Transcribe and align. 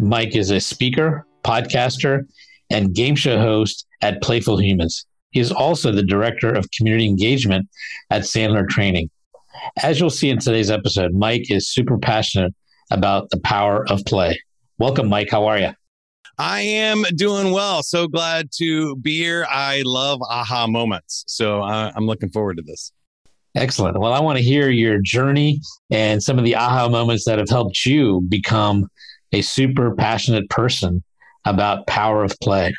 Mike 0.00 0.34
is 0.34 0.50
a 0.50 0.58
speaker, 0.58 1.26
podcaster, 1.44 2.26
and 2.70 2.94
game 2.94 3.14
show 3.14 3.38
host 3.38 3.86
at 4.00 4.22
Playful 4.22 4.58
Humans. 4.58 5.04
He 5.30 5.40
is 5.40 5.52
also 5.52 5.92
the 5.92 6.02
director 6.02 6.50
of 6.50 6.70
community 6.76 7.06
engagement 7.06 7.68
at 8.08 8.22
Sandler 8.22 8.66
Training. 8.66 9.10
As 9.82 10.00
you'll 10.00 10.08
see 10.08 10.30
in 10.30 10.38
today's 10.38 10.70
episode, 10.70 11.12
Mike 11.12 11.50
is 11.50 11.68
super 11.68 11.98
passionate 11.98 12.54
about 12.90 13.28
the 13.28 13.38
power 13.40 13.86
of 13.90 14.02
play. 14.06 14.40
Welcome, 14.78 15.08
Mike. 15.08 15.28
How 15.30 15.46
are 15.46 15.58
you? 15.58 15.70
I 16.38 16.62
am 16.62 17.02
doing 17.16 17.52
well. 17.52 17.82
So 17.82 18.08
glad 18.08 18.48
to 18.56 18.96
be 18.96 19.18
here. 19.18 19.46
I 19.50 19.82
love 19.84 20.22
aha 20.22 20.66
moments. 20.66 21.24
So 21.26 21.60
uh, 21.60 21.92
I'm 21.94 22.06
looking 22.06 22.30
forward 22.30 22.56
to 22.56 22.62
this. 22.62 22.90
Excellent. 23.54 24.00
Well, 24.00 24.14
I 24.14 24.20
want 24.20 24.38
to 24.38 24.44
hear 24.44 24.70
your 24.70 24.98
journey 25.02 25.60
and 25.90 26.22
some 26.22 26.38
of 26.38 26.44
the 26.44 26.56
aha 26.56 26.88
moments 26.88 27.26
that 27.26 27.38
have 27.38 27.50
helped 27.50 27.84
you 27.84 28.22
become 28.28 28.86
a 29.32 29.42
super 29.42 29.94
passionate 29.94 30.48
person 30.50 31.02
about 31.44 31.86
power 31.86 32.24
of 32.24 32.36
play. 32.40 32.74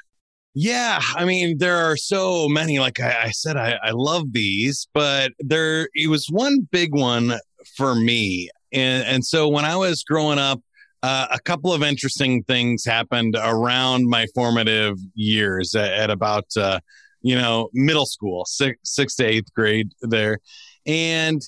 Yeah, 0.54 1.00
I 1.16 1.24
mean, 1.24 1.60
there 1.60 1.78
are 1.78 1.96
so 1.96 2.50
many. 2.50 2.80
Like 2.80 3.00
I, 3.00 3.24
I 3.24 3.30
said, 3.32 3.56
I, 3.56 3.78
I 3.84 3.92
love 3.92 4.34
these, 4.34 4.88
but 4.94 5.32
there 5.40 5.88
it 5.94 6.10
was 6.10 6.28
one 6.28 6.68
big 6.72 6.94
one 6.94 7.36
for 7.78 7.96
me. 7.96 8.50
And, 8.74 9.06
and 9.08 9.26
so 9.26 9.48
when 9.48 9.66
I 9.66 9.78
was 9.78 10.04
growing 10.04 10.40
up, 10.40 10.62
uh, 11.04 11.28
a 11.32 11.40
couple 11.40 11.74
of 11.74 11.82
interesting 11.82 12.44
things 12.44 12.86
happened 12.86 13.36
around 13.42 14.08
my 14.08 14.28
formative 14.36 14.98
years 15.16 15.74
at, 15.74 15.92
at 15.94 16.10
about 16.10 16.46
uh, 16.58 16.80
you 17.22 17.36
know, 17.36 17.70
middle 17.74 18.06
school, 18.06 18.46
six, 18.46 18.80
sixth 18.84 19.18
to 19.18 19.26
eighth 19.26 19.54
grade 19.54 19.92
there. 20.02 20.40
And 20.86 21.42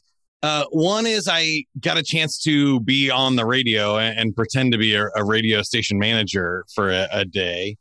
uh, 0.44 0.66
one 0.72 1.06
is 1.06 1.30
I 1.32 1.64
got 1.80 1.98
a 1.98 2.04
chance 2.04 2.38
to 2.44 2.82
be 2.82 3.10
on 3.10 3.38
the 3.38 3.46
radio 3.46 3.98
and, 3.98 4.20
and 4.20 4.36
pretend 4.36 4.74
to 4.74 4.78
be 4.78 4.94
a, 4.94 5.08
a, 5.16 5.24
radio 5.24 5.62
station 5.62 5.98
manager 5.98 6.66
for 6.76 6.92
a, 6.92 7.08
a 7.12 7.24
day. 7.24 7.78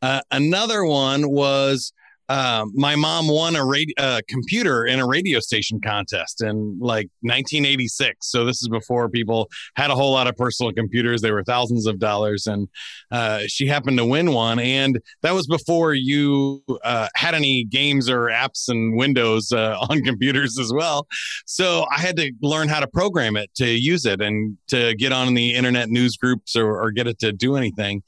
Uh, 0.00 0.22
another 0.30 0.86
one 0.86 1.30
was 1.30 1.92
um, 2.28 2.72
my 2.74 2.96
mom 2.96 3.28
won 3.28 3.54
a 3.56 3.86
uh, 3.98 4.20
computer 4.28 4.84
in 4.84 4.98
a 4.98 5.06
radio 5.06 5.40
station 5.40 5.80
contest 5.80 6.42
in 6.42 6.78
like 6.80 7.08
1986. 7.20 8.30
So 8.30 8.44
this 8.44 8.62
is 8.62 8.68
before 8.68 9.08
people 9.08 9.48
had 9.76 9.90
a 9.90 9.94
whole 9.94 10.12
lot 10.12 10.26
of 10.26 10.36
personal 10.36 10.72
computers. 10.72 11.22
They 11.22 11.30
were 11.30 11.44
thousands 11.44 11.86
of 11.86 11.98
dollars, 11.98 12.46
and 12.46 12.68
uh, 13.10 13.42
she 13.46 13.66
happened 13.66 13.98
to 13.98 14.04
win 14.04 14.32
one. 14.32 14.58
And 14.58 15.00
that 15.22 15.34
was 15.34 15.46
before 15.46 15.94
you 15.94 16.62
uh, 16.82 17.08
had 17.14 17.34
any 17.34 17.64
games 17.64 18.08
or 18.08 18.26
apps 18.26 18.68
and 18.68 18.96
Windows 18.96 19.52
uh, 19.52 19.78
on 19.90 20.02
computers 20.02 20.58
as 20.58 20.72
well. 20.72 21.06
So 21.46 21.86
I 21.94 22.00
had 22.00 22.16
to 22.16 22.32
learn 22.42 22.68
how 22.68 22.80
to 22.80 22.88
program 22.88 23.36
it 23.36 23.54
to 23.56 23.66
use 23.66 24.04
it 24.04 24.20
and 24.20 24.56
to 24.68 24.94
get 24.94 25.12
on 25.12 25.34
the 25.34 25.54
internet 25.54 25.88
news 25.90 26.16
groups 26.16 26.56
or, 26.56 26.82
or 26.82 26.90
get 26.90 27.06
it 27.06 27.18
to 27.20 27.32
do 27.32 27.56
anything 27.56 28.02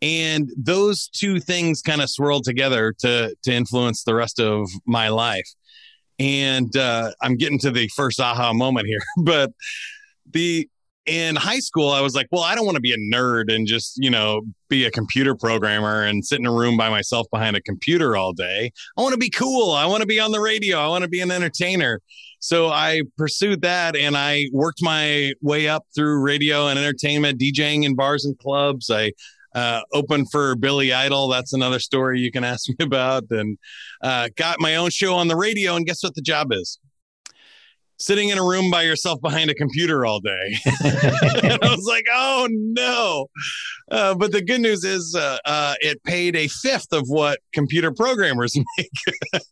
and 0.00 0.50
those 0.56 1.08
two 1.08 1.40
things 1.40 1.82
kind 1.82 2.00
of 2.00 2.10
swirled 2.10 2.44
together 2.44 2.94
to 3.00 3.34
to 3.42 3.52
influence 3.52 4.04
the 4.04 4.14
rest 4.14 4.40
of 4.40 4.68
my 4.86 5.08
life. 5.08 5.48
And 6.18 6.76
uh, 6.76 7.12
i'm 7.22 7.36
getting 7.36 7.58
to 7.60 7.70
the 7.70 7.88
first 7.94 8.20
aha 8.20 8.52
moment 8.52 8.86
here 8.86 9.02
but 9.18 9.52
the 10.30 10.68
in 11.06 11.36
high 11.36 11.60
school 11.60 11.90
i 11.90 12.00
was 12.00 12.14
like 12.14 12.26
well 12.32 12.42
i 12.42 12.54
don't 12.54 12.66
want 12.66 12.74
to 12.74 12.82
be 12.82 12.92
a 12.92 12.98
nerd 13.14 13.54
and 13.54 13.66
just 13.66 13.94
you 13.96 14.10
know 14.10 14.42
be 14.68 14.84
a 14.84 14.90
computer 14.90 15.34
programmer 15.34 16.02
and 16.02 16.24
sit 16.24 16.38
in 16.38 16.46
a 16.46 16.52
room 16.52 16.76
by 16.76 16.88
myself 16.88 17.26
behind 17.30 17.56
a 17.56 17.62
computer 17.62 18.16
all 18.16 18.32
day. 18.32 18.70
I 18.96 19.02
want 19.02 19.12
to 19.12 19.18
be 19.18 19.30
cool. 19.30 19.72
I 19.72 19.86
want 19.86 20.02
to 20.02 20.06
be 20.06 20.20
on 20.20 20.32
the 20.32 20.40
radio. 20.40 20.78
I 20.78 20.88
want 20.88 21.02
to 21.02 21.08
be 21.08 21.20
an 21.20 21.30
entertainer. 21.30 22.00
So 22.40 22.68
I 22.68 23.02
pursued 23.16 23.62
that 23.62 23.96
and 23.96 24.16
I 24.16 24.46
worked 24.52 24.82
my 24.82 25.32
way 25.42 25.68
up 25.68 25.86
through 25.94 26.22
radio 26.22 26.68
and 26.68 26.78
entertainment, 26.78 27.40
DJing 27.40 27.84
in 27.84 27.96
bars 27.96 28.24
and 28.24 28.38
clubs. 28.38 28.90
I 28.90 29.12
uh, 29.54 29.82
open 29.92 30.26
for 30.26 30.54
Billy 30.56 30.92
Idol. 30.92 31.28
That's 31.28 31.52
another 31.52 31.78
story 31.78 32.20
you 32.20 32.30
can 32.30 32.44
ask 32.44 32.68
me 32.68 32.76
about. 32.80 33.24
And 33.30 33.58
uh, 34.02 34.28
got 34.36 34.60
my 34.60 34.76
own 34.76 34.90
show 34.90 35.14
on 35.14 35.28
the 35.28 35.36
radio. 35.36 35.76
And 35.76 35.86
guess 35.86 36.02
what 36.02 36.14
the 36.14 36.22
job 36.22 36.52
is? 36.52 36.78
Sitting 37.98 38.28
in 38.28 38.38
a 38.38 38.44
room 38.44 38.70
by 38.70 38.82
yourself 38.82 39.20
behind 39.20 39.50
a 39.50 39.54
computer 39.54 40.06
all 40.06 40.20
day. 40.20 40.56
and 40.84 41.58
I 41.62 41.74
was 41.74 41.86
like, 41.88 42.06
oh 42.12 42.46
no. 42.50 43.26
Uh, 43.90 44.14
but 44.14 44.32
the 44.32 44.42
good 44.42 44.60
news 44.60 44.84
is 44.84 45.14
uh, 45.14 45.38
uh, 45.44 45.74
it 45.80 46.02
paid 46.04 46.36
a 46.36 46.48
fifth 46.48 46.92
of 46.92 47.04
what 47.08 47.40
computer 47.52 47.92
programmers 47.92 48.56
make. 48.78 49.42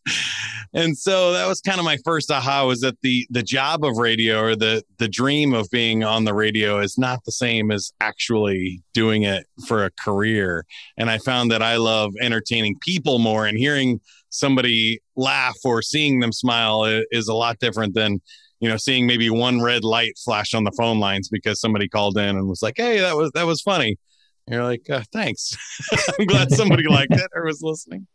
and 0.73 0.97
so 0.97 1.33
that 1.33 1.47
was 1.47 1.59
kind 1.61 1.79
of 1.79 1.85
my 1.85 1.97
first 2.05 2.31
aha 2.31 2.65
was 2.65 2.81
that 2.81 2.97
the 3.01 3.27
the 3.29 3.43
job 3.43 3.83
of 3.83 3.97
radio 3.97 4.39
or 4.39 4.55
the 4.55 4.83
the 4.97 5.07
dream 5.07 5.53
of 5.53 5.67
being 5.71 6.03
on 6.03 6.23
the 6.23 6.33
radio 6.33 6.79
is 6.79 6.97
not 6.97 7.19
the 7.25 7.31
same 7.31 7.71
as 7.71 7.91
actually 7.99 8.81
doing 8.93 9.23
it 9.23 9.45
for 9.67 9.83
a 9.83 9.91
career. 9.91 10.65
And 10.97 11.09
I 11.09 11.17
found 11.17 11.51
that 11.51 11.61
I 11.61 11.77
love 11.77 12.13
entertaining 12.21 12.77
people 12.79 13.19
more 13.19 13.45
and 13.45 13.57
hearing 13.57 13.99
somebody 14.37 14.99
laugh 15.15 15.55
or 15.63 15.81
seeing 15.81 16.19
them 16.19 16.31
smile 16.31 16.83
is 17.11 17.27
a 17.27 17.33
lot 17.33 17.59
different 17.59 17.93
than 17.93 18.21
you 18.59 18.69
know 18.69 18.77
seeing 18.77 19.05
maybe 19.05 19.29
one 19.29 19.61
red 19.61 19.83
light 19.83 20.13
flash 20.23 20.53
on 20.53 20.63
the 20.63 20.71
phone 20.71 20.99
lines 20.99 21.29
because 21.29 21.59
somebody 21.59 21.87
called 21.87 22.17
in 22.17 22.35
and 22.35 22.47
was 22.47 22.61
like 22.61 22.75
hey 22.77 22.99
that 22.99 23.15
was 23.15 23.31
that 23.33 23.45
was 23.45 23.61
funny. 23.61 23.97
And 24.45 24.53
you're 24.53 24.63
like 24.63 24.89
uh, 24.89 25.03
thanks. 25.11 25.55
I'm 26.19 26.25
glad 26.25 26.51
somebody 26.51 26.83
liked 26.89 27.13
it 27.13 27.29
or 27.35 27.45
was 27.45 27.61
listening. 27.61 28.07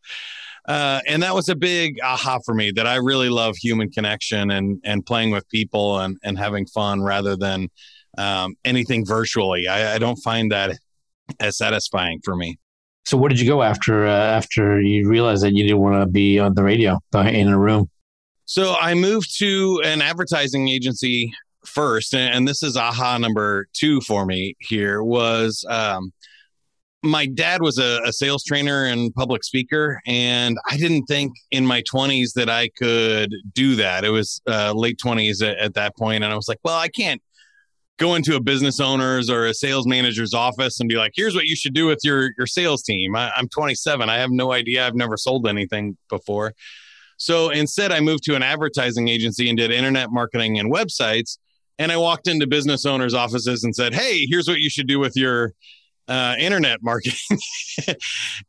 Uh, 0.67 1.01
and 1.09 1.23
that 1.23 1.35
was 1.35 1.49
a 1.49 1.57
big 1.57 1.99
aha 2.05 2.39
for 2.45 2.55
me 2.55 2.71
that 2.71 2.87
i 2.87 2.95
really 2.95 3.29
love 3.29 3.57
human 3.57 3.91
connection 3.91 4.53
and 4.53 4.81
and 4.85 5.05
playing 5.05 5.33
with 5.33 5.49
people 5.49 5.99
and 5.99 6.17
and 6.23 6.39
having 6.39 6.67
fun 6.67 7.03
rather 7.03 7.37
than 7.37 7.69
um, 8.19 8.55
anything 8.65 9.07
virtually. 9.07 9.67
I, 9.69 9.95
I 9.95 9.99
don't 9.99 10.17
find 10.17 10.53
that 10.53 10.79
as 11.41 11.57
satisfying 11.57 12.21
for 12.25 12.37
me 12.37 12.59
so 13.05 13.17
where 13.17 13.29
did 13.29 13.41
you 13.41 13.47
go 13.47 13.63
after 13.63 14.07
uh, 14.07 14.11
after 14.11 14.81
you 14.81 15.09
realized 15.09 15.43
that 15.43 15.53
you 15.53 15.65
didn't 15.65 15.81
want 15.81 16.01
to 16.01 16.07
be 16.07 16.39
on 16.39 16.55
the 16.55 16.63
radio 16.63 16.99
in 17.15 17.49
a 17.49 17.59
room? 17.59 17.91
So 18.45 18.75
I 18.75 18.95
moved 18.95 19.39
to 19.39 19.81
an 19.85 20.03
advertising 20.03 20.69
agency 20.69 21.33
first, 21.65 22.15
and 22.15 22.47
this 22.47 22.63
is 22.63 22.77
aha 22.77 23.19
number 23.19 23.67
two 23.73 24.01
for 24.03 24.27
me. 24.27 24.55
Here 24.61 25.03
was 25.03 25.65
um, 25.69 26.13
my 27.03 27.27
dad 27.27 27.63
was 27.63 27.79
a, 27.79 28.01
a, 28.05 28.13
sales 28.13 28.45
trainer 28.45 28.85
and 28.85 29.13
public 29.15 29.43
speaker, 29.43 30.01
and 30.07 30.57
I 30.71 30.77
didn't 30.77 31.07
think 31.07 31.33
in 31.51 31.67
my 31.67 31.83
20s 31.83 32.35
that 32.35 32.49
I 32.49 32.69
could 32.77 33.35
do 33.53 33.75
that. 33.77 34.05
It 34.05 34.11
was 34.11 34.41
uh, 34.47 34.73
late 34.75 34.99
20s 35.05 35.43
at, 35.43 35.59
at 35.59 35.75
that 35.75 35.97
point, 35.97 36.23
and 36.23 36.33
I 36.33 36.37
was 36.37 36.49
like, 36.49 36.59
well, 36.63 36.79
I 36.79 36.89
can't 36.89 37.21
go 37.99 38.15
into 38.15 38.37
a 38.37 38.41
business 38.41 38.81
owner's 38.81 39.31
or 39.31 39.47
a 39.47 39.55
sales 39.55 39.87
manager's 39.87 40.35
office 40.35 40.81
and 40.81 40.89
be 40.89 40.97
like, 40.97 41.13
here's 41.15 41.35
what 41.35 41.45
you 41.45 41.57
should 41.57 41.75
do 41.75 41.87
with 41.87 42.01
your 42.03 42.31
your 42.37 42.47
sales 42.47 42.83
team. 42.83 43.15
I, 43.15 43.31
I'm 43.37 43.49
27. 43.49 44.09
I 44.09 44.19
have 44.19 44.31
no 44.31 44.53
idea. 44.53 44.87
I've 44.87 44.95
never 44.95 45.17
sold 45.17 45.47
anything 45.47 45.97
before. 46.09 46.55
So 47.17 47.51
instead, 47.51 47.93
I 47.93 48.01
moved 48.01 48.25
to 48.25 48.35
an 48.35 48.43
advertising 48.43 49.09
agency 49.09 49.49
and 49.49 49.57
did 49.57 49.71
internet 49.71 50.11
marketing 50.11 50.59
and 50.59 50.73
websites. 50.73 51.39
And 51.79 51.93
I 51.93 51.97
walked 51.97 52.27
into 52.27 52.47
business 52.47 52.85
owners' 52.85 53.15
offices 53.15 53.65
and 53.65 53.75
said, 53.75 53.95
hey, 53.95 54.27
here's 54.29 54.49
what 54.49 54.59
you 54.59 54.69
should 54.69 54.89
do 54.89 54.99
with 54.99 55.17
your 55.17 55.53
uh, 56.09 56.35
internet 56.39 56.83
marketing. 56.83 57.39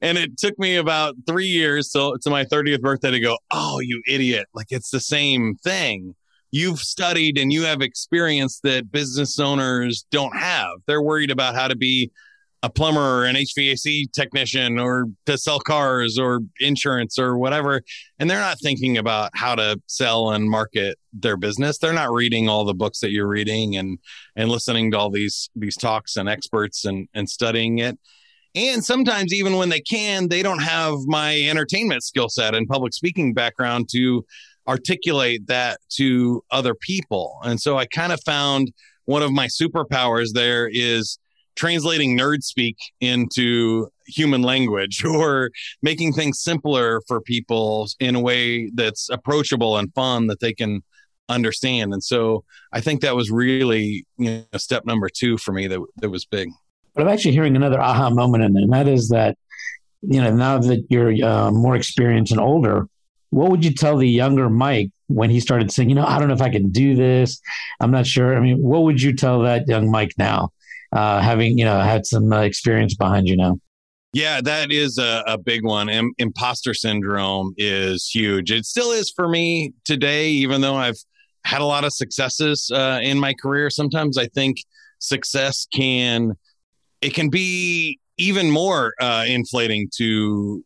and 0.02 0.18
it 0.18 0.38
took 0.38 0.58
me 0.58 0.76
about 0.76 1.16
three 1.28 1.46
years 1.46 1.90
till 1.90 2.18
to 2.18 2.30
my 2.30 2.46
30th 2.46 2.82
birthday 2.82 3.12
to 3.12 3.20
go, 3.20 3.38
oh, 3.52 3.80
you 3.80 4.02
idiot. 4.08 4.48
Like 4.54 4.68
it's 4.72 4.90
the 4.90 5.00
same 5.00 5.56
thing 5.64 6.16
you've 6.54 6.80
studied 6.80 7.40
and 7.40 7.52
you 7.52 7.64
have 7.64 7.82
experience 7.82 8.60
that 8.60 8.92
business 8.92 9.40
owners 9.40 10.06
don't 10.12 10.38
have. 10.38 10.70
They're 10.86 11.02
worried 11.02 11.32
about 11.32 11.56
how 11.56 11.68
to 11.68 11.76
be 11.76 12.12
a 12.62 12.70
plumber 12.70 13.02
or 13.02 13.26
an 13.26 13.36
HVAC 13.36 14.12
technician 14.14 14.78
or 14.78 15.06
to 15.26 15.36
sell 15.36 15.60
cars 15.60 16.20
or 16.20 16.42
insurance 16.60 17.18
or 17.18 17.40
whatever. 17.40 17.82
And 18.20 18.30
they're 18.30 18.40
not 18.40 18.60
thinking 18.62 19.00
about 19.00 19.32
how 19.34 19.56
to 19.56 19.82
sell 19.88 20.30
and 20.30 20.48
market 20.48 21.00
their 21.12 21.38
business. 21.38 21.80
They're 21.80 21.92
not 21.92 22.12
reading 22.12 22.48
all 22.48 22.66
the 22.66 22.76
books 22.76 23.00
that 23.00 23.12
you're 23.12 23.28
reading 23.28 23.76
and 23.76 23.98
and 24.36 24.50
listening 24.50 24.92
to 24.92 25.00
all 25.00 25.10
these 25.10 25.50
these 25.56 25.76
talks 25.76 26.16
and 26.16 26.30
experts 26.30 26.86
and 26.86 27.10
and 27.16 27.28
studying 27.28 27.80
it. 27.80 27.98
And 28.56 28.86
sometimes 28.86 29.34
even 29.34 29.58
when 29.58 29.70
they 29.70 29.82
can, 29.82 30.28
they 30.30 30.44
don't 30.44 30.62
have 30.62 30.94
my 31.08 31.42
entertainment 31.42 32.04
skill 32.04 32.30
set 32.30 32.54
and 32.54 32.68
public 32.68 32.94
speaking 32.94 33.34
background 33.34 33.90
to 33.94 34.24
articulate 34.68 35.48
that 35.48 35.80
to 35.98 36.44
other 36.52 36.74
people. 36.74 37.38
And 37.44 37.60
so 37.60 37.78
I 37.78 37.86
kind 37.86 38.12
of 38.12 38.20
found 38.26 38.72
one 39.06 39.22
of 39.22 39.32
my 39.32 39.48
superpowers 39.48 40.30
there 40.34 40.70
is 40.72 41.18
translating 41.56 42.18
nerd 42.18 42.42
speak 42.42 42.78
into 43.00 43.88
human 44.08 44.42
language 44.42 45.04
or 45.06 45.52
making 45.82 46.14
things 46.14 46.42
simpler 46.42 47.02
for 47.08 47.22
people 47.22 47.88
in 48.00 48.16
a 48.16 48.20
way 48.20 48.70
that's 48.74 49.10
approachable 49.10 49.78
and 49.78 49.94
fun 49.94 50.28
that 50.28 50.40
they 50.40 50.54
can 50.54 50.82
understand. 51.30 51.94
And 51.94 52.04
so 52.04 52.44
I 52.72 52.82
think 52.82 53.02
that 53.02 53.16
was 53.16 53.32
really 53.32 54.06
you 54.18 54.30
know, 54.52 54.58
step 54.58 54.86
number 54.86 55.10
two 55.10 55.38
for 55.38 55.52
me 55.52 55.68
that, 55.68 55.80
that 55.98 56.10
was 56.10 56.26
big. 56.26 56.50
But 56.96 57.04
I'm 57.04 57.14
actually 57.14 57.32
hearing 57.32 57.56
another 57.56 57.82
aha 57.82 58.10
moment 58.10 58.44
in 58.44 58.54
there, 58.54 58.64
and 58.64 58.74
that 58.74 58.88
is 58.88 59.10
that, 59.10 59.36
you 60.02 60.22
know, 60.22 60.36
now 60.36 60.60
that 60.60 60.86
you're 60.90 61.14
uh, 61.26 61.50
more 61.50 61.76
experienced 61.76 62.32
and 62.32 62.42
older, 62.42 62.88
what 63.34 63.50
would 63.50 63.66
you 63.66 63.74
tell 63.74 63.98
the 63.98 64.08
younger 64.08 64.50
Mike 64.50 64.92
when 65.08 65.30
he 65.30 65.40
started 65.40 65.72
saying, 65.72 65.90
you 65.90 65.96
know, 65.96 66.06
I 66.06 66.20
don't 66.20 66.28
know 66.28 66.34
if 66.34 66.42
I 66.42 66.50
can 66.50 66.70
do 66.70 66.96
this. 66.96 67.42
I'm 67.80 67.92
not 67.92 68.06
sure. 68.06 68.38
I 68.38 68.40
mean, 68.40 68.62
what 68.62 68.84
would 68.84 69.02
you 69.02 69.16
tell 69.16 69.42
that 69.42 69.68
young 69.68 69.90
Mike 69.90 70.14
now, 70.18 70.50
uh, 70.92 71.20
having, 71.22 71.58
you 71.58 71.66
know, 71.66 71.80
had 71.82 72.06
some 72.06 72.32
uh, 72.32 72.42
experience 72.42 72.96
behind 72.96 73.28
you 73.28 73.36
now? 73.36 73.60
Yeah, 74.14 74.42
that 74.42 74.72
is 74.72 75.00
a, 75.00 75.24
a 75.26 75.38
big 75.40 75.66
one. 75.66 75.90
Im- 75.90 76.14
imposter 76.20 76.76
syndrome 76.76 77.54
is 77.58 78.08
huge. 78.08 78.52
It 78.52 78.66
still 78.66 78.92
is 78.92 79.10
for 79.10 79.28
me 79.28 79.74
today, 79.86 80.30
even 80.30 80.62
though 80.62 80.76
I've 80.76 81.00
had 81.44 81.62
a 81.62 81.66
lot 81.66 81.84
of 81.84 81.94
successes 81.94 82.70
uh, 82.72 83.00
in 83.02 83.20
my 83.20 83.34
career. 83.34 83.72
Sometimes 83.72 84.18
I 84.18 84.28
think 84.28 84.58
success 85.00 85.68
can 85.74 86.34
it 87.02 87.14
can 87.14 87.30
be 87.30 88.00
even 88.18 88.50
more 88.50 88.94
uh, 89.02 89.26
inflating 89.28 89.90
to 89.98 90.64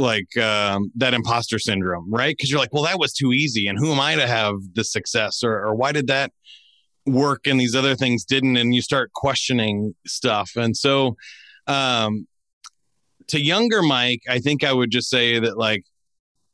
like 0.00 0.36
um, 0.36 0.90
that 0.96 1.14
imposter 1.14 1.58
syndrome, 1.58 2.12
right? 2.12 2.34
Because 2.36 2.50
you're 2.50 2.60
like, 2.60 2.72
well, 2.72 2.84
that 2.84 2.98
was 2.98 3.12
too 3.12 3.32
easy, 3.32 3.66
and 3.68 3.78
who 3.78 3.92
am 3.92 4.00
I 4.00 4.16
to 4.16 4.26
have 4.26 4.54
the 4.74 4.84
success, 4.84 5.42
or, 5.42 5.52
or 5.52 5.74
why 5.74 5.92
did 5.92 6.08
that 6.08 6.32
work 7.06 7.46
and 7.46 7.58
these 7.58 7.74
other 7.74 7.94
things 7.94 8.24
didn't? 8.24 8.56
And 8.56 8.74
you 8.74 8.82
start 8.82 9.12
questioning 9.12 9.94
stuff, 10.06 10.52
and 10.56 10.76
so 10.76 11.16
um, 11.66 12.26
to 13.28 13.40
younger 13.40 13.82
Mike, 13.82 14.22
I 14.28 14.40
think 14.40 14.64
I 14.64 14.72
would 14.72 14.90
just 14.90 15.08
say 15.08 15.38
that 15.38 15.56
like 15.56 15.84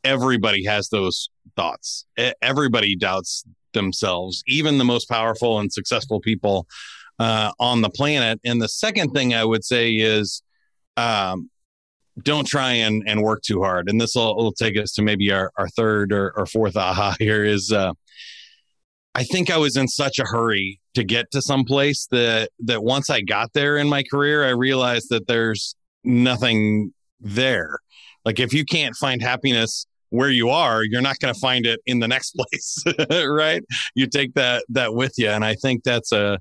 everybody 0.04 0.64
has 0.64 0.88
those 0.88 1.28
thoughts. 1.56 2.04
Everybody 2.42 2.96
doubts 2.96 3.44
themselves, 3.72 4.42
even 4.46 4.78
the 4.78 4.84
most 4.84 5.08
powerful 5.08 5.58
and 5.58 5.72
successful 5.72 6.20
people 6.20 6.66
uh, 7.18 7.52
on 7.58 7.80
the 7.80 7.90
planet. 7.90 8.40
And 8.44 8.60
the 8.60 8.68
second 8.68 9.10
thing 9.10 9.34
I 9.34 9.44
would 9.44 9.64
say 9.64 9.92
is 9.92 10.42
um, 10.96 11.50
don't 12.22 12.46
try 12.46 12.72
and, 12.72 13.02
and 13.06 13.22
work 13.22 13.42
too 13.42 13.62
hard. 13.62 13.88
And 13.88 14.00
this 14.00 14.14
will, 14.14 14.52
take 14.52 14.78
us 14.78 14.92
to 14.92 15.02
maybe 15.02 15.30
our, 15.32 15.50
our 15.58 15.68
third 15.68 16.12
or, 16.12 16.32
or 16.36 16.46
fourth 16.46 16.76
aha 16.76 17.14
here 17.18 17.44
is 17.44 17.72
uh, 17.72 17.92
I 19.14 19.24
think 19.24 19.50
I 19.50 19.56
was 19.56 19.76
in 19.76 19.88
such 19.88 20.18
a 20.18 20.24
hurry 20.24 20.80
to 20.94 21.04
get 21.04 21.30
to 21.32 21.42
some 21.42 21.64
place 21.64 22.06
that 22.10 22.50
that 22.60 22.82
once 22.82 23.10
I 23.10 23.22
got 23.22 23.52
there 23.54 23.76
in 23.78 23.88
my 23.88 24.02
career, 24.02 24.44
I 24.44 24.50
realized 24.50 25.06
that 25.10 25.26
there's 25.26 25.74
nothing 26.04 26.92
there. 27.20 27.78
Like 28.24 28.40
if 28.40 28.52
you 28.52 28.64
can't 28.64 28.94
find 28.94 29.22
happiness 29.22 29.86
where 30.10 30.30
you 30.30 30.50
are, 30.50 30.84
you're 30.84 31.02
not 31.02 31.18
going 31.18 31.32
to 31.32 31.40
find 31.40 31.66
it 31.66 31.80
in 31.86 31.98
the 31.98 32.08
next 32.08 32.32
place, 32.36 32.82
right? 33.26 33.62
You 33.94 34.06
take 34.06 34.34
that 34.34 34.64
that 34.68 34.94
with 34.94 35.14
you, 35.16 35.28
and 35.30 35.44
I 35.44 35.54
think 35.54 35.82
that's 35.84 36.12
a 36.12 36.38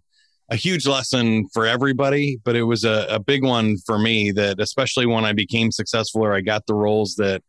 a 0.50 0.56
huge 0.56 0.86
lesson 0.86 1.48
for 1.54 1.66
everybody, 1.66 2.40
but 2.44 2.56
it 2.56 2.64
was 2.64 2.84
a, 2.84 3.08
a 3.10 3.20
big 3.20 3.44
one 3.44 3.78
for 3.86 3.98
me 3.98 4.32
that 4.32 4.60
especially 4.60 5.06
when 5.06 5.26
I 5.26 5.34
became 5.34 5.72
successful 5.72 6.24
or 6.24 6.34
I 6.34 6.42
got 6.42 6.66
the 6.68 6.76
roles 6.76 7.16
that 7.16 7.42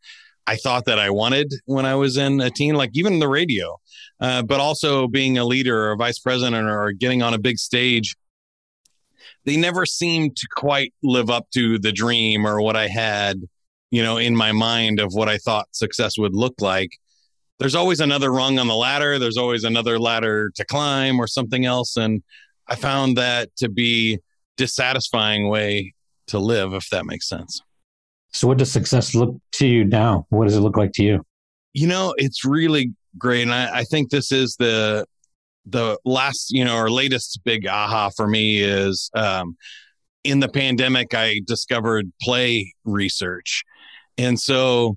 I 0.46 0.56
thought 0.56 0.84
that 0.86 0.98
I 0.98 1.10
wanted 1.10 1.52
when 1.66 1.84
I 1.84 1.94
was 1.94 2.16
in 2.16 2.40
a 2.40 2.50
teen, 2.50 2.74
like 2.74 2.90
even 2.94 3.18
the 3.18 3.28
radio, 3.28 3.76
uh, 4.20 4.42
but 4.42 4.60
also 4.60 5.08
being 5.08 5.38
a 5.38 5.44
leader 5.44 5.88
or 5.88 5.92
a 5.92 5.96
vice 5.96 6.18
president 6.18 6.68
or 6.68 6.92
getting 6.92 7.22
on 7.22 7.34
a 7.34 7.38
big 7.38 7.58
stage. 7.58 8.16
They 9.44 9.56
never 9.56 9.86
seemed 9.86 10.36
to 10.36 10.46
quite 10.56 10.94
live 11.02 11.30
up 11.30 11.48
to 11.54 11.78
the 11.78 11.92
dream 11.92 12.46
or 12.46 12.60
what 12.60 12.76
I 12.76 12.88
had 12.88 13.42
you 13.90 14.02
know, 14.02 14.16
in 14.16 14.34
my 14.34 14.52
mind 14.52 15.00
of 15.00 15.14
what 15.14 15.28
I 15.28 15.38
thought 15.38 15.68
success 15.72 16.18
would 16.18 16.34
look 16.34 16.60
like. 16.60 16.90
There's 17.58 17.74
always 17.74 18.00
another 18.00 18.30
rung 18.30 18.58
on 18.58 18.66
the 18.66 18.74
ladder. 18.74 19.18
There's 19.18 19.38
always 19.38 19.64
another 19.64 19.98
ladder 19.98 20.50
to 20.54 20.64
climb 20.64 21.18
or 21.18 21.26
something 21.26 21.64
else. 21.64 21.96
And 21.96 22.22
I 22.68 22.74
found 22.74 23.16
that 23.16 23.54
to 23.56 23.68
be 23.68 24.18
dissatisfying 24.56 25.48
way 25.48 25.94
to 26.28 26.38
live, 26.38 26.72
if 26.72 26.88
that 26.90 27.06
makes 27.06 27.28
sense. 27.28 27.60
So 28.32 28.48
what 28.48 28.58
does 28.58 28.72
success 28.72 29.14
look 29.14 29.36
to 29.52 29.66
you 29.66 29.84
now? 29.84 30.26
What 30.30 30.44
does 30.44 30.56
it 30.56 30.60
look 30.60 30.76
like 30.76 30.92
to 30.92 31.02
you? 31.02 31.24
You 31.72 31.86
know, 31.86 32.14
it's 32.16 32.44
really 32.44 32.92
great. 33.18 33.42
And 33.42 33.52
I, 33.52 33.78
I 33.78 33.84
think 33.84 34.10
this 34.10 34.32
is 34.32 34.56
the 34.58 35.06
the 35.68 35.98
last, 36.04 36.50
you 36.50 36.64
know, 36.64 36.76
or 36.76 36.90
latest 36.90 37.40
big 37.44 37.66
aha 37.66 38.10
for 38.10 38.28
me 38.28 38.60
is 38.60 39.10
um, 39.14 39.56
in 40.22 40.40
the 40.40 40.48
pandemic, 40.48 41.12
I 41.12 41.40
discovered 41.44 42.12
play 42.22 42.72
research. 42.84 43.64
And 44.16 44.38
so 44.38 44.96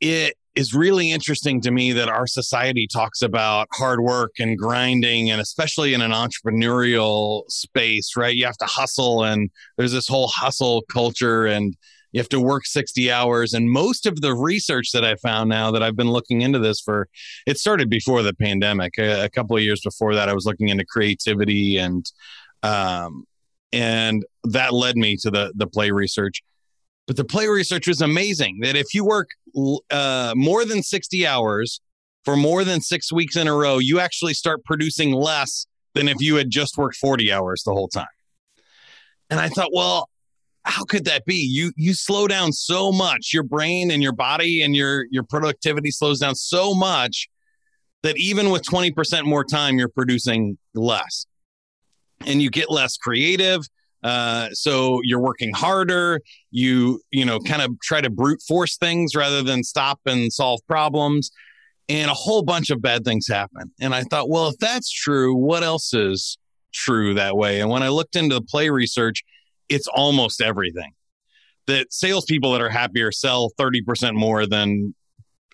it 0.00 0.34
is 0.54 0.74
really 0.74 1.10
interesting 1.10 1.60
to 1.62 1.70
me 1.70 1.92
that 1.92 2.08
our 2.08 2.26
society 2.26 2.86
talks 2.86 3.22
about 3.22 3.68
hard 3.72 4.00
work 4.00 4.32
and 4.38 4.58
grinding, 4.58 5.30
and 5.30 5.40
especially 5.40 5.94
in 5.94 6.02
an 6.02 6.10
entrepreneurial 6.10 7.44
space, 7.48 8.16
right? 8.16 8.34
You 8.34 8.44
have 8.44 8.58
to 8.58 8.66
hustle, 8.66 9.24
and 9.24 9.50
there's 9.78 9.92
this 9.92 10.08
whole 10.08 10.28
hustle 10.28 10.82
culture, 10.92 11.46
and 11.46 11.76
you 12.12 12.20
have 12.20 12.28
to 12.28 12.40
work 12.40 12.66
60 12.66 13.10
hours. 13.10 13.54
And 13.54 13.70
most 13.70 14.04
of 14.04 14.20
the 14.20 14.34
research 14.34 14.92
that 14.92 15.04
I 15.04 15.16
found 15.16 15.48
now 15.48 15.70
that 15.70 15.82
I've 15.82 15.96
been 15.96 16.10
looking 16.10 16.42
into 16.42 16.58
this 16.58 16.80
for, 16.80 17.08
it 17.46 17.58
started 17.58 17.88
before 17.88 18.22
the 18.22 18.34
pandemic. 18.34 18.92
A, 18.98 19.24
a 19.24 19.30
couple 19.30 19.56
of 19.56 19.62
years 19.62 19.80
before 19.82 20.14
that, 20.14 20.28
I 20.28 20.34
was 20.34 20.44
looking 20.44 20.68
into 20.68 20.84
creativity 20.84 21.78
and, 21.78 22.04
um, 22.62 23.24
and 23.72 24.24
that 24.44 24.74
led 24.74 24.96
me 24.96 25.16
to 25.16 25.30
the 25.30 25.50
the 25.56 25.66
play 25.66 25.90
research 25.90 26.42
but 27.06 27.16
the 27.16 27.24
play 27.24 27.48
research 27.48 27.88
was 27.88 28.00
amazing 28.00 28.60
that 28.62 28.76
if 28.76 28.94
you 28.94 29.04
work 29.04 29.30
uh, 29.90 30.32
more 30.36 30.64
than 30.64 30.82
60 30.82 31.26
hours 31.26 31.80
for 32.24 32.36
more 32.36 32.64
than 32.64 32.80
six 32.80 33.12
weeks 33.12 33.36
in 33.36 33.48
a 33.48 33.54
row, 33.54 33.78
you 33.78 33.98
actually 33.98 34.34
start 34.34 34.64
producing 34.64 35.12
less 35.12 35.66
than 35.94 36.08
if 36.08 36.20
you 36.20 36.36
had 36.36 36.50
just 36.50 36.78
worked 36.78 36.96
40 36.96 37.32
hours 37.32 37.62
the 37.64 37.72
whole 37.72 37.88
time. 37.88 38.06
And 39.28 39.40
I 39.40 39.48
thought, 39.48 39.70
well, 39.72 40.08
how 40.64 40.84
could 40.84 41.06
that 41.06 41.24
be? 41.24 41.36
You 41.36 41.72
you 41.76 41.92
slow 41.92 42.28
down 42.28 42.52
so 42.52 42.92
much, 42.92 43.30
your 43.32 43.42
brain 43.42 43.90
and 43.90 44.00
your 44.02 44.12
body 44.12 44.62
and 44.62 44.76
your 44.76 45.06
your 45.10 45.24
productivity 45.24 45.90
slows 45.90 46.20
down 46.20 46.36
so 46.36 46.72
much 46.72 47.28
that 48.02 48.16
even 48.16 48.50
with 48.50 48.62
20% 48.62 49.24
more 49.24 49.44
time, 49.44 49.78
you're 49.78 49.88
producing 49.88 50.58
less. 50.74 51.26
And 52.26 52.42
you 52.42 52.50
get 52.50 52.70
less 52.70 52.96
creative 52.96 53.62
uh, 54.02 54.48
so 54.52 55.00
you're 55.04 55.20
working 55.20 55.52
harder. 55.54 56.20
You 56.50 57.00
you 57.10 57.24
know 57.24 57.40
kind 57.40 57.62
of 57.62 57.78
try 57.80 58.00
to 58.00 58.10
brute 58.10 58.42
force 58.46 58.76
things 58.76 59.14
rather 59.14 59.42
than 59.42 59.62
stop 59.62 60.00
and 60.06 60.32
solve 60.32 60.60
problems, 60.66 61.30
and 61.88 62.10
a 62.10 62.14
whole 62.14 62.42
bunch 62.42 62.70
of 62.70 62.82
bad 62.82 63.04
things 63.04 63.26
happen. 63.28 63.72
And 63.80 63.94
I 63.94 64.02
thought, 64.04 64.28
well, 64.28 64.48
if 64.48 64.58
that's 64.58 64.90
true, 64.90 65.34
what 65.34 65.62
else 65.62 65.94
is 65.94 66.38
true 66.72 67.14
that 67.14 67.36
way? 67.36 67.60
And 67.60 67.70
when 67.70 67.82
I 67.82 67.88
looked 67.88 68.16
into 68.16 68.34
the 68.34 68.42
play 68.42 68.70
research, 68.70 69.22
it's 69.68 69.88
almost 69.88 70.40
everything. 70.40 70.92
That 71.66 71.92
salespeople 71.92 72.52
that 72.52 72.60
are 72.60 72.68
happier 72.68 73.12
sell 73.12 73.50
30% 73.58 74.14
more 74.14 74.46
than 74.46 74.94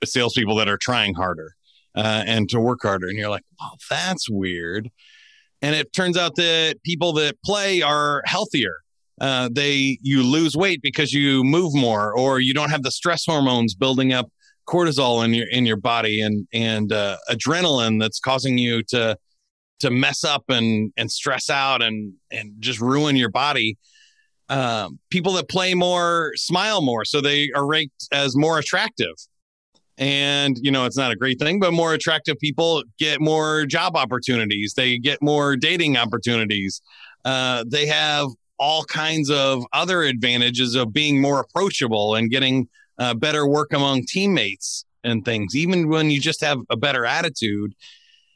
salespeople 0.04 0.56
that 0.56 0.68
are 0.68 0.78
trying 0.78 1.14
harder 1.14 1.54
uh, 1.94 2.22
and 2.26 2.48
to 2.48 2.60
work 2.60 2.80
harder. 2.82 3.08
And 3.08 3.18
you're 3.18 3.28
like, 3.28 3.44
well, 3.60 3.76
that's 3.90 4.30
weird. 4.30 4.90
And 5.62 5.74
it 5.74 5.92
turns 5.92 6.16
out 6.16 6.36
that 6.36 6.76
people 6.84 7.12
that 7.14 7.36
play 7.44 7.82
are 7.82 8.22
healthier. 8.26 8.76
Uh, 9.20 9.48
they 9.52 9.98
you 10.00 10.22
lose 10.22 10.56
weight 10.56 10.80
because 10.80 11.12
you 11.12 11.42
move 11.42 11.74
more, 11.74 12.16
or 12.16 12.38
you 12.38 12.54
don't 12.54 12.70
have 12.70 12.84
the 12.84 12.90
stress 12.92 13.24
hormones 13.26 13.74
building 13.74 14.12
up 14.12 14.30
cortisol 14.68 15.24
in 15.24 15.34
your 15.34 15.48
in 15.48 15.66
your 15.66 15.76
body 15.76 16.20
and 16.20 16.46
and 16.52 16.92
uh, 16.92 17.16
adrenaline 17.28 17.98
that's 17.98 18.20
causing 18.20 18.58
you 18.58 18.82
to 18.84 19.16
to 19.80 19.90
mess 19.90 20.22
up 20.22 20.44
and 20.48 20.92
and 20.96 21.10
stress 21.10 21.50
out 21.50 21.82
and 21.82 22.14
and 22.30 22.52
just 22.60 22.80
ruin 22.80 23.16
your 23.16 23.30
body. 23.30 23.76
Um, 24.50 24.98
people 25.10 25.32
that 25.34 25.48
play 25.48 25.74
more 25.74 26.32
smile 26.36 26.80
more, 26.80 27.04
so 27.04 27.20
they 27.20 27.50
are 27.54 27.66
ranked 27.66 28.08
as 28.12 28.36
more 28.36 28.58
attractive 28.58 29.14
and 29.98 30.56
you 30.62 30.70
know 30.70 30.84
it's 30.84 30.96
not 30.96 31.10
a 31.10 31.16
great 31.16 31.38
thing 31.38 31.58
but 31.58 31.72
more 31.72 31.92
attractive 31.92 32.38
people 32.38 32.82
get 32.98 33.20
more 33.20 33.66
job 33.66 33.96
opportunities. 33.96 34.74
They 34.74 34.98
get 34.98 35.20
more 35.20 35.56
dating 35.56 35.96
opportunities. 35.96 36.80
Uh, 37.24 37.64
they 37.66 37.86
have 37.86 38.28
all 38.58 38.84
kinds 38.84 39.30
of 39.30 39.64
other 39.72 40.02
advantages 40.02 40.74
of 40.74 40.92
being 40.92 41.20
more 41.20 41.40
approachable 41.40 42.14
and 42.14 42.30
getting 42.30 42.68
uh, 42.98 43.14
better 43.14 43.46
work 43.46 43.72
among 43.72 44.04
teammates 44.06 44.84
and 45.04 45.24
things. 45.24 45.54
Even 45.54 45.88
when 45.88 46.10
you 46.10 46.20
just 46.20 46.40
have 46.40 46.58
a 46.70 46.76
better 46.76 47.04
attitude 47.04 47.74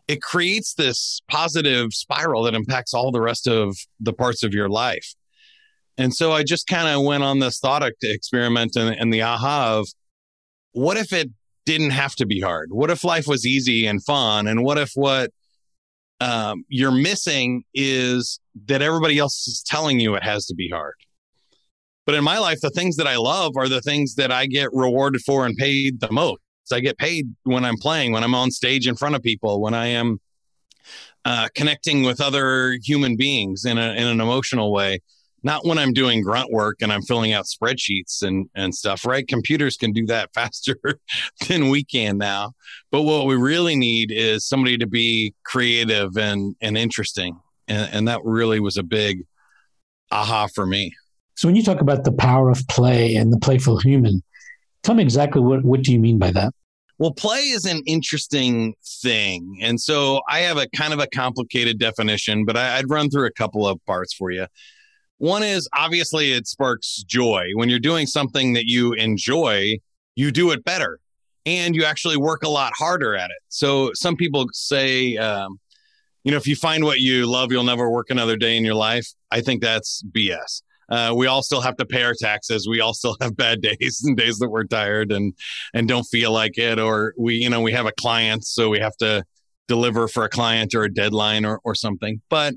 it 0.08 0.20
creates 0.20 0.74
this 0.74 1.22
positive 1.28 1.92
spiral 1.92 2.42
that 2.42 2.54
impacts 2.54 2.92
all 2.92 3.10
the 3.10 3.20
rest 3.20 3.46
of 3.46 3.76
the 4.00 4.12
parts 4.12 4.42
of 4.42 4.52
your 4.52 4.68
life. 4.68 5.14
And 5.98 6.12
so 6.14 6.32
i 6.32 6.42
just 6.42 6.66
kind 6.66 6.88
of 6.88 7.02
went 7.04 7.22
on 7.22 7.38
this 7.38 7.58
thought 7.58 7.82
experiment 8.02 8.76
and, 8.76 8.94
and 8.98 9.12
the 9.12 9.22
aha 9.22 9.78
of 9.78 9.88
what 10.72 10.96
if 10.96 11.12
it 11.12 11.30
didn't 11.64 11.90
have 11.90 12.14
to 12.16 12.26
be 12.26 12.40
hard? 12.40 12.68
What 12.70 12.90
if 12.90 13.04
life 13.04 13.26
was 13.26 13.46
easy 13.46 13.86
and 13.86 14.04
fun? 14.04 14.46
And 14.46 14.64
what 14.64 14.78
if 14.78 14.92
what 14.94 15.30
um, 16.20 16.64
you're 16.68 16.92
missing 16.92 17.64
is 17.74 18.40
that 18.66 18.82
everybody 18.82 19.18
else 19.18 19.46
is 19.48 19.62
telling 19.66 20.00
you 20.00 20.14
it 20.14 20.22
has 20.22 20.46
to 20.46 20.54
be 20.54 20.68
hard. 20.68 20.94
But 22.04 22.16
in 22.16 22.24
my 22.24 22.38
life, 22.38 22.60
the 22.60 22.70
things 22.70 22.96
that 22.96 23.06
I 23.06 23.16
love 23.16 23.56
are 23.56 23.68
the 23.68 23.80
things 23.80 24.16
that 24.16 24.32
I 24.32 24.46
get 24.46 24.68
rewarded 24.72 25.22
for 25.22 25.46
and 25.46 25.56
paid 25.56 26.00
the 26.00 26.10
most. 26.10 26.40
I 26.72 26.80
get 26.80 26.96
paid 26.96 27.26
when 27.42 27.64
I'm 27.64 27.76
playing, 27.76 28.12
when 28.12 28.24
I'm 28.24 28.34
on 28.34 28.50
stage 28.50 28.86
in 28.86 28.96
front 28.96 29.14
of 29.14 29.22
people, 29.22 29.60
when 29.60 29.74
I 29.74 29.88
am 29.88 30.20
uh, 31.24 31.48
connecting 31.54 32.02
with 32.02 32.20
other 32.20 32.78
human 32.82 33.16
beings 33.16 33.64
in, 33.64 33.76
a, 33.78 33.92
in 33.92 34.06
an 34.06 34.20
emotional 34.20 34.72
way 34.72 35.00
not 35.42 35.66
when 35.66 35.78
I'm 35.78 35.92
doing 35.92 36.22
grunt 36.22 36.50
work 36.50 36.82
and 36.82 36.92
I'm 36.92 37.02
filling 37.02 37.32
out 37.32 37.46
spreadsheets 37.46 38.22
and, 38.22 38.48
and 38.54 38.74
stuff, 38.74 39.04
right? 39.04 39.26
Computers 39.26 39.76
can 39.76 39.92
do 39.92 40.06
that 40.06 40.30
faster 40.34 40.76
than 41.48 41.68
we 41.68 41.84
can 41.84 42.18
now. 42.18 42.52
But 42.90 43.02
what 43.02 43.26
we 43.26 43.36
really 43.36 43.76
need 43.76 44.10
is 44.12 44.46
somebody 44.46 44.78
to 44.78 44.86
be 44.86 45.34
creative 45.44 46.16
and, 46.16 46.54
and 46.60 46.78
interesting. 46.78 47.38
And, 47.68 47.92
and 47.92 48.08
that 48.08 48.20
really 48.24 48.60
was 48.60 48.76
a 48.76 48.82
big 48.82 49.24
aha 50.10 50.48
for 50.54 50.66
me. 50.66 50.92
So 51.34 51.48
when 51.48 51.56
you 51.56 51.62
talk 51.62 51.80
about 51.80 52.04
the 52.04 52.12
power 52.12 52.50
of 52.50 52.66
play 52.68 53.16
and 53.16 53.32
the 53.32 53.38
playful 53.38 53.78
human, 53.78 54.22
tell 54.82 54.94
me 54.94 55.02
exactly 55.02 55.40
what, 55.40 55.64
what 55.64 55.82
do 55.82 55.92
you 55.92 55.98
mean 55.98 56.18
by 56.18 56.30
that? 56.32 56.52
Well, 56.98 57.12
play 57.12 57.40
is 57.40 57.64
an 57.64 57.82
interesting 57.86 58.74
thing. 59.02 59.58
And 59.60 59.80
so 59.80 60.20
I 60.28 60.40
have 60.40 60.56
a 60.56 60.68
kind 60.68 60.92
of 60.92 61.00
a 61.00 61.08
complicated 61.08 61.80
definition, 61.80 62.44
but 62.44 62.56
I, 62.56 62.76
I'd 62.78 62.90
run 62.90 63.10
through 63.10 63.26
a 63.26 63.32
couple 63.32 63.66
of 63.66 63.84
parts 63.86 64.14
for 64.14 64.30
you. 64.30 64.46
One 65.22 65.44
is 65.44 65.68
obviously 65.72 66.32
it 66.32 66.48
sparks 66.48 67.04
joy. 67.06 67.44
When 67.54 67.68
you're 67.68 67.78
doing 67.78 68.08
something 68.08 68.54
that 68.54 68.64
you 68.66 68.92
enjoy, 68.94 69.76
you 70.16 70.32
do 70.32 70.50
it 70.50 70.64
better 70.64 70.98
and 71.46 71.76
you 71.76 71.84
actually 71.84 72.16
work 72.16 72.42
a 72.42 72.48
lot 72.48 72.72
harder 72.76 73.14
at 73.14 73.30
it. 73.30 73.36
So 73.48 73.92
some 73.94 74.16
people 74.16 74.48
say, 74.52 75.16
um, 75.18 75.60
you 76.24 76.32
know, 76.32 76.38
if 76.38 76.48
you 76.48 76.56
find 76.56 76.82
what 76.82 76.98
you 76.98 77.26
love, 77.26 77.52
you'll 77.52 77.62
never 77.62 77.88
work 77.88 78.10
another 78.10 78.36
day 78.36 78.56
in 78.56 78.64
your 78.64 78.74
life. 78.74 79.06
I 79.30 79.42
think 79.42 79.62
that's 79.62 80.02
BS. 80.10 80.62
Uh, 80.88 81.14
we 81.14 81.28
all 81.28 81.44
still 81.44 81.60
have 81.60 81.76
to 81.76 81.86
pay 81.86 82.02
our 82.02 82.14
taxes. 82.18 82.66
We 82.68 82.80
all 82.80 82.92
still 82.92 83.16
have 83.20 83.36
bad 83.36 83.60
days 83.60 84.02
and 84.04 84.16
days 84.16 84.38
that 84.38 84.48
we're 84.48 84.64
tired 84.64 85.12
and 85.12 85.34
and 85.72 85.86
don't 85.86 86.02
feel 86.02 86.32
like 86.32 86.58
it, 86.58 86.80
or 86.80 87.14
we, 87.16 87.36
you 87.36 87.48
know, 87.48 87.60
we 87.60 87.70
have 87.70 87.86
a 87.86 87.92
client, 87.92 88.44
so 88.44 88.70
we 88.70 88.80
have 88.80 88.96
to 88.96 89.22
deliver 89.68 90.08
for 90.08 90.24
a 90.24 90.28
client 90.28 90.74
or 90.74 90.82
a 90.82 90.92
deadline 90.92 91.44
or 91.44 91.60
or 91.62 91.76
something. 91.76 92.20
But 92.28 92.54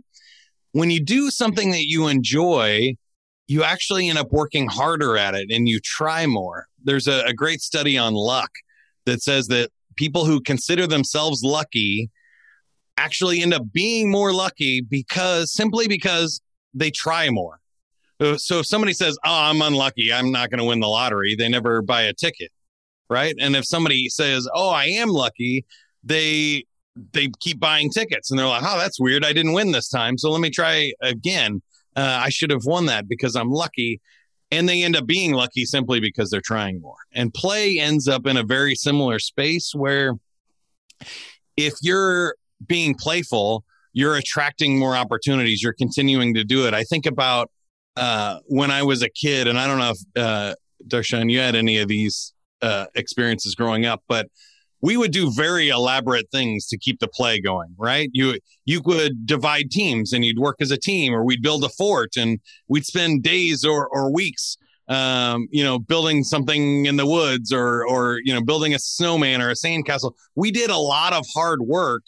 when 0.76 0.90
you 0.90 1.00
do 1.00 1.32
something 1.32 1.72
that 1.72 1.86
you 1.88 2.10
enjoy, 2.10 2.98
you 3.48 3.64
actually 3.64 4.10
end 4.10 4.20
up 4.20 4.34
working 4.34 4.68
harder 4.68 5.16
at 5.16 5.34
it 5.34 5.50
and 5.50 5.70
you 5.70 5.80
try 5.80 6.26
more. 6.26 6.68
There's 6.84 7.08
a, 7.08 7.24
a 7.24 7.34
great 7.34 7.62
study 7.62 7.98
on 7.98 8.14
luck 8.14 8.50
that 9.06 9.22
says 9.22 9.48
that 9.48 9.70
people 9.96 10.26
who 10.26 10.42
consider 10.42 10.86
themselves 10.86 11.44
lucky 11.44 12.10
actually 12.98 13.42
end 13.42 13.54
up 13.54 13.72
being 13.72 14.12
more 14.12 14.34
lucky 14.34 14.82
because 14.82 15.54
simply 15.54 15.88
because 15.88 16.42
they 16.74 16.92
try 16.92 17.30
more. 17.30 17.62
So 18.36 18.60
if 18.60 18.66
somebody 18.66 18.92
says, 18.92 19.18
"Oh, 19.24 19.44
I'm 19.44 19.62
unlucky. 19.62 20.12
I'm 20.12 20.30
not 20.30 20.50
going 20.50 20.60
to 20.60 20.66
win 20.66 20.82
the 20.82 20.88
lottery," 20.88 21.36
they 21.38 21.48
never 21.48 21.82
buy 21.82 22.02
a 22.02 22.14
ticket, 22.14 22.52
right? 23.10 23.36
And 23.40 23.56
if 23.56 23.66
somebody 23.66 24.10
says, 24.10 24.46
"Oh, 24.54 24.72
I 24.72 24.86
am 24.86 25.08
lucky," 25.08 25.64
they 26.04 26.66
they 27.12 27.30
keep 27.40 27.60
buying 27.60 27.90
tickets 27.90 28.32
and 28.32 28.40
they're 28.40 28.48
like, 28.48 28.64
oh, 28.64 28.78
that's 28.78 29.00
weird. 29.00 29.26
I 29.26 29.34
didn't 29.34 29.54
win 29.54 29.72
this 29.72 29.90
time. 29.90 30.18
So 30.18 30.32
let 30.32 30.42
me 30.42 30.50
try 30.50 30.92
again. 31.02 31.62
Uh, 31.96 32.22
I 32.24 32.30
should 32.30 32.52
have 32.52 32.66
won 32.66 32.86
that 32.88 33.08
because 33.08 33.36
I'm 33.36 33.52
lucky. 33.52 34.02
And 34.52 34.70
they 34.70 34.84
end 34.84 34.96
up 34.96 35.06
being 35.06 35.34
lucky 35.34 35.66
simply 35.66 36.00
because 36.00 36.30
they're 36.30 36.42
trying 36.42 36.80
more. 36.82 36.96
And 37.14 37.34
play 37.34 37.80
ends 37.80 38.08
up 38.08 38.28
in 38.28 38.38
a 38.38 38.44
very 38.44 38.76
similar 38.76 39.20
space 39.20 39.74
where 39.74 40.14
if 41.58 41.74
you're 41.82 42.36
being 42.66 42.96
playful, 42.96 43.64
you're 43.94 44.16
attracting 44.16 44.78
more 44.78 44.96
opportunities. 44.96 45.64
You're 45.64 45.74
continuing 45.74 46.34
to 46.36 46.44
do 46.44 46.68
it. 46.68 46.74
I 46.74 46.84
think 46.84 47.06
about 47.06 47.50
uh, 47.96 48.40
when 48.46 48.72
I 48.72 48.84
was 48.84 49.02
a 49.02 49.10
kid, 49.10 49.48
and 49.48 49.58
I 49.58 49.68
don't 49.68 49.80
know 49.80 49.92
if 49.92 50.22
uh, 50.22 50.56
Darshan, 50.88 51.32
you 51.32 51.40
had 51.40 51.56
any 51.56 51.80
of 51.80 51.88
these 51.88 52.34
uh, 52.62 52.86
experiences 52.96 53.56
growing 53.56 53.86
up, 53.86 54.04
but 54.08 54.28
we 54.86 54.98
would 54.98 55.12
do 55.12 55.32
very 55.32 55.70
elaborate 55.70 56.30
things 56.30 56.68
to 56.68 56.78
keep 56.78 57.00
the 57.00 57.08
play 57.08 57.42
going 57.42 57.74
right? 57.76 58.10
You 58.14 58.38
you 58.66 58.82
would 58.86 59.26
divide 59.26 59.72
teams 59.72 60.14
and 60.14 60.24
you'd 60.24 60.38
work 60.38 60.58
as 60.62 60.70
a 60.70 60.78
team 60.78 61.12
or 61.12 61.24
we'd 61.24 61.42
build 61.42 61.64
a 61.64 61.70
fort 61.70 62.16
and 62.16 62.40
we'd 62.68 62.86
spend 62.86 63.24
days 63.24 63.66
or, 63.66 63.88
or 63.88 64.14
weeks 64.14 64.58
um, 64.88 65.48
you 65.50 65.64
know 65.64 65.80
building 65.80 66.24
something 66.24 66.86
in 66.86 66.98
the 66.98 67.08
woods 67.08 67.52
or 67.52 67.88
or 67.88 68.20
you 68.24 68.32
know 68.32 68.44
building 68.44 68.76
a 68.76 68.80
snowman 68.80 69.42
or 69.42 69.50
a 69.50 69.56
sandcastle. 69.56 70.12
We 70.36 70.52
did 70.52 70.70
a 70.70 70.78
lot 70.78 71.14
of 71.14 71.26
hard 71.34 71.62
work 71.62 72.04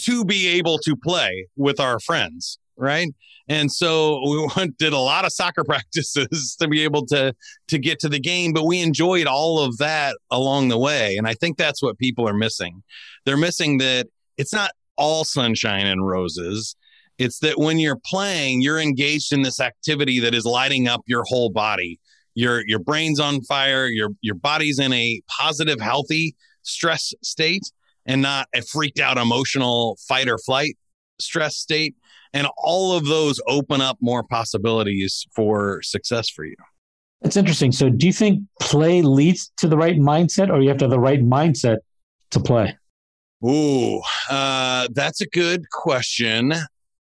to 0.00 0.26
be 0.26 0.46
able 0.58 0.78
to 0.80 0.94
play 0.94 1.46
with 1.56 1.80
our 1.80 1.98
friends 2.00 2.58
right 2.78 3.08
and 3.48 3.72
so 3.72 4.20
we 4.28 4.48
went, 4.56 4.78
did 4.78 4.92
a 4.92 4.98
lot 4.98 5.24
of 5.24 5.32
soccer 5.32 5.64
practices 5.68 6.56
to 6.60 6.68
be 6.68 6.84
able 6.84 7.06
to 7.06 7.34
to 7.68 7.78
get 7.78 7.98
to 8.00 8.08
the 8.08 8.20
game, 8.20 8.52
but 8.52 8.64
we 8.64 8.80
enjoyed 8.80 9.26
all 9.26 9.60
of 9.60 9.78
that 9.78 10.16
along 10.30 10.68
the 10.68 10.78
way. 10.78 11.16
And 11.16 11.26
I 11.26 11.34
think 11.34 11.56
that's 11.56 11.82
what 11.82 11.98
people 11.98 12.28
are 12.28 12.34
missing. 12.34 12.82
They're 13.24 13.36
missing 13.36 13.78
that 13.78 14.06
it's 14.36 14.52
not 14.52 14.72
all 14.96 15.24
sunshine 15.24 15.86
and 15.86 16.06
roses. 16.06 16.76
It's 17.18 17.40
that 17.40 17.58
when 17.58 17.78
you're 17.78 17.98
playing, 18.04 18.62
you're 18.62 18.78
engaged 18.78 19.32
in 19.32 19.42
this 19.42 19.60
activity 19.60 20.20
that 20.20 20.34
is 20.34 20.44
lighting 20.44 20.86
up 20.86 21.02
your 21.06 21.24
whole 21.26 21.50
body. 21.50 21.98
Your 22.34 22.62
your 22.66 22.78
brain's 22.78 23.18
on 23.18 23.42
fire, 23.42 23.86
your 23.86 24.10
your 24.20 24.36
body's 24.36 24.78
in 24.78 24.92
a 24.92 25.20
positive, 25.28 25.80
healthy 25.80 26.36
stress 26.62 27.12
state 27.22 27.72
and 28.06 28.22
not 28.22 28.46
a 28.54 28.62
freaked 28.62 29.00
out 29.00 29.16
emotional 29.16 29.98
fight 30.06 30.28
or 30.28 30.38
flight 30.38 30.76
stress 31.20 31.56
state 31.56 31.94
and 32.32 32.46
all 32.56 32.96
of 32.96 33.06
those 33.06 33.40
open 33.46 33.80
up 33.80 33.98
more 34.00 34.22
possibilities 34.22 35.26
for 35.34 35.80
success 35.82 36.28
for 36.28 36.44
you. 36.44 36.56
It's 37.22 37.36
interesting. 37.36 37.72
So, 37.72 37.88
do 37.88 38.06
you 38.06 38.12
think 38.12 38.42
play 38.60 39.02
leads 39.02 39.50
to 39.58 39.68
the 39.68 39.76
right 39.76 39.96
mindset, 39.96 40.50
or 40.50 40.60
you 40.60 40.68
have 40.68 40.78
to 40.78 40.84
have 40.84 40.90
the 40.90 41.00
right 41.00 41.20
mindset 41.20 41.78
to 42.30 42.40
play? 42.40 42.76
Ooh, 43.44 44.00
uh, 44.30 44.88
that's 44.92 45.20
a 45.20 45.26
good 45.26 45.68
question. 45.70 46.52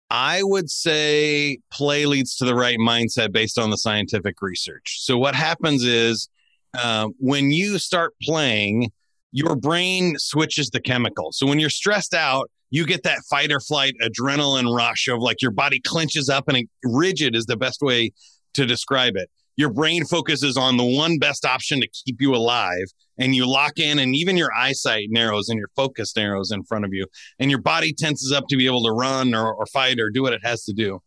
I 0.09 0.43
would 0.43 0.69
say 0.69 1.57
play 1.71 2.05
leads 2.05 2.35
to 2.37 2.45
the 2.45 2.53
right 2.53 2.77
mindset 2.77 3.31
based 3.31 3.57
on 3.57 3.71
the 3.71 3.77
scientific 3.77 4.41
research. 4.41 4.99
So, 5.01 5.17
what 5.17 5.33
happens 5.33 5.83
is 5.83 6.29
uh, 6.77 7.07
when 7.17 7.51
you 7.51 7.79
start 7.79 8.13
playing, 8.21 8.91
your 9.31 9.55
brain 9.55 10.15
switches 10.17 10.69
the 10.69 10.79
chemical. 10.79 11.31
So, 11.31 11.47
when 11.47 11.59
you're 11.59 11.71
stressed 11.71 12.13
out, 12.13 12.51
you 12.73 12.87
get 12.87 13.03
that 13.03 13.19
fight 13.29 13.51
or 13.51 13.59
flight 13.59 13.93
adrenaline 14.01 14.75
rush 14.75 15.07
of 15.07 15.19
like 15.19 15.43
your 15.43 15.51
body 15.51 15.79
clenches 15.79 16.27
up 16.27 16.47
and 16.47 16.67
rigid 16.83 17.35
is 17.35 17.45
the 17.45 17.55
best 17.55 17.83
way 17.83 18.09
to 18.55 18.65
describe 18.65 19.15
it. 19.15 19.29
Your 19.55 19.71
brain 19.71 20.05
focuses 20.05 20.57
on 20.57 20.77
the 20.77 20.83
one 20.83 21.19
best 21.19 21.45
option 21.45 21.81
to 21.81 21.87
keep 21.87 22.15
you 22.19 22.33
alive 22.33 22.87
and 23.19 23.35
you 23.35 23.47
lock 23.47 23.77
in 23.77 23.99
and 23.99 24.15
even 24.15 24.37
your 24.37 24.49
eyesight 24.57 25.09
narrows 25.11 25.49
and 25.49 25.59
your 25.59 25.67
focus 25.75 26.15
narrows 26.17 26.49
in 26.49 26.63
front 26.63 26.83
of 26.83 26.91
you 26.91 27.05
and 27.37 27.51
your 27.51 27.61
body 27.61 27.93
tenses 27.93 28.31
up 28.31 28.45
to 28.47 28.57
be 28.57 28.65
able 28.65 28.83
to 28.83 28.91
run 28.91 29.35
or, 29.35 29.53
or 29.53 29.67
fight 29.67 29.99
or 29.99 30.09
do 30.09 30.23
what 30.23 30.33
it 30.33 30.41
has 30.43 30.63
to 30.63 30.73
do 30.73 30.99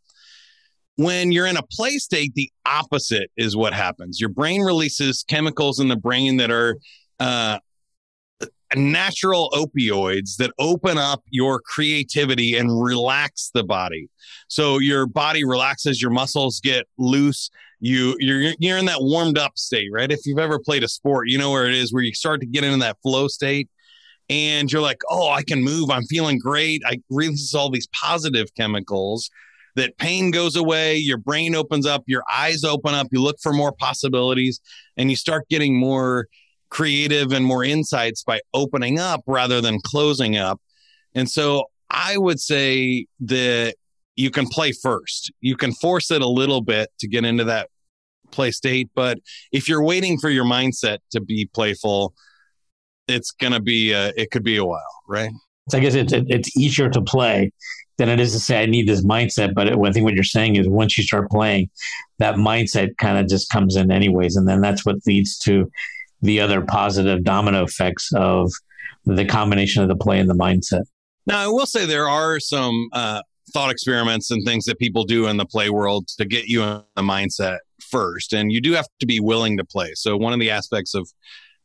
when 0.95 1.31
you're 1.33 1.47
in 1.47 1.59
a 1.59 1.63
play 1.63 1.99
state, 1.99 2.33
the 2.37 2.51
opposite 2.65 3.31
is 3.37 3.55
what 3.55 3.75
happens. 3.75 4.19
Your 4.19 4.31
brain 4.31 4.63
releases 4.63 5.25
chemicals 5.29 5.79
in 5.79 5.89
the 5.89 5.97
brain 5.97 6.39
that 6.39 6.51
are 6.51 6.79
uh, 7.21 7.59
natural 8.75 9.51
opioids 9.53 10.37
that 10.37 10.53
open 10.59 10.99
up 10.99 11.23
your 11.31 11.61
creativity 11.61 12.57
and 12.57 12.83
relax 12.83 13.51
the 13.55 13.63
body. 13.63 14.09
So 14.49 14.79
your 14.79 15.07
body 15.07 15.45
relaxes, 15.45 16.03
your 16.03 16.11
muscles 16.11 16.61
get 16.61 16.87
loose. 16.99 17.51
You 17.79 18.17
you're 18.19 18.55
you're 18.59 18.79
in 18.79 18.87
that 18.87 19.03
warmed 19.03 19.39
up 19.39 19.59
state, 19.59 19.91
right? 19.93 20.11
If 20.11 20.21
you've 20.25 20.39
ever 20.39 20.59
played 20.59 20.83
a 20.83 20.89
sport, 20.89 21.29
you 21.29 21.39
know 21.39 21.51
where 21.51 21.67
it 21.67 21.75
is 21.75 21.93
where 21.93 22.03
you 22.03 22.15
start 22.15 22.41
to 22.41 22.47
get 22.47 22.65
into 22.65 22.79
that 22.79 22.97
flow 23.03 23.29
state 23.29 23.69
and 24.29 24.73
you're 24.73 24.83
like, 24.83 25.03
"Oh, 25.11 25.29
I 25.31 25.43
can 25.43 25.63
move. 25.63 25.91
I'm 25.91 26.05
feeling 26.07 26.39
great." 26.39 26.83
I 26.87 27.01
release 27.11 27.55
all 27.55 27.71
these 27.71 27.87
positive 27.89 28.49
chemicals 28.57 29.31
that 29.77 29.99
pain 29.99 30.31
goes 30.31 30.57
away, 30.57 30.97
your 30.97 31.19
brain 31.19 31.55
opens 31.55 31.87
up, 31.87 32.03
your 32.07 32.25
eyes 32.33 32.65
open 32.65 32.95
up, 32.95 33.09
you 33.13 33.23
look 33.23 33.37
for 33.43 33.53
more 33.53 33.73
possibilities 33.73 34.59
and 34.97 35.11
you 35.11 35.17
start 35.17 35.49
getting 35.49 35.79
more 35.79 36.27
creative 36.71 37.33
and 37.33 37.45
more 37.45 37.65
insights 37.65 38.23
by 38.23 38.41
opening 38.55 38.99
up 38.99 39.23
rather 39.27 39.61
than 39.61 39.81
closing 39.85 40.37
up. 40.37 40.61
And 41.15 41.31
so 41.31 41.65
I 41.91 42.19
would 42.19 42.41
say 42.41 43.07
that 43.21 43.77
you 44.17 44.31
can 44.31 44.47
play 44.47 44.73
first. 44.73 45.33
You 45.41 45.57
can 45.57 45.73
force 45.73 46.11
it 46.11 46.23
a 46.23 46.29
little 46.29 46.61
bit 46.61 46.91
to 47.01 47.09
get 47.09 47.25
into 47.25 47.45
that 47.45 47.69
play 48.31 48.51
state, 48.51 48.91
but 48.95 49.19
if 49.53 49.69
you're 49.69 49.83
waiting 49.83 50.19
for 50.19 50.31
your 50.31 50.45
mindset 50.45 50.99
to 51.13 51.21
be 51.21 51.49
playful, 51.55 52.15
it's 53.09 53.31
going 53.31 53.53
to 53.53 53.61
be 53.61 53.95
uh, 53.95 54.13
it 54.17 54.31
could 54.31 54.43
be 54.43 54.57
a 54.57 54.65
while, 54.65 54.83
right? 55.09 55.31
So 55.71 55.79
I 55.79 55.81
guess 55.81 55.95
it's 55.95 56.13
it's 56.13 56.57
easier 56.57 56.89
to 56.91 57.03
play 57.03 57.53
than 57.99 58.09
it 58.09 58.21
is 58.21 58.33
to 58.33 58.41
say 58.41 58.63
I 58.63 58.67
need 58.67 58.89
this 58.89 59.05
mindset. 59.05 59.55
But 59.55 59.69
I 59.69 59.93
think 59.93 60.05
what 60.05 60.15
you're 60.15 60.25
saying 60.25 60.57
is 60.57 60.69
once 60.69 60.97
you 60.99 61.05
start 61.05 61.31
playing, 61.31 61.71
that 62.19 62.37
mindset 62.37 62.97
kind 62.99 63.19
of 63.19 63.29
just 63.29 63.51
comes 63.51 63.77
in 63.77 63.91
anyways, 63.91 64.37
and 64.37 64.47
then 64.47 64.61
that's 64.61 64.85
what 64.85 64.97
leads 65.07 65.39
to 65.39 65.71
the 66.23 66.41
other 66.41 66.63
positive 66.63 67.25
domino 67.25 67.65
effects 67.65 68.11
of 68.15 68.51
the 69.05 69.25
combination 69.25 69.83
of 69.83 69.89
the 69.89 69.97
play 69.97 70.19
and 70.19 70.29
the 70.29 70.35
mindset. 70.35 70.83
Now, 71.27 71.39
I 71.39 71.49
will 71.49 71.67
say 71.67 71.87
there 71.87 72.09
are 72.09 72.39
some 72.41 72.89
uh, 72.93 73.23
thought 73.53 73.71
experiments 73.71 74.31
and 74.31 74.45
things 74.45 74.65
that 74.67 74.79
people 74.79 75.05
do 75.05 75.27
in 75.27 75.37
the 75.37 75.47
play 75.47 75.71
world 75.71 76.09
to 76.19 76.25
get 76.25 76.47
you 76.47 76.63
in 76.63 76.83
the 76.95 77.03
mindset 77.03 77.59
first. 77.81 78.33
And 78.33 78.53
you 78.53 78.61
do 78.61 78.73
have 78.73 78.87
to 79.01 79.07
be 79.07 79.21
willing 79.21 79.57
to 79.59 79.65
play. 79.65 79.93
So, 79.95 80.17
one 80.17 80.33
of 80.33 80.41
the 80.41 80.51
aspects 80.51 80.95
of 80.95 81.09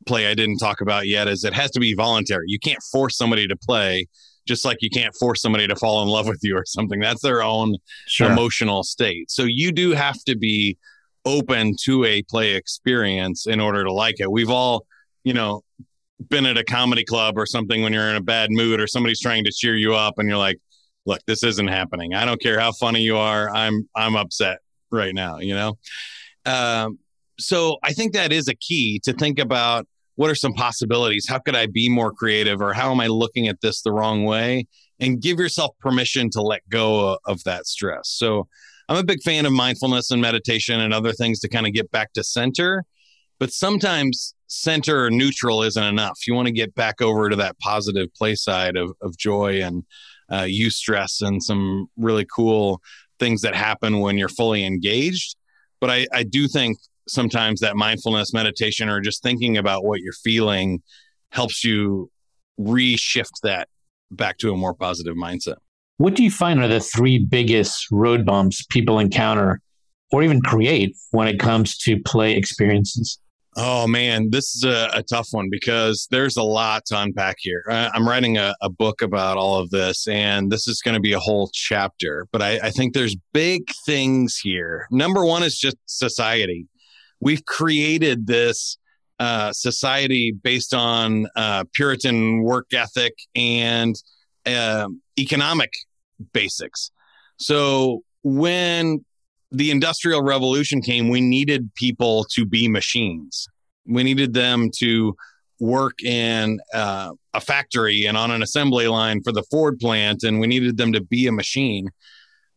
play 0.07 0.27
I 0.27 0.33
didn't 0.33 0.57
talk 0.57 0.81
about 0.81 1.07
yet 1.07 1.27
is 1.27 1.43
it 1.43 1.53
has 1.53 1.71
to 1.71 1.79
be 1.79 1.93
voluntary. 1.93 2.45
You 2.47 2.59
can't 2.59 2.81
force 2.91 3.17
somebody 3.17 3.47
to 3.47 3.55
play, 3.55 4.07
just 4.47 4.65
like 4.65 4.77
you 4.81 4.89
can't 4.89 5.15
force 5.15 5.41
somebody 5.41 5.67
to 5.67 5.75
fall 5.75 6.01
in 6.01 6.09
love 6.09 6.27
with 6.27 6.39
you 6.41 6.55
or 6.57 6.65
something. 6.65 6.99
That's 6.99 7.21
their 7.21 7.43
own 7.43 7.77
sure. 8.07 8.31
emotional 8.31 8.83
state. 8.83 9.29
So, 9.29 9.43
you 9.43 9.71
do 9.71 9.91
have 9.91 10.23
to 10.25 10.35
be 10.35 10.77
open 11.25 11.75
to 11.83 12.05
a 12.05 12.23
play 12.23 12.55
experience 12.55 13.47
in 13.47 13.59
order 13.59 13.83
to 13.83 13.91
like 13.91 14.19
it. 14.19 14.31
We've 14.31 14.49
all, 14.49 14.85
you 15.23 15.33
know, 15.33 15.61
been 16.29 16.45
at 16.45 16.57
a 16.57 16.63
comedy 16.63 17.03
club 17.03 17.37
or 17.37 17.45
something 17.45 17.81
when 17.81 17.93
you're 17.93 18.09
in 18.09 18.15
a 18.15 18.21
bad 18.21 18.51
mood 18.51 18.79
or 18.79 18.87
somebody's 18.87 19.19
trying 19.19 19.43
to 19.43 19.51
cheer 19.51 19.75
you 19.75 19.95
up 19.95 20.15
and 20.17 20.27
you're 20.29 20.37
like, 20.37 20.57
look, 21.05 21.19
this 21.25 21.43
isn't 21.43 21.67
happening. 21.67 22.13
I 22.13 22.25
don't 22.25 22.41
care 22.41 22.59
how 22.59 22.71
funny 22.71 23.01
you 23.01 23.17
are. 23.17 23.49
I'm 23.49 23.87
I'm 23.95 24.15
upset 24.15 24.59
right 24.91 25.13
now, 25.13 25.39
you 25.39 25.55
know? 25.55 25.77
Um, 26.45 26.99
so 27.39 27.77
I 27.83 27.93
think 27.93 28.13
that 28.13 28.31
is 28.31 28.47
a 28.47 28.55
key 28.55 28.99
to 29.03 29.13
think 29.13 29.39
about 29.39 29.87
what 30.15 30.29
are 30.29 30.35
some 30.35 30.53
possibilities? 30.53 31.25
How 31.27 31.39
could 31.39 31.55
I 31.55 31.65
be 31.65 31.89
more 31.89 32.11
creative 32.11 32.61
or 32.61 32.73
how 32.73 32.91
am 32.91 32.99
I 32.99 33.07
looking 33.07 33.47
at 33.47 33.61
this 33.61 33.81
the 33.81 33.91
wrong 33.91 34.23
way? 34.23 34.67
And 34.99 35.19
give 35.19 35.39
yourself 35.39 35.71
permission 35.79 36.29
to 36.31 36.41
let 36.41 36.61
go 36.69 37.17
of 37.25 37.43
that 37.45 37.65
stress. 37.65 38.09
So 38.09 38.47
I'm 38.91 38.97
a 38.97 39.05
big 39.05 39.23
fan 39.23 39.45
of 39.45 39.53
mindfulness 39.53 40.11
and 40.11 40.21
meditation 40.21 40.81
and 40.81 40.93
other 40.93 41.13
things 41.13 41.39
to 41.39 41.47
kind 41.47 41.65
of 41.65 41.71
get 41.71 41.89
back 41.91 42.11
to 42.11 42.25
center. 42.25 42.83
But 43.39 43.53
sometimes 43.53 44.35
center 44.47 45.05
or 45.05 45.09
neutral 45.09 45.63
isn't 45.63 45.81
enough. 45.81 46.19
You 46.27 46.33
want 46.33 46.47
to 46.49 46.51
get 46.51 46.75
back 46.75 47.01
over 47.01 47.29
to 47.29 47.37
that 47.37 47.57
positive 47.59 48.13
play 48.13 48.35
side 48.35 48.75
of, 48.75 48.91
of 49.01 49.15
joy 49.15 49.61
and 49.63 49.85
uh, 50.29 50.41
eustress 50.41 51.21
and 51.21 51.41
some 51.41 51.87
really 51.95 52.27
cool 52.35 52.81
things 53.17 53.39
that 53.43 53.55
happen 53.55 54.01
when 54.01 54.17
you're 54.17 54.27
fully 54.27 54.65
engaged. 54.65 55.37
But 55.79 55.89
I, 55.89 56.07
I 56.11 56.23
do 56.23 56.49
think 56.49 56.77
sometimes 57.07 57.61
that 57.61 57.77
mindfulness 57.77 58.33
meditation 58.33 58.89
or 58.89 58.99
just 58.99 59.23
thinking 59.23 59.55
about 59.55 59.85
what 59.85 60.01
you're 60.01 60.11
feeling 60.21 60.83
helps 61.29 61.63
you 61.63 62.11
reshift 62.59 63.39
that 63.43 63.69
back 64.11 64.37
to 64.39 64.51
a 64.51 64.57
more 64.57 64.73
positive 64.73 65.15
mindset. 65.15 65.59
What 66.01 66.15
do 66.15 66.23
you 66.23 66.31
find 66.31 66.59
are 66.59 66.67
the 66.67 66.79
three 66.79 67.19
biggest 67.19 67.85
road 67.91 68.25
bumps 68.25 68.65
people 68.71 68.97
encounter 68.97 69.61
or 70.11 70.23
even 70.23 70.41
create 70.41 70.97
when 71.11 71.27
it 71.27 71.39
comes 71.39 71.77
to 71.77 72.01
play 72.01 72.33
experiences? 72.33 73.19
Oh 73.55 73.85
man, 73.85 74.31
this 74.31 74.55
is 74.55 74.63
a, 74.63 74.89
a, 74.95 75.03
tough 75.03 75.27
one 75.29 75.49
because 75.51 76.07
there's 76.09 76.37
a 76.37 76.41
lot 76.41 76.87
to 76.87 76.99
unpack 76.99 77.35
here. 77.37 77.63
I'm 77.69 78.09
writing 78.09 78.39
a, 78.39 78.55
a 78.63 78.69
book 78.69 79.03
about 79.03 79.37
all 79.37 79.59
of 79.59 79.69
this, 79.69 80.07
and 80.07 80.51
this 80.51 80.67
is 80.67 80.81
going 80.81 80.95
to 80.95 80.99
be 80.99 81.13
a 81.13 81.19
whole 81.19 81.51
chapter. 81.53 82.27
But 82.31 82.41
I, 82.41 82.59
I 82.63 82.71
think 82.71 82.95
there's 82.95 83.15
big 83.31 83.69
things 83.85 84.39
here. 84.41 84.87
Number 84.89 85.23
one 85.23 85.43
is 85.43 85.55
just 85.55 85.77
society. 85.85 86.65
We've 87.19 87.45
created 87.45 88.25
this 88.25 88.75
uh, 89.19 89.53
society 89.53 90.31
based 90.31 90.73
on 90.73 91.27
uh, 91.35 91.65
Puritan 91.75 92.41
work 92.41 92.73
ethic 92.73 93.13
and 93.35 93.95
uh, 94.47 94.87
economic 95.19 95.69
basics. 96.33 96.91
So 97.37 98.03
when 98.23 99.03
the 99.51 99.71
industrial 99.71 100.23
revolution 100.23 100.81
came, 100.81 101.09
we 101.09 101.21
needed 101.21 101.73
people 101.75 102.25
to 102.33 102.45
be 102.45 102.67
machines. 102.67 103.47
We 103.85 104.03
needed 104.03 104.33
them 104.33 104.69
to 104.79 105.15
work 105.59 106.01
in 106.03 106.59
uh, 106.73 107.11
a 107.33 107.41
factory 107.41 108.05
and 108.05 108.17
on 108.17 108.31
an 108.31 108.41
assembly 108.41 108.87
line 108.87 109.21
for 109.23 109.31
the 109.31 109.43
Ford 109.51 109.79
plant, 109.79 110.23
and 110.23 110.39
we 110.39 110.47
needed 110.47 110.77
them 110.77 110.93
to 110.93 111.01
be 111.01 111.27
a 111.27 111.31
machine. 111.31 111.89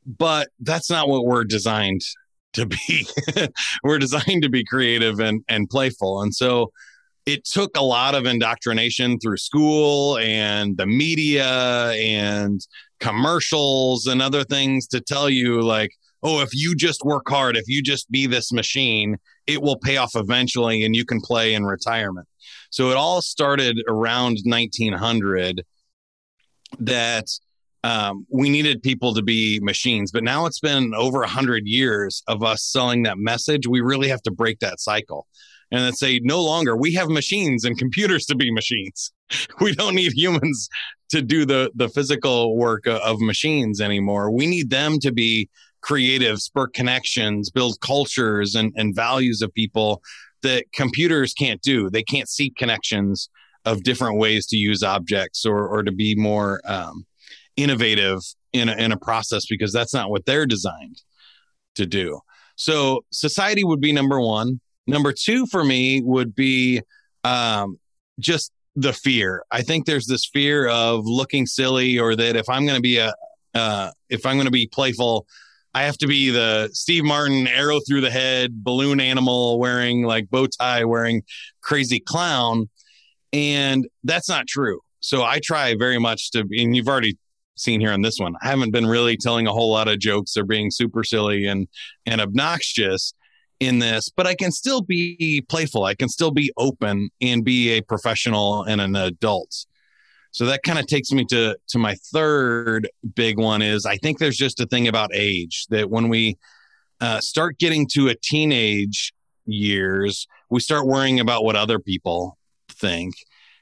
But 0.07 0.49
that's 0.61 0.91
not 0.91 1.09
what 1.09 1.25
we're 1.25 1.45
designed 1.45 2.03
to 2.55 2.67
be. 2.67 3.07
we're 3.85 3.99
designed 3.99 4.43
to 4.43 4.49
be 4.49 4.65
creative 4.65 5.21
and, 5.21 5.43
and 5.49 5.69
playful. 5.69 6.23
And 6.23 6.35
so 6.35 6.73
it 7.27 7.45
took 7.45 7.77
a 7.77 7.83
lot 7.83 8.15
of 8.15 8.27
indoctrination 8.27 9.19
through 9.19 9.39
school 9.39 10.19
and 10.19 10.77
the 10.77 10.87
media 10.87 11.91
and 11.93 12.61
commercials 13.05 14.07
and 14.07 14.23
other 14.23 14.45
things 14.45 14.87
to 14.89 15.01
tell 15.01 15.29
you, 15.29 15.61
like, 15.61 15.91
oh, 16.23 16.41
if 16.41 16.49
you 16.55 16.75
just 16.75 17.05
work 17.05 17.29
hard, 17.29 17.55
if 17.57 17.65
you 17.69 17.83
just 17.83 18.11
be 18.11 18.27
this 18.27 18.51
machine, 18.51 19.19
it 19.47 19.61
will 19.61 19.79
pay 19.79 19.99
off 19.99 20.13
eventually 20.15 20.83
and 20.85 20.97
you 20.97 21.05
can 21.05 21.21
play 21.21 21.53
in 21.53 21.65
retirement. 21.65 22.27
So 22.71 22.91
it 22.91 22.97
all 22.97 23.21
started 23.21 23.79
around 23.87 24.39
1900 24.45 25.63
that 26.81 27.27
um, 27.85 28.27
we 28.33 28.49
needed 28.49 28.83
people 28.83 29.13
to 29.13 29.23
be 29.23 29.61
machines. 29.61 30.11
But 30.11 30.25
now 30.25 30.47
it's 30.47 30.61
been 30.61 30.95
over 30.95 31.19
100 31.19 31.67
years 31.67 32.23
of 32.27 32.43
us 32.43 32.65
selling 32.65 33.03
that 33.03 33.19
message. 33.19 33.67
We 33.69 33.83
really 33.83 34.09
have 34.09 34.23
to 34.23 34.31
break 34.31 34.61
that 34.61 34.81
cycle 34.81 35.27
and 35.71 35.83
then 35.83 35.93
say 35.93 36.21
no 36.23 36.43
longer 36.43 36.77
we 36.77 36.93
have 36.95 37.09
machines 37.09 37.65
and 37.65 37.77
computers 37.77 38.25
to 38.27 38.35
be 38.35 38.51
machines 38.51 39.13
we 39.61 39.75
don't 39.75 39.95
need 39.95 40.13
humans 40.13 40.69
to 41.15 41.23
do 41.23 41.45
the 41.45 41.71
the 41.75 41.89
physical 41.89 42.57
work 42.57 42.87
of 42.87 43.21
machines 43.21 43.81
anymore 43.81 44.31
we 44.31 44.47
need 44.47 44.71
them 44.71 44.99
to 44.99 45.13
be 45.13 45.49
creative, 45.85 46.41
spur 46.41 46.67
connections, 46.67 47.51
build 47.51 47.79
cultures 47.81 48.55
and, 48.55 48.73
and 48.75 48.97
values 48.97 49.43
of 49.43 49.53
people 49.53 50.03
that 50.43 50.65
computers 50.73 51.35
can't 51.35 51.61
do. 51.61 51.91
They 51.91 52.03
can't 52.03 52.29
see 52.29 52.51
connections 52.57 53.29
of 53.67 53.83
different 53.83 54.19
ways 54.19 54.47
to 54.47 54.57
use 54.57 54.83
objects 54.83 55.45
or, 55.45 55.69
or 55.69 55.83
to 55.83 55.93
be 55.93 56.15
more 56.15 56.63
um, 56.65 57.05
innovative 57.57 58.21
in 58.55 58.71
a, 58.71 58.73
in 58.77 58.93
a 58.93 58.97
process 58.97 59.45
because 59.45 59.75
that's 59.75 59.93
not 59.93 60.09
what 60.09 60.25
they're 60.25 60.47
designed 60.47 61.03
to 61.75 61.85
do. 61.85 62.21
So 62.57 63.05
society 63.13 63.63
would 63.63 63.81
be 63.81 63.93
number 63.93 64.21
one. 64.21 64.61
Number 64.87 65.13
two 65.13 65.45
for 65.47 65.65
me 65.65 66.01
would 66.03 66.35
be 66.35 66.81
um, 67.25 67.79
just 68.19 68.53
the 68.77 68.93
fear. 68.93 69.45
I 69.51 69.63
think 69.63 69.87
there's 69.87 70.07
this 70.07 70.27
fear 70.27 70.69
of 70.69 71.07
looking 71.07 71.47
silly 71.47 71.99
or 71.99 72.17
that 72.17 72.37
if 72.37 72.49
I'm 72.49 72.65
going 72.65 72.77
to 72.77 72.83
be 72.83 72.99
a 72.99 73.15
uh, 73.55 73.91
if 74.09 74.27
I'm 74.27 74.35
going 74.35 74.47
to 74.47 74.51
be 74.51 74.67
playful, 74.67 75.27
I 75.75 75.85
have 75.85 75.97
to 75.99 76.07
be 76.07 76.31
the 76.31 76.71
Steve 76.73 77.05
Martin 77.05 77.47
arrow 77.47 77.81
through 77.81 78.01
the 78.01 78.11
head, 78.11 78.65
balloon 78.65 79.01
animal 79.01 79.59
wearing 79.59 80.03
like 80.03 80.29
bow 80.31 80.47
tie, 80.47 80.85
wearing 80.85 81.23
crazy 81.63 82.01
clown. 82.01 82.69
And 83.33 83.87
that's 84.03 84.29
not 84.29 84.47
true. 84.47 84.81
So 85.01 85.23
I 85.23 85.41
try 85.43 85.75
very 85.77 85.99
much 85.99 86.31
to, 86.33 86.41
and 86.41 86.75
you've 86.77 86.89
already 86.89 87.17
seen 87.57 87.81
here 87.81 87.93
on 87.93 88.03
this 88.03 88.19
one, 88.19 88.35
I 88.43 88.49
haven't 88.49 88.73
been 88.73 88.87
really 88.87 89.17
telling 89.17 89.47
a 89.47 89.53
whole 89.53 89.71
lot 89.71 89.89
of 89.89 89.99
jokes 89.99 90.37
or 90.37 90.45
being 90.45 90.71
super 90.71 91.05
silly 91.05 91.47
and, 91.47 91.69
and 92.07 92.21
obnoxious 92.21 93.13
in 93.61 93.79
this, 93.79 94.09
but 94.09 94.27
I 94.27 94.35
can 94.35 94.51
still 94.51 94.83
be 94.83 95.45
playful. 95.49 95.85
I 95.85 95.95
can 95.95 96.09
still 96.09 96.31
be 96.31 96.53
open 96.57 97.11
and 97.21 97.45
be 97.45 97.71
a 97.71 97.81
professional 97.81 98.65
and 98.65 98.81
an 98.81 98.97
adult. 98.97 99.67
So 100.33 100.47
that 100.47 100.65
kind 100.65 100.81
of 100.81 100.87
takes 100.87 101.13
me 101.13 101.25
to 101.27 101.57
to 101.69 101.79
my 101.79 101.95
third 102.13 102.89
big 103.15 103.39
one 103.39 103.63
is 103.63 103.87
I 103.87 103.97
think 103.97 104.19
there's 104.19 104.37
just 104.37 104.61
a 104.61 104.67
thing 104.67 104.89
about 104.89 105.11
age 105.15 105.67
that 105.71 105.91
when 105.91 106.09
we 106.09 106.37
uh, 107.01 107.21
start 107.21 107.59
getting 107.59 107.87
to 107.93 108.09
a 108.09 108.17
teenage 108.17 109.13
years, 109.47 110.27
we 110.51 110.61
start 110.61 110.87
worrying 110.87 111.21
about 111.21 111.45
what 111.45 111.55
other 111.55 111.79
people 111.79 112.37
think. 112.69 113.15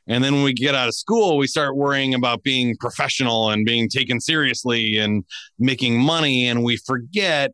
And 0.06 0.24
then 0.24 0.34
when 0.34 0.44
we 0.44 0.52
get 0.52 0.74
out 0.74 0.88
of 0.88 0.94
school, 0.94 1.36
we 1.36 1.46
start 1.46 1.76
worrying 1.76 2.14
about 2.14 2.42
being 2.42 2.76
professional 2.78 3.50
and 3.50 3.64
being 3.64 3.88
taken 3.88 4.20
seriously 4.20 4.98
and 4.98 5.24
making 5.58 6.00
money. 6.00 6.48
And 6.48 6.64
we 6.64 6.76
forget 6.76 7.52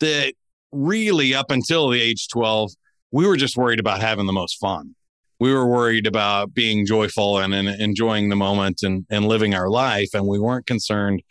that 0.00 0.34
really 0.72 1.34
up 1.34 1.50
until 1.50 1.88
the 1.88 2.00
age 2.00 2.28
12, 2.28 2.70
we 3.10 3.26
were 3.26 3.36
just 3.36 3.56
worried 3.56 3.80
about 3.80 4.00
having 4.00 4.26
the 4.26 4.32
most 4.32 4.58
fun 4.58 4.94
we 5.40 5.52
were 5.52 5.66
worried 5.66 6.06
about 6.06 6.52
being 6.52 6.84
joyful 6.84 7.38
and, 7.38 7.54
and 7.54 7.68
enjoying 7.68 8.28
the 8.28 8.36
moment 8.36 8.82
and, 8.82 9.06
and 9.10 9.26
living 9.26 9.54
our 9.54 9.70
life. 9.70 10.08
And 10.14 10.26
we 10.26 10.38
weren't 10.38 10.66
concerned 10.66 11.22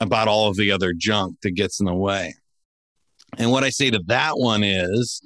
about 0.00 0.28
all 0.28 0.48
of 0.48 0.56
the 0.56 0.70
other 0.70 0.92
junk 0.96 1.38
that 1.42 1.52
gets 1.52 1.80
in 1.80 1.86
the 1.86 1.94
way. 1.94 2.34
And 3.38 3.50
what 3.50 3.64
I 3.64 3.70
say 3.70 3.90
to 3.90 4.00
that 4.06 4.36
one 4.36 4.62
is 4.62 5.22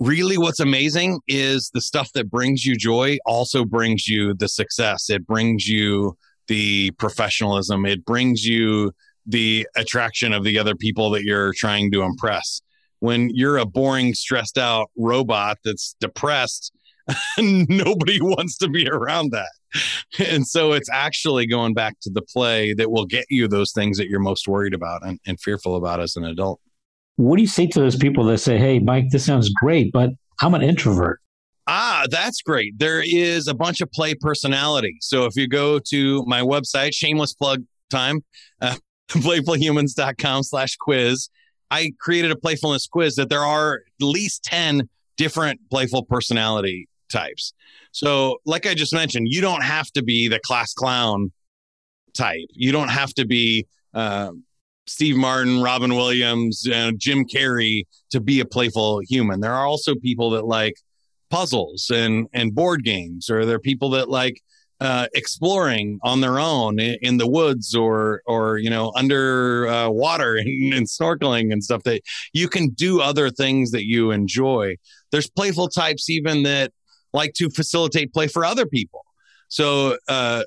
really 0.00 0.38
what's 0.38 0.58
amazing 0.58 1.20
is 1.28 1.70
the 1.74 1.80
stuff 1.80 2.10
that 2.14 2.30
brings 2.30 2.64
you 2.64 2.76
joy 2.76 3.18
also 3.26 3.64
brings 3.64 4.08
you 4.08 4.34
the 4.34 4.48
success. 4.48 5.10
It 5.10 5.26
brings 5.26 5.68
you 5.68 6.16
the 6.48 6.92
professionalism. 6.92 7.84
It 7.84 8.04
brings 8.04 8.44
you 8.44 8.92
the 9.26 9.66
attraction 9.76 10.32
of 10.32 10.44
the 10.44 10.58
other 10.58 10.74
people 10.74 11.10
that 11.10 11.24
you're 11.24 11.52
trying 11.54 11.90
to 11.92 12.02
impress. 12.02 12.60
When 13.00 13.30
you're 13.34 13.58
a 13.58 13.66
boring, 13.66 14.14
stressed 14.14 14.58
out 14.58 14.90
robot 14.96 15.58
that's 15.64 15.96
depressed, 16.00 16.72
nobody 17.38 18.20
wants 18.20 18.56
to 18.58 18.68
be 18.68 18.88
around 18.88 19.32
that. 19.32 19.50
And 20.28 20.46
so 20.46 20.72
it's 20.72 20.90
actually 20.90 21.46
going 21.46 21.74
back 21.74 21.98
to 22.02 22.10
the 22.10 22.22
play 22.22 22.74
that 22.74 22.90
will 22.90 23.06
get 23.06 23.24
you 23.30 23.48
those 23.48 23.72
things 23.72 23.98
that 23.98 24.08
you're 24.08 24.20
most 24.20 24.46
worried 24.46 24.74
about 24.74 25.04
and, 25.04 25.18
and 25.26 25.40
fearful 25.40 25.76
about 25.76 26.00
as 26.00 26.16
an 26.16 26.24
adult. 26.24 26.60
What 27.16 27.36
do 27.36 27.42
you 27.42 27.48
say 27.48 27.66
to 27.66 27.80
those 27.80 27.96
people 27.96 28.24
that 28.24 28.38
say, 28.38 28.58
hey, 28.58 28.78
Mike, 28.78 29.06
this 29.10 29.24
sounds 29.24 29.50
great, 29.50 29.92
but 29.92 30.10
I'm 30.40 30.54
an 30.54 30.62
introvert? 30.62 31.20
Ah, 31.66 32.04
that's 32.10 32.42
great. 32.42 32.78
There 32.78 33.02
is 33.04 33.46
a 33.46 33.54
bunch 33.54 33.80
of 33.80 33.90
play 33.92 34.14
personality. 34.14 34.96
So 35.00 35.26
if 35.26 35.36
you 35.36 35.46
go 35.46 35.78
to 35.90 36.24
my 36.26 36.40
website, 36.40 36.94
shameless 36.94 37.34
plug 37.34 37.64
time, 37.90 38.24
uh, 38.60 38.76
playfulhumans.com 39.08 40.42
slash 40.42 40.76
quiz, 40.76 41.28
I 41.70 41.92
created 42.00 42.30
a 42.30 42.36
playfulness 42.36 42.86
quiz 42.86 43.16
that 43.16 43.28
there 43.28 43.40
are 43.40 43.74
at 43.74 44.04
least 44.04 44.44
10 44.44 44.88
different 45.16 45.60
playful 45.70 46.04
personality 46.04 46.88
types. 47.10 47.52
So, 47.92 48.38
like 48.46 48.66
I 48.66 48.74
just 48.74 48.92
mentioned, 48.92 49.28
you 49.30 49.40
don't 49.40 49.62
have 49.62 49.90
to 49.92 50.02
be 50.02 50.28
the 50.28 50.40
class 50.40 50.72
clown 50.72 51.32
type. 52.14 52.46
You 52.50 52.72
don't 52.72 52.88
have 52.88 53.12
to 53.14 53.26
be 53.26 53.66
uh, 53.94 54.32
Steve 54.86 55.16
Martin, 55.16 55.62
Robin 55.62 55.94
Williams, 55.94 56.66
uh, 56.68 56.92
Jim 56.96 57.24
Carrey 57.24 57.84
to 58.10 58.20
be 58.20 58.40
a 58.40 58.44
playful 58.44 59.00
human. 59.08 59.40
There 59.40 59.52
are 59.52 59.66
also 59.66 59.94
people 59.94 60.30
that 60.30 60.46
like 60.46 60.74
puzzles 61.30 61.90
and 61.92 62.26
and 62.32 62.54
board 62.54 62.84
games, 62.84 63.30
or 63.30 63.44
there 63.44 63.56
are 63.56 63.60
people 63.60 63.90
that 63.90 64.08
like 64.08 64.40
uh, 64.82 65.06
exploring 65.14 66.00
on 66.02 66.20
their 66.20 66.38
own 66.38 66.80
in, 66.80 66.96
in, 67.02 67.16
the 67.16 67.26
woods 67.26 67.74
or 67.74 68.22
or 68.26 68.58
you 68.58 68.68
know 68.68 68.92
under 68.96 69.68
uh, 69.68 69.88
water 69.88 70.36
and, 70.36 70.74
and, 70.74 70.86
snorkeling 70.88 71.52
and 71.52 71.62
stuff 71.62 71.82
that 71.84 72.02
you 72.32 72.48
can 72.48 72.68
do 72.70 73.00
other 73.00 73.30
things 73.30 73.70
that 73.70 73.84
you 73.84 74.10
enjoy 74.10 74.74
there's 75.10 75.30
playful 75.30 75.68
types 75.68 76.10
even 76.10 76.42
that 76.42 76.72
like 77.12 77.32
to 77.34 77.48
facilitate 77.50 78.12
play 78.12 78.26
for 78.26 78.44
other 78.44 78.66
people 78.66 79.04
so 79.48 79.96
uh 80.08 80.42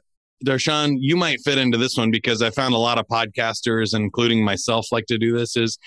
Darshan, 0.45 0.97
you 0.99 1.15
might 1.15 1.39
fit 1.43 1.57
into 1.57 1.77
this 1.77 1.95
one 1.95 2.11
because 2.11 2.41
I 2.41 2.49
found 2.49 2.73
a 2.75 2.77
lot 2.77 2.99
of 2.99 3.07
podcasters, 3.07 3.95
including 3.95 4.43
myself, 4.43 4.85
like 4.91 5.05
to 5.05 5.17
do 5.17 5.35
this. 5.35 5.55
Is 5.55 5.79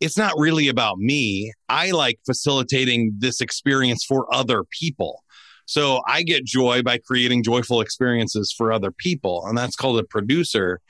it's 0.00 0.18
not 0.18 0.34
really 0.36 0.68
about 0.68 0.98
me. 0.98 1.52
I 1.68 1.90
like 1.92 2.18
facilitating 2.26 3.14
this 3.18 3.40
experience 3.40 4.04
for 4.04 4.32
other 4.32 4.64
people. 4.78 5.24
So 5.66 6.00
I 6.06 6.22
get 6.22 6.44
joy 6.44 6.82
by 6.82 6.98
creating 6.98 7.42
joyful 7.42 7.80
experiences 7.80 8.54
for 8.56 8.72
other 8.72 8.92
people. 8.92 9.44
And 9.46 9.58
that's 9.58 9.76
called 9.76 9.98
a 9.98 10.04
producer 10.04 10.80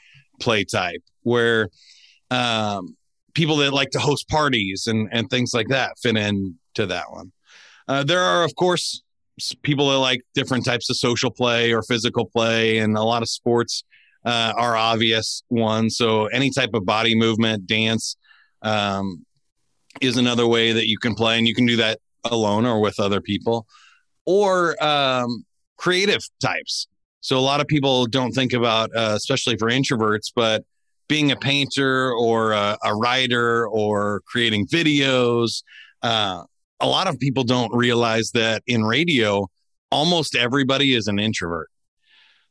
play 0.40 0.64
type, 0.64 1.02
where 1.22 1.70
um, 2.30 2.96
people 3.34 3.56
that 3.56 3.72
like 3.72 3.90
to 3.90 3.98
host 3.98 4.28
parties 4.28 4.86
and, 4.86 5.08
and 5.10 5.28
things 5.28 5.52
like 5.54 5.68
that 5.68 5.98
fit 6.00 6.16
into 6.16 6.86
that 6.86 7.10
one. 7.10 7.32
Uh, 7.88 8.04
there 8.04 8.20
are, 8.20 8.44
of 8.44 8.54
course, 8.54 9.02
people 9.62 9.90
that 9.90 9.98
like 9.98 10.20
different 10.34 10.64
types 10.64 10.90
of 10.90 10.96
social 10.96 11.30
play 11.30 11.72
or 11.72 11.82
physical 11.82 12.26
play, 12.26 12.78
and 12.78 12.96
a 12.96 13.02
lot 13.02 13.22
of 13.22 13.28
sports 13.28 13.82
uh, 14.24 14.52
are 14.56 14.76
obvious 14.76 15.42
ones. 15.48 15.96
So 15.96 16.26
any 16.26 16.50
type 16.50 16.70
of 16.74 16.84
body 16.84 17.14
movement, 17.14 17.66
dance 17.66 18.16
um, 18.62 19.24
is 20.00 20.16
another 20.16 20.46
way 20.46 20.72
that 20.72 20.88
you 20.88 20.98
can 20.98 21.14
play, 21.14 21.38
and 21.38 21.46
you 21.46 21.54
can 21.54 21.64
do 21.64 21.76
that 21.76 22.00
alone 22.24 22.66
or 22.66 22.80
with 22.80 22.98
other 23.00 23.20
people 23.20 23.66
or 24.26 24.82
um, 24.84 25.44
creative 25.76 26.20
types. 26.40 26.88
So 27.20 27.38
a 27.38 27.40
lot 27.40 27.60
of 27.60 27.66
people 27.66 28.06
don't 28.06 28.32
think 28.32 28.52
about, 28.52 28.90
uh, 28.94 29.14
especially 29.16 29.56
for 29.56 29.68
introverts, 29.68 30.32
but 30.34 30.64
being 31.08 31.30
a 31.30 31.36
painter 31.36 32.12
or 32.12 32.52
a, 32.52 32.76
a 32.84 32.94
writer 32.94 33.66
or 33.68 34.22
creating 34.26 34.66
videos. 34.66 35.62
Uh, 36.02 36.42
a 36.80 36.86
lot 36.86 37.06
of 37.06 37.18
people 37.18 37.44
don't 37.44 37.74
realize 37.74 38.30
that 38.32 38.62
in 38.66 38.84
radio, 38.84 39.48
almost 39.90 40.34
everybody 40.34 40.94
is 40.94 41.06
an 41.06 41.18
introvert. 41.18 41.70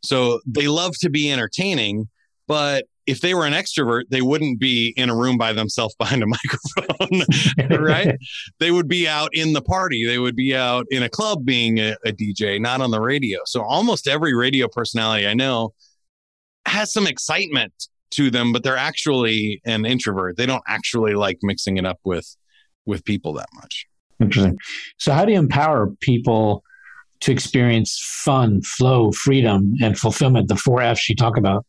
So 0.03 0.39
they 0.45 0.67
love 0.67 0.93
to 1.01 1.09
be 1.09 1.31
entertaining, 1.31 2.09
but 2.47 2.85
if 3.07 3.21
they 3.21 3.33
were 3.33 3.45
an 3.45 3.53
extrovert, 3.53 4.03
they 4.09 4.21
wouldn't 4.21 4.59
be 4.59 4.93
in 4.97 5.09
a 5.09 5.15
room 5.15 5.37
by 5.37 5.53
themselves 5.53 5.95
behind 5.99 6.23
a 6.23 6.27
microphone, 6.27 7.79
right? 7.83 8.15
they 8.59 8.71
would 8.71 8.87
be 8.87 9.07
out 9.07 9.29
in 9.33 9.53
the 9.53 9.61
party. 9.61 10.05
They 10.05 10.19
would 10.19 10.35
be 10.35 10.55
out 10.55 10.85
in 10.89 11.03
a 11.03 11.09
club 11.09 11.45
being 11.45 11.79
a, 11.79 11.95
a, 12.05 12.11
DJ, 12.11 12.59
not 12.59 12.81
on 12.81 12.91
the 12.91 13.01
radio. 13.01 13.39
So 13.45 13.61
almost 13.63 14.07
every 14.07 14.33
radio 14.33 14.67
personality 14.67 15.27
I 15.27 15.33
know 15.33 15.73
has 16.65 16.91
some 16.91 17.07
excitement 17.07 17.73
to 18.11 18.31
them, 18.31 18.53
but 18.53 18.63
they're 18.63 18.77
actually 18.77 19.61
an 19.65 19.85
introvert. 19.85 20.37
They 20.37 20.45
don't 20.45 20.63
actually 20.67 21.13
like 21.13 21.39
mixing 21.41 21.77
it 21.77 21.85
up 21.85 21.99
with 22.03 22.35
with 22.85 23.03
people 23.03 23.33
that 23.33 23.47
much. 23.55 23.85
Interesting. 24.19 24.57
So 24.97 25.11
how 25.11 25.25
do 25.25 25.33
you 25.33 25.39
empower 25.39 25.91
people 26.01 26.63
to 27.21 27.31
experience 27.31 27.99
fun, 28.23 28.61
flow, 28.61 29.11
freedom, 29.11 29.73
and 29.81 29.97
fulfillment? 29.97 30.47
The 30.47 30.55
four 30.55 30.81
F's 30.81 31.09
you 31.09 31.15
talk 31.15 31.37
about. 31.37 31.65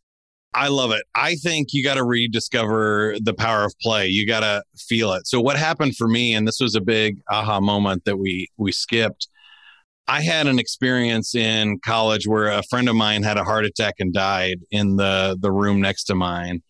I 0.55 0.69
love 0.69 0.91
it. 0.91 1.03
I 1.15 1.35
think 1.35 1.69
you 1.73 1.85
got 1.85 1.95
to 1.95 2.05
rediscover 2.05 3.17
the 3.21 3.35
power 3.35 3.65
of 3.65 3.75
play. 3.83 4.07
You 4.07 4.27
got 4.27 4.41
to 4.41 4.63
feel 4.89 5.13
it. 5.13 5.27
So 5.27 5.41
what 5.41 5.57
happened 5.57 5.97
for 5.97 6.09
me 6.09 6.35
and 6.35 6.49
this 6.49 6.61
was 6.61 6.75
a 6.75 6.81
big 6.81 7.19
aha 7.31 7.61
moment 7.61 8.05
that 8.07 8.17
we 8.17 8.49
we 8.57 8.73
skipped. 8.73 9.29
I 10.09 10.23
had 10.23 10.47
an 10.47 10.59
experience 10.59 11.35
in 11.35 11.79
college 11.85 12.27
where 12.27 12.47
a 12.47 12.63
friend 12.71 12.89
of 12.89 12.95
mine 12.95 13.23
had 13.23 13.37
a 13.37 13.45
heart 13.45 13.65
attack 13.67 13.95
and 13.99 14.15
died 14.15 14.59
in 14.71 14.97
the 14.97 15.37
the 15.39 15.53
room 15.53 15.81
next 15.81 16.05
to 16.05 16.15
mine. 16.15 16.63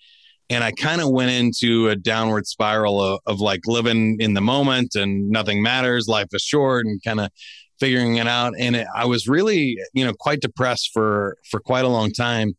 And 0.51 0.65
I 0.65 0.73
kind 0.73 1.01
of 1.01 1.11
went 1.11 1.31
into 1.31 1.89
a 1.89 1.97
downward 1.97 2.47
spiral 2.47 3.01
of, 3.01 3.21
of 3.27 3.41
like 3.41 3.61
living 3.67 4.17
in 4.21 4.35
the 4.35 4.41
moment 4.41 4.95
and 4.95 5.29
nothing 5.29 5.61
matters, 5.63 6.07
life 6.09 6.29
is 6.33 6.43
short 6.43 6.87
and 6.87 7.01
kind 7.05 7.21
of 7.21 7.31
figuring 7.79 8.17
it 8.17 8.27
out 8.27 8.55
and 8.59 8.75
it, 8.75 8.87
I 8.97 9.05
was 9.05 9.29
really, 9.29 9.77
you 9.93 10.05
know, 10.05 10.15
quite 10.19 10.41
depressed 10.41 10.91
for 10.93 11.37
for 11.51 11.61
quite 11.61 11.85
a 11.85 11.89
long 11.89 12.11
time 12.11 12.57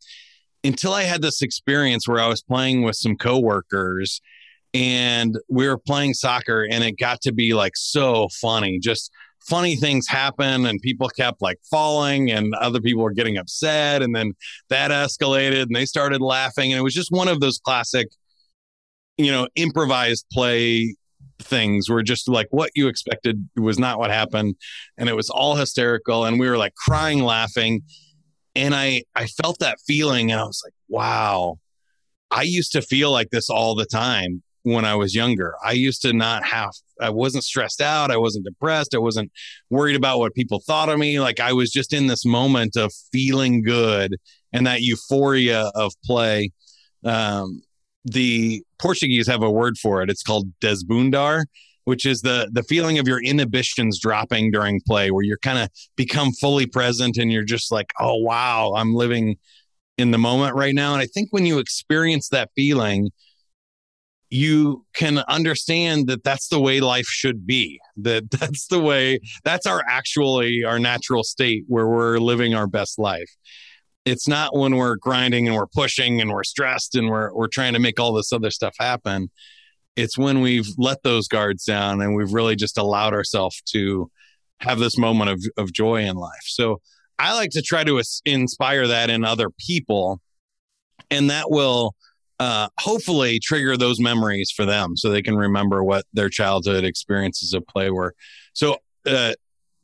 until 0.67 0.93
I 0.93 1.03
had 1.03 1.21
this 1.21 1.41
experience 1.41 2.07
where 2.07 2.19
I 2.19 2.27
was 2.27 2.41
playing 2.41 2.83
with 2.83 2.95
some 2.95 3.15
coworkers 3.15 4.21
and 4.73 5.37
we 5.49 5.67
were 5.67 5.77
playing 5.77 6.13
soccer 6.13 6.67
and 6.69 6.83
it 6.83 6.99
got 6.99 7.21
to 7.21 7.31
be 7.31 7.53
like 7.53 7.73
so 7.75 8.27
funny. 8.41 8.79
Just 8.79 9.11
funny 9.47 9.75
things 9.75 10.07
happen 10.07 10.65
and 10.65 10.81
people 10.81 11.07
kept 11.09 11.41
like 11.41 11.57
falling 11.71 12.29
and 12.29 12.53
other 12.55 12.81
people 12.81 13.01
were 13.01 13.13
getting 13.13 13.37
upset 13.37 14.01
and 14.01 14.13
then 14.13 14.33
that 14.69 14.91
escalated 14.91 15.63
and 15.63 15.75
they 15.75 15.85
started 15.85 16.21
laughing 16.21 16.73
and 16.73 16.79
it 16.79 16.83
was 16.83 16.93
just 16.93 17.11
one 17.11 17.29
of 17.29 17.39
those 17.39 17.57
classic 17.59 18.09
you 19.17 19.31
know 19.31 19.47
improvised 19.55 20.25
play 20.33 20.93
things 21.39 21.87
were 21.87 22.03
just 22.03 22.27
like 22.27 22.47
what 22.49 22.71
you 22.75 22.87
expected 22.87 23.47
was 23.55 23.79
not 23.79 23.99
what 23.99 24.11
happened 24.11 24.55
and 24.97 25.07
it 25.07 25.15
was 25.15 25.29
all 25.29 25.55
hysterical 25.55 26.25
and 26.25 26.39
we 26.39 26.49
were 26.49 26.57
like 26.57 26.73
crying 26.75 27.23
laughing 27.23 27.81
and 28.57 28.75
I 28.75 29.03
I 29.15 29.27
felt 29.27 29.59
that 29.59 29.77
feeling 29.85 30.31
and 30.31 30.41
I 30.41 30.43
was 30.43 30.61
like, 30.65 30.73
wow. 30.89 31.59
I 32.29 32.41
used 32.41 32.73
to 32.73 32.81
feel 32.81 33.11
like 33.11 33.29
this 33.29 33.49
all 33.49 33.73
the 33.73 33.85
time 33.85 34.43
when 34.63 34.83
I 34.83 34.95
was 34.95 35.15
younger. 35.15 35.53
I 35.63 35.71
used 35.71 36.01
to 36.01 36.11
not 36.11 36.43
have 36.45 36.71
I 36.99 37.09
wasn't 37.11 37.43
stressed 37.45 37.79
out, 37.79 38.11
I 38.11 38.17
wasn't 38.17 38.45
depressed, 38.45 38.95
I 38.95 38.97
wasn't 38.97 39.31
worried 39.69 39.95
about 39.95 40.19
what 40.19 40.33
people 40.33 40.59
thought 40.65 40.89
of 40.89 40.99
me. 40.99 41.19
Like 41.19 41.39
I 41.39 41.53
was 41.53 41.71
just 41.71 41.93
in 41.93 42.07
this 42.07 42.25
moment 42.25 42.75
of 42.75 42.91
feeling 43.13 43.61
good 43.61 44.17
and 44.51 44.65
that 44.67 44.81
euphoria 44.81 45.71
of 45.75 45.93
play. 46.03 46.49
Um, 47.05 47.61
the 48.03 48.63
Portuguese 48.79 49.27
have 49.27 49.43
a 49.43 49.51
word 49.51 49.77
for 49.77 50.01
it. 50.01 50.09
It's 50.09 50.23
called 50.23 50.51
desbundar, 50.59 51.45
which 51.87 52.05
is 52.05 52.21
the 52.21 52.49
the 52.51 52.63
feeling 52.63 52.99
of 52.99 53.07
your 53.07 53.23
inhibitions 53.23 53.97
dropping 53.97 54.51
during 54.51 54.81
play 54.85 55.09
where 55.09 55.23
you're 55.23 55.37
kind 55.37 55.57
of 55.57 55.69
become 55.95 56.33
fully 56.33 56.65
present 56.65 57.15
and 57.15 57.31
you're 57.31 57.45
just 57.45 57.71
like 57.71 57.93
oh 58.01 58.15
wow 58.15 58.73
i'm 58.75 58.93
living 58.93 59.37
in 59.97 60.11
the 60.11 60.17
moment 60.17 60.53
right 60.53 60.75
now. 60.75 60.91
And 60.91 61.01
i 61.01 61.05
think 61.05 61.29
when 61.31 61.45
you 61.45 61.59
experience 61.59 62.27
that 62.29 62.49
feeling 62.57 63.11
you 64.29 64.85
can 64.93 65.19
understand 65.29 66.07
that 66.07 66.25
that's 66.25 66.49
the 66.49 66.59
way 66.59 66.81
life 66.81 67.05
should 67.05 67.47
be 67.47 67.79
that 67.95 68.29
that's 68.31 68.67
the 68.67 68.81
way 68.81 69.21
that's 69.45 69.65
our 69.65 69.81
actually 69.87 70.65
our 70.65 70.79
natural 70.79 71.23
state 71.23 71.63
where 71.67 71.87
we're 71.87 72.17
living 72.17 72.53
our 72.53 72.67
best 72.67 72.99
life. 72.99 73.31
It's 74.03 74.27
not 74.27 74.57
when 74.57 74.75
we're 74.75 74.97
grinding 74.97 75.47
and 75.47 75.55
we're 75.55 75.67
pushing 75.67 76.19
and 76.19 76.31
we're 76.31 76.43
stressed 76.43 76.95
and 76.95 77.09
we're 77.09 77.33
we're 77.33 77.47
trying 77.47 77.71
to 77.73 77.79
make 77.79 77.97
all 77.97 78.11
this 78.11 78.33
other 78.33 78.51
stuff 78.51 78.75
happen 78.77 79.29
it's 79.97 80.17
when 80.17 80.41
we've 80.41 80.67
let 80.77 81.01
those 81.03 81.27
guards 81.27 81.65
down 81.65 82.01
and 82.01 82.15
we've 82.15 82.31
really 82.31 82.55
just 82.55 82.77
allowed 82.77 83.13
ourselves 83.13 83.61
to 83.73 84.09
have 84.59 84.79
this 84.79 84.97
moment 84.97 85.31
of, 85.31 85.43
of 85.57 85.73
joy 85.73 86.01
in 86.01 86.15
life. 86.15 86.43
So 86.45 86.79
I 87.19 87.33
like 87.33 87.49
to 87.51 87.61
try 87.61 87.83
to 87.83 88.01
inspire 88.25 88.87
that 88.87 89.09
in 89.09 89.25
other 89.25 89.49
people, 89.49 90.21
and 91.09 91.31
that 91.31 91.49
will 91.49 91.95
uh, 92.39 92.67
hopefully 92.79 93.39
trigger 93.39 93.75
those 93.75 93.99
memories 93.99 94.51
for 94.55 94.65
them 94.65 94.95
so 94.95 95.09
they 95.09 95.23
can 95.23 95.35
remember 95.35 95.83
what 95.83 96.05
their 96.13 96.29
childhood 96.29 96.83
experiences 96.83 97.53
of 97.53 97.65
play 97.65 97.89
were. 97.89 98.13
So, 98.53 98.77
uh, 99.07 99.33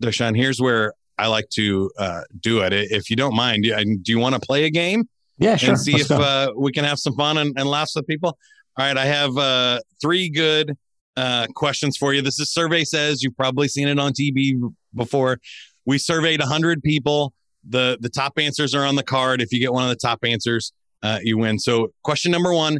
Darshan, 0.02 0.36
here's 0.36 0.62
where 0.62 0.94
I 1.18 1.28
like 1.28 1.50
to 1.56 1.90
uh, 1.98 2.22
do 2.40 2.62
it. 2.62 2.74
If 2.74 3.10
you 3.10 3.16
don't 3.16 3.36
mind, 3.36 3.64
do 3.64 4.12
you 4.12 4.20
want 4.20 4.36
to 4.36 4.42
play 4.42 4.66
a 4.66 4.70
game? 4.70 5.06
Yeah, 5.40 5.56
sure. 5.56 5.72
And 5.72 5.80
see 5.80 5.94
Let's 5.94 6.12
if 6.12 6.20
uh, 6.20 6.54
we 6.56 6.72
can 6.72 6.84
have 6.84 7.00
some 7.00 7.16
fun 7.16 7.38
and, 7.38 7.58
and 7.58 7.68
laughs 7.68 7.96
with 7.96 8.06
people. 8.06 8.38
All 8.76 8.86
right, 8.86 8.98
I 8.98 9.06
have 9.06 9.38
uh, 9.38 9.80
three 10.02 10.30
good 10.30 10.76
uh, 11.16 11.46
questions 11.54 11.96
for 11.96 12.12
you. 12.12 12.24
This 12.24 12.40
is 12.40 12.52
survey 12.52 12.84
says 12.84 13.22
you've 13.22 13.38
probably 13.38 13.68
seen 13.68 13.88
it 13.88 14.00
on 14.00 14.14
TV 14.14 14.60
before. 14.96 15.38
We 15.86 16.00
surveyed 16.00 16.40
100 16.40 16.82
people. 16.82 17.34
The 17.70 17.98
the 18.02 18.10
top 18.10 18.34
answers 18.38 18.74
are 18.74 18.84
on 18.84 18.96
the 18.96 19.04
card. 19.04 19.42
If 19.42 19.54
you 19.54 19.60
get 19.60 19.72
one 19.72 19.84
of 19.84 19.90
the 19.90 19.96
top 19.96 20.20
answers, 20.24 20.74
uh, 21.04 21.20
you 21.22 21.38
win. 21.38 21.60
So, 21.60 21.94
question 22.04 22.32
number 22.32 22.52
one: 22.52 22.80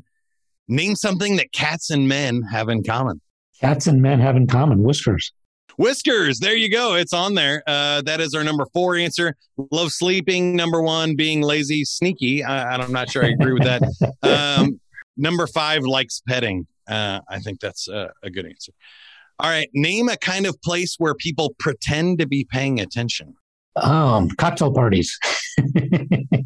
Name 0.68 0.96
something 0.96 1.38
that 1.38 1.52
cats 1.52 1.90
and 1.90 2.08
men 2.08 2.42
have 2.52 2.70
in 2.70 2.84
common. 2.84 3.22
Cats 3.62 3.86
and 3.86 4.02
men 4.02 4.20
have 4.20 4.36
in 4.36 4.48
common 4.48 4.82
whiskers. 4.82 5.32
Whiskers, 5.78 6.40
there 6.40 6.56
you 6.56 6.70
go. 6.70 6.96
It's 6.96 7.14
on 7.14 7.36
there. 7.36 7.64
Uh, 7.66 8.02
that 8.02 8.20
is 8.20 8.34
our 8.34 8.44
number 8.44 8.66
four 8.74 8.96
answer. 8.96 9.36
Love 9.72 9.92
sleeping. 9.92 10.56
Number 10.56 10.82
one, 10.82 11.16
being 11.16 11.42
lazy, 11.42 11.86
sneaky. 11.86 12.44
I, 12.44 12.76
I'm 12.76 12.92
not 12.92 13.10
sure 13.10 13.24
I 13.24 13.30
agree 13.30 13.54
with 13.54 13.64
that. 13.64 13.84
Um, 14.24 14.80
number 15.18 15.48
five, 15.48 15.84
likes 15.84 16.22
petting. 16.28 16.68
Uh, 16.88 17.22
I 17.30 17.40
think 17.40 17.60
that's 17.60 17.88
uh, 17.88 18.10
a 18.24 18.30
good 18.30 18.46
answer. 18.46 18.72
All 19.40 19.50
right. 19.50 19.70
Name 19.74 20.10
a 20.10 20.18
kind 20.18 20.46
of 20.46 20.62
place 20.62 20.96
where 20.98 21.16
people 21.16 21.56
pretend 21.60 22.20
to 22.20 22.28
be 22.28 22.46
paying 22.50 22.80
attention. 22.80 23.36
Um, 23.76 24.30
cocktail 24.30 24.72
parties. 24.72 25.18
oh, 25.60 25.68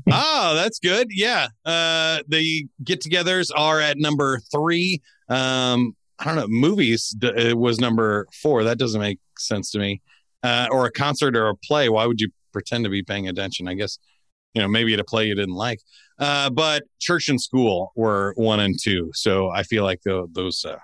that's 0.56 0.80
good. 0.80 1.08
Yeah. 1.12 1.48
Uh, 1.66 2.20
the 2.28 2.68
get 2.84 3.02
togethers 3.02 3.50
are 3.56 3.82
at 3.82 3.98
number 3.98 4.40
three. 4.52 5.02
Um, 5.28 5.96
I 6.20 6.26
don't 6.26 6.36
know. 6.36 6.48
Movies 6.48 7.10
d- 7.10 7.54
was 7.54 7.80
number 7.80 8.28
four. 8.42 8.64
That 8.64 8.78
doesn't 8.78 9.00
make 9.02 9.20
sense 9.38 9.72
to 9.72 9.80
me. 9.80 10.02
Uh, 10.44 10.68
or 10.72 10.86
a 10.86 10.92
concert 10.92 11.36
or 11.36 11.50
a 11.50 11.56
play. 11.56 11.90
Why 11.90 12.06
would 12.06 12.22
you 12.22 12.30
pretend 12.54 12.86
to 12.86 12.90
be 12.90 13.04
paying 13.04 13.28
attention? 13.28 13.68
I 13.68 13.74
guess, 13.74 14.00
you 14.58 14.64
know, 14.64 14.68
maybe 14.68 14.92
at 14.96 15.00
a 15.00 15.04
play 15.04 15.28
you 15.28 15.36
didn't 15.36 15.54
like. 15.54 15.80
Uh, 16.18 16.50
but 16.50 16.84
church 17.00 17.30
and 17.30 17.40
school 17.40 17.92
were 17.96 18.34
one 18.38 18.60
and 18.60 18.76
two. 18.82 19.12
So 19.14 19.52
I 19.52 19.62
feel 19.62 19.84
like 19.84 20.02
the, 20.04 20.28
those 20.32 20.66
uh, 20.66 20.80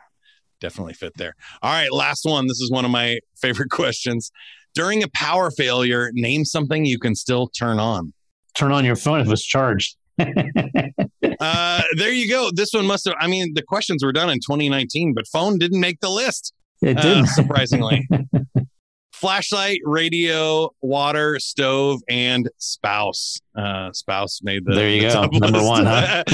definitely 0.61 0.93
fit 0.93 1.13
there. 1.17 1.33
All 1.63 1.71
right. 1.71 1.91
Last 1.91 2.23
one. 2.23 2.45
This 2.45 2.61
is 2.61 2.69
one 2.69 2.85
of 2.85 2.91
my 2.91 3.19
favorite 3.41 3.71
questions. 3.71 4.31
During 4.75 5.01
a 5.01 5.07
power 5.09 5.49
failure, 5.49 6.11
name 6.13 6.45
something 6.45 6.85
you 6.85 6.99
can 6.99 7.15
still 7.15 7.47
turn 7.47 7.79
on. 7.79 8.13
Turn 8.55 8.71
on 8.71 8.85
your 8.85 8.95
phone 8.95 9.21
if 9.21 9.27
it's 9.27 9.43
charged. 9.43 9.97
uh, 10.19 11.81
there 11.97 12.11
you 12.11 12.29
go. 12.29 12.51
This 12.53 12.71
one 12.73 12.85
must 12.85 13.05
have. 13.05 13.15
I 13.19 13.25
mean, 13.25 13.53
the 13.55 13.63
questions 13.63 14.03
were 14.03 14.11
done 14.11 14.29
in 14.29 14.37
2019, 14.37 15.13
but 15.15 15.25
phone 15.27 15.57
didn't 15.57 15.79
make 15.79 15.99
the 15.99 16.09
list. 16.09 16.53
It 16.83 16.97
didn't, 16.97 17.23
uh, 17.23 17.27
surprisingly. 17.27 18.07
Flashlight, 19.23 19.79
radio, 19.85 20.69
water, 20.81 21.39
stove, 21.39 22.01
and 22.09 22.49
spouse. 22.57 23.39
Uh, 23.55 23.89
spouse 23.93 24.41
made 24.43 24.65
the. 24.65 24.73
There 24.73 24.89
you 24.89 25.03
the 25.03 25.13
go. 25.13 25.27
Number 25.31 25.63
one, 25.63 25.85
huh? 25.85 26.25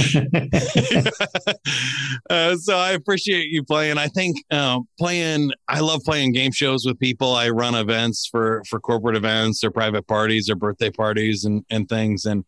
uh, 2.32 2.56
so 2.56 2.76
I 2.76 2.94
appreciate 2.94 3.50
you 3.50 3.64
playing. 3.64 4.00
I 4.00 4.08
think 4.08 4.38
uh, 4.50 4.80
playing. 4.98 5.52
I 5.68 5.82
love 5.82 6.02
playing 6.04 6.32
game 6.32 6.52
shows 6.52 6.84
with 6.84 6.98
people. 6.98 7.36
I 7.36 7.50
run 7.50 7.76
events 7.76 8.26
for 8.26 8.64
for 8.68 8.80
corporate 8.80 9.16
events 9.16 9.64
or 9.64 9.70
private 9.70 10.08
parties 10.08 10.50
or 10.50 10.56
birthday 10.56 10.90
parties 10.90 11.46
and 11.46 11.64
and 11.70 11.88
things 11.88 12.26
and 12.26 12.44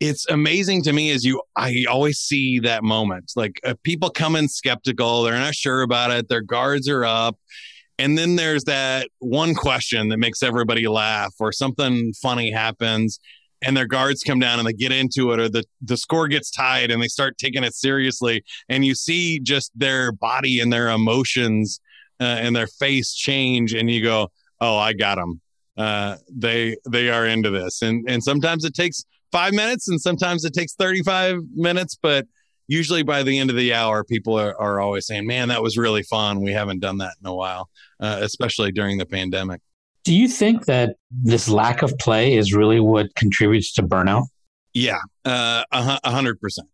it's 0.00 0.28
amazing 0.30 0.82
to 0.82 0.92
me 0.94 1.10
as 1.10 1.24
you 1.24 1.42
i 1.56 1.84
always 1.88 2.18
see 2.18 2.58
that 2.58 2.82
moment 2.82 3.30
like 3.36 3.60
uh, 3.64 3.74
people 3.84 4.08
come 4.08 4.34
in 4.34 4.48
skeptical 4.48 5.22
they're 5.22 5.38
not 5.38 5.54
sure 5.54 5.82
about 5.82 6.10
it 6.10 6.26
their 6.28 6.40
guards 6.40 6.88
are 6.88 7.04
up 7.04 7.36
and 8.00 8.18
then 8.18 8.36
there's 8.36 8.64
that 8.64 9.08
one 9.18 9.54
question 9.54 10.08
that 10.08 10.18
makes 10.18 10.42
everybody 10.42 10.88
laugh 10.88 11.34
or 11.38 11.52
something 11.52 12.12
funny 12.20 12.50
happens 12.50 13.20
and 13.62 13.76
their 13.76 13.86
guards 13.86 14.22
come 14.22 14.40
down 14.40 14.58
and 14.58 14.66
they 14.66 14.72
get 14.72 14.90
into 14.90 15.32
it 15.32 15.38
or 15.38 15.48
the, 15.48 15.62
the 15.82 15.96
score 15.96 16.26
gets 16.28 16.50
tied 16.50 16.90
and 16.90 17.02
they 17.02 17.08
start 17.08 17.36
taking 17.36 17.62
it 17.62 17.74
seriously. 17.74 18.42
And 18.70 18.86
you 18.86 18.94
see 18.94 19.38
just 19.38 19.70
their 19.78 20.12
body 20.12 20.60
and 20.60 20.72
their 20.72 20.88
emotions 20.88 21.78
uh, 22.18 22.24
and 22.24 22.56
their 22.56 22.66
face 22.66 23.14
change 23.14 23.74
and 23.74 23.90
you 23.90 24.02
go 24.02 24.30
oh 24.62 24.76
i 24.76 24.92
got 24.92 25.16
them 25.16 25.40
uh, 25.80 26.16
they 26.30 26.76
they 26.88 27.08
are 27.08 27.26
into 27.26 27.50
this. 27.50 27.80
And 27.80 28.04
and 28.08 28.22
sometimes 28.22 28.64
it 28.64 28.74
takes 28.74 29.04
five 29.32 29.54
minutes 29.54 29.88
and 29.88 30.00
sometimes 30.00 30.44
it 30.44 30.52
takes 30.52 30.74
35 30.74 31.38
minutes, 31.54 31.96
but 32.00 32.26
usually 32.70 33.02
by 33.02 33.24
the 33.24 33.36
end 33.36 33.50
of 33.50 33.56
the 33.56 33.74
hour, 33.74 34.04
people 34.04 34.38
are, 34.38 34.58
are 34.58 34.78
always 34.78 35.04
saying, 35.04 35.26
man, 35.26 35.48
that 35.48 35.60
was 35.60 35.76
really 35.76 36.04
fun. 36.04 36.40
We 36.40 36.52
haven't 36.52 36.78
done 36.78 36.98
that 36.98 37.14
in 37.20 37.26
a 37.26 37.34
while, 37.34 37.68
uh, 37.98 38.20
especially 38.22 38.70
during 38.70 38.96
the 38.96 39.06
pandemic. 39.06 39.60
Do 40.04 40.14
you 40.14 40.28
think 40.28 40.66
that 40.66 40.94
this 41.10 41.48
lack 41.48 41.82
of 41.82 41.92
play 41.98 42.36
is 42.36 42.54
really 42.54 42.78
what 42.78 43.12
contributes 43.16 43.72
to 43.74 43.82
burnout? 43.82 44.26
Yeah, 44.72 45.00
uh, 45.24 45.64
a 45.72 46.10
hundred 46.10 46.40
percent. 46.40 46.68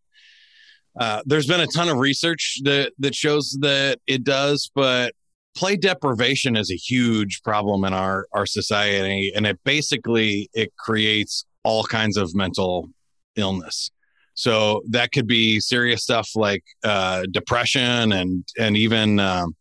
Uh, 1.01 1.23
there's 1.25 1.47
been 1.47 1.61
a 1.61 1.67
ton 1.67 1.89
of 1.89 1.97
research 1.97 2.61
that 2.65 2.93
that 2.99 3.15
shows 3.15 3.57
that 3.63 3.99
it 4.07 4.23
does, 4.23 4.71
but 4.75 5.15
play 5.57 5.77
deprivation 5.77 6.57
is 6.57 6.71
a 6.71 6.77
huge 6.77 7.43
problem 7.43 7.85
in 7.85 7.95
our 7.95 8.27
our 8.33 8.45
society, 8.45 9.33
and 9.35 9.47
it 9.47 9.59
basically 9.65 10.51
it 10.53 10.77
creates 10.77 11.47
all 11.65 11.85
kinds 11.85 12.19
of 12.19 12.35
mental 12.35 12.91
illness. 13.35 13.91
So 14.37 14.83
that 14.91 15.13
could 15.13 15.27
be 15.27 15.61
serious 15.61 16.03
stuff 16.03 16.31
like 16.37 16.63
uh, 16.85 17.25
depression 17.31 18.13
and 18.13 18.45
and 18.59 18.77
even 18.77 19.19
um, 19.19 19.57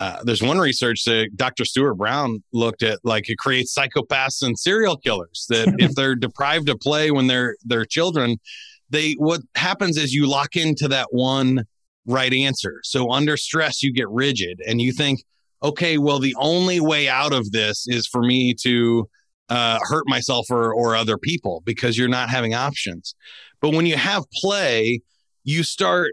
uh, 0.00 0.22
there's 0.24 0.42
one 0.42 0.58
research 0.58 1.04
that 1.04 1.28
Dr. 1.36 1.66
Stuart 1.66 1.94
Brown 1.94 2.42
looked 2.54 2.82
at 2.82 2.98
like 3.04 3.28
it 3.28 3.36
creates 3.36 3.76
psychopaths 3.76 4.42
and 4.42 4.58
serial 4.58 4.96
killers 4.96 5.44
that 5.50 5.74
if 5.78 5.94
they're 5.94 6.14
deprived 6.14 6.70
of 6.70 6.80
play 6.80 7.10
when 7.10 7.26
they're 7.26 7.54
they're 7.64 7.84
children, 7.84 8.38
they 8.88 9.12
what 9.12 9.42
happens 9.54 9.98
is 9.98 10.14
you 10.14 10.26
lock 10.26 10.56
into 10.56 10.88
that 10.88 11.08
one 11.10 11.64
right 12.06 12.32
answer. 12.32 12.80
So 12.82 13.10
under 13.10 13.36
stress 13.36 13.82
you 13.82 13.92
get 13.92 14.08
rigid 14.08 14.60
and 14.66 14.80
you 14.80 14.92
think, 14.92 15.22
okay, 15.62 15.98
well 15.98 16.18
the 16.18 16.34
only 16.38 16.80
way 16.80 17.06
out 17.06 17.34
of 17.34 17.52
this 17.52 17.84
is 17.86 18.06
for 18.06 18.22
me 18.22 18.54
to 18.62 19.06
uh, 19.50 19.80
hurt 19.82 20.04
myself 20.06 20.46
or, 20.50 20.72
or 20.72 20.96
other 20.96 21.18
people 21.18 21.62
because 21.66 21.98
you're 21.98 22.08
not 22.08 22.30
having 22.30 22.54
options. 22.54 23.14
But 23.60 23.74
when 23.74 23.86
you 23.86 23.96
have 23.96 24.24
play, 24.32 25.00
you 25.44 25.62
start 25.62 26.12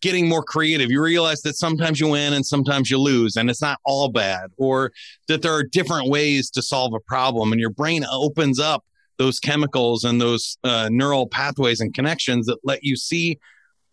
getting 0.00 0.28
more 0.28 0.42
creative. 0.42 0.90
You 0.90 1.02
realize 1.02 1.42
that 1.42 1.56
sometimes 1.56 2.00
you 2.00 2.08
win 2.08 2.32
and 2.32 2.44
sometimes 2.44 2.90
you 2.90 2.98
lose, 2.98 3.36
and 3.36 3.50
it's 3.50 3.62
not 3.62 3.78
all 3.84 4.08
bad, 4.08 4.50
or 4.56 4.92
that 5.28 5.42
there 5.42 5.52
are 5.52 5.64
different 5.64 6.08
ways 6.08 6.50
to 6.50 6.62
solve 6.62 6.94
a 6.94 7.00
problem, 7.00 7.52
and 7.52 7.60
your 7.60 7.70
brain 7.70 8.04
opens 8.10 8.58
up 8.58 8.84
those 9.18 9.38
chemicals 9.38 10.04
and 10.04 10.20
those 10.20 10.56
uh, 10.64 10.88
neural 10.90 11.28
pathways 11.28 11.80
and 11.80 11.94
connections 11.94 12.46
that 12.46 12.58
let 12.64 12.82
you 12.82 12.96
see 12.96 13.38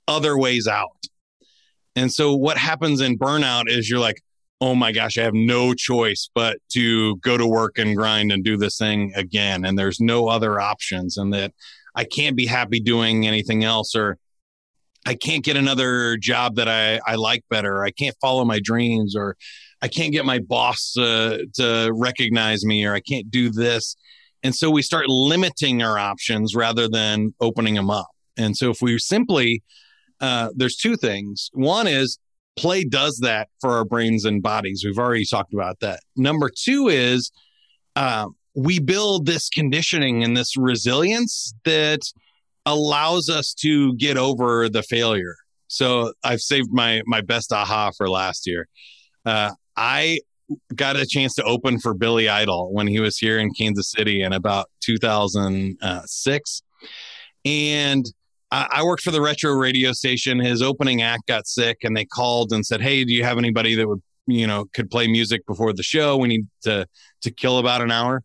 other 0.07 0.37
ways 0.37 0.67
out. 0.67 0.97
And 1.95 2.11
so, 2.11 2.33
what 2.33 2.57
happens 2.57 3.01
in 3.01 3.19
burnout 3.19 3.67
is 3.67 3.89
you're 3.89 3.99
like, 3.99 4.21
oh 4.61 4.75
my 4.75 4.91
gosh, 4.91 5.17
I 5.17 5.23
have 5.23 5.33
no 5.33 5.73
choice 5.73 6.29
but 6.33 6.57
to 6.69 7.17
go 7.17 7.35
to 7.35 7.47
work 7.47 7.77
and 7.77 7.97
grind 7.97 8.31
and 8.31 8.43
do 8.43 8.57
this 8.57 8.77
thing 8.77 9.11
again. 9.15 9.65
And 9.65 9.77
there's 9.77 9.99
no 9.99 10.27
other 10.27 10.61
options, 10.61 11.17
and 11.17 11.33
that 11.33 11.53
I 11.95 12.03
can't 12.05 12.35
be 12.35 12.45
happy 12.45 12.79
doing 12.79 13.27
anything 13.27 13.63
else, 13.63 13.95
or 13.95 14.17
I 15.05 15.15
can't 15.15 15.43
get 15.43 15.57
another 15.57 16.17
job 16.17 16.55
that 16.55 16.67
I, 16.67 16.99
I 17.05 17.15
like 17.15 17.43
better. 17.49 17.83
I 17.83 17.91
can't 17.91 18.15
follow 18.21 18.45
my 18.45 18.59
dreams, 18.63 19.15
or 19.15 19.35
I 19.81 19.87
can't 19.87 20.11
get 20.11 20.25
my 20.25 20.39
boss 20.39 20.95
uh, 20.97 21.39
to 21.55 21.91
recognize 21.93 22.63
me, 22.63 22.85
or 22.85 22.93
I 22.93 22.99
can't 22.99 23.29
do 23.31 23.49
this. 23.49 23.95
And 24.43 24.55
so 24.55 24.69
we 24.69 24.81
start 24.81 25.05
limiting 25.07 25.83
our 25.83 25.97
options 25.99 26.55
rather 26.55 26.87
than 26.87 27.33
opening 27.39 27.75
them 27.75 27.89
up. 27.89 28.07
And 28.37 28.55
so 28.55 28.69
if 28.69 28.81
we 28.81 28.97
simply, 28.97 29.63
uh, 30.19 30.49
there's 30.55 30.77
two 30.77 30.95
things. 30.95 31.49
One 31.53 31.87
is 31.87 32.17
play 32.55 32.83
does 32.83 33.19
that 33.23 33.49
for 33.59 33.71
our 33.71 33.85
brains 33.85 34.25
and 34.25 34.41
bodies. 34.41 34.83
We've 34.85 34.97
already 34.97 35.25
talked 35.25 35.53
about 35.53 35.79
that. 35.81 35.99
Number 36.15 36.49
two 36.49 36.87
is 36.87 37.31
uh, 37.95 38.27
we 38.55 38.79
build 38.79 39.25
this 39.25 39.49
conditioning 39.49 40.23
and 40.23 40.35
this 40.35 40.57
resilience 40.57 41.53
that 41.65 41.99
allows 42.65 43.29
us 43.29 43.53
to 43.53 43.95
get 43.95 44.17
over 44.17 44.69
the 44.69 44.83
failure. 44.83 45.35
So 45.67 46.13
I've 46.23 46.41
saved 46.41 46.69
my 46.71 47.01
my 47.05 47.21
best 47.21 47.53
aha 47.53 47.91
for 47.95 48.09
last 48.09 48.45
year. 48.45 48.67
Uh, 49.25 49.51
I 49.77 50.19
got 50.75 50.97
a 50.97 51.05
chance 51.05 51.33
to 51.35 51.43
open 51.43 51.79
for 51.79 51.93
Billy 51.93 52.27
Idol 52.27 52.73
when 52.73 52.87
he 52.87 52.99
was 52.99 53.17
here 53.17 53.39
in 53.39 53.53
Kansas 53.53 53.89
City 53.89 54.21
in 54.21 54.33
about 54.33 54.69
2006, 54.81 56.61
and 57.45 58.05
I 58.53 58.83
worked 58.83 59.03
for 59.03 59.11
the 59.11 59.21
retro 59.21 59.53
radio 59.53 59.93
station. 59.93 60.37
His 60.39 60.61
opening 60.61 61.01
act 61.01 61.25
got 61.25 61.47
sick, 61.47 61.77
and 61.83 61.95
they 61.95 62.03
called 62.03 62.51
and 62.51 62.65
said, 62.65 62.81
"Hey, 62.81 63.05
do 63.05 63.13
you 63.13 63.23
have 63.23 63.37
anybody 63.37 63.75
that 63.75 63.87
would, 63.87 64.01
you 64.33 64.47
know, 64.47 64.65
could 64.73 64.89
play 64.89 65.07
music 65.07 65.45
before 65.45 65.73
the 65.73 65.83
show? 65.83 66.17
We 66.17 66.27
need 66.27 66.47
to 66.63 66.87
to 67.21 67.31
kill 67.31 67.59
about 67.59 67.81
an 67.81 67.91
hour." 67.91 68.23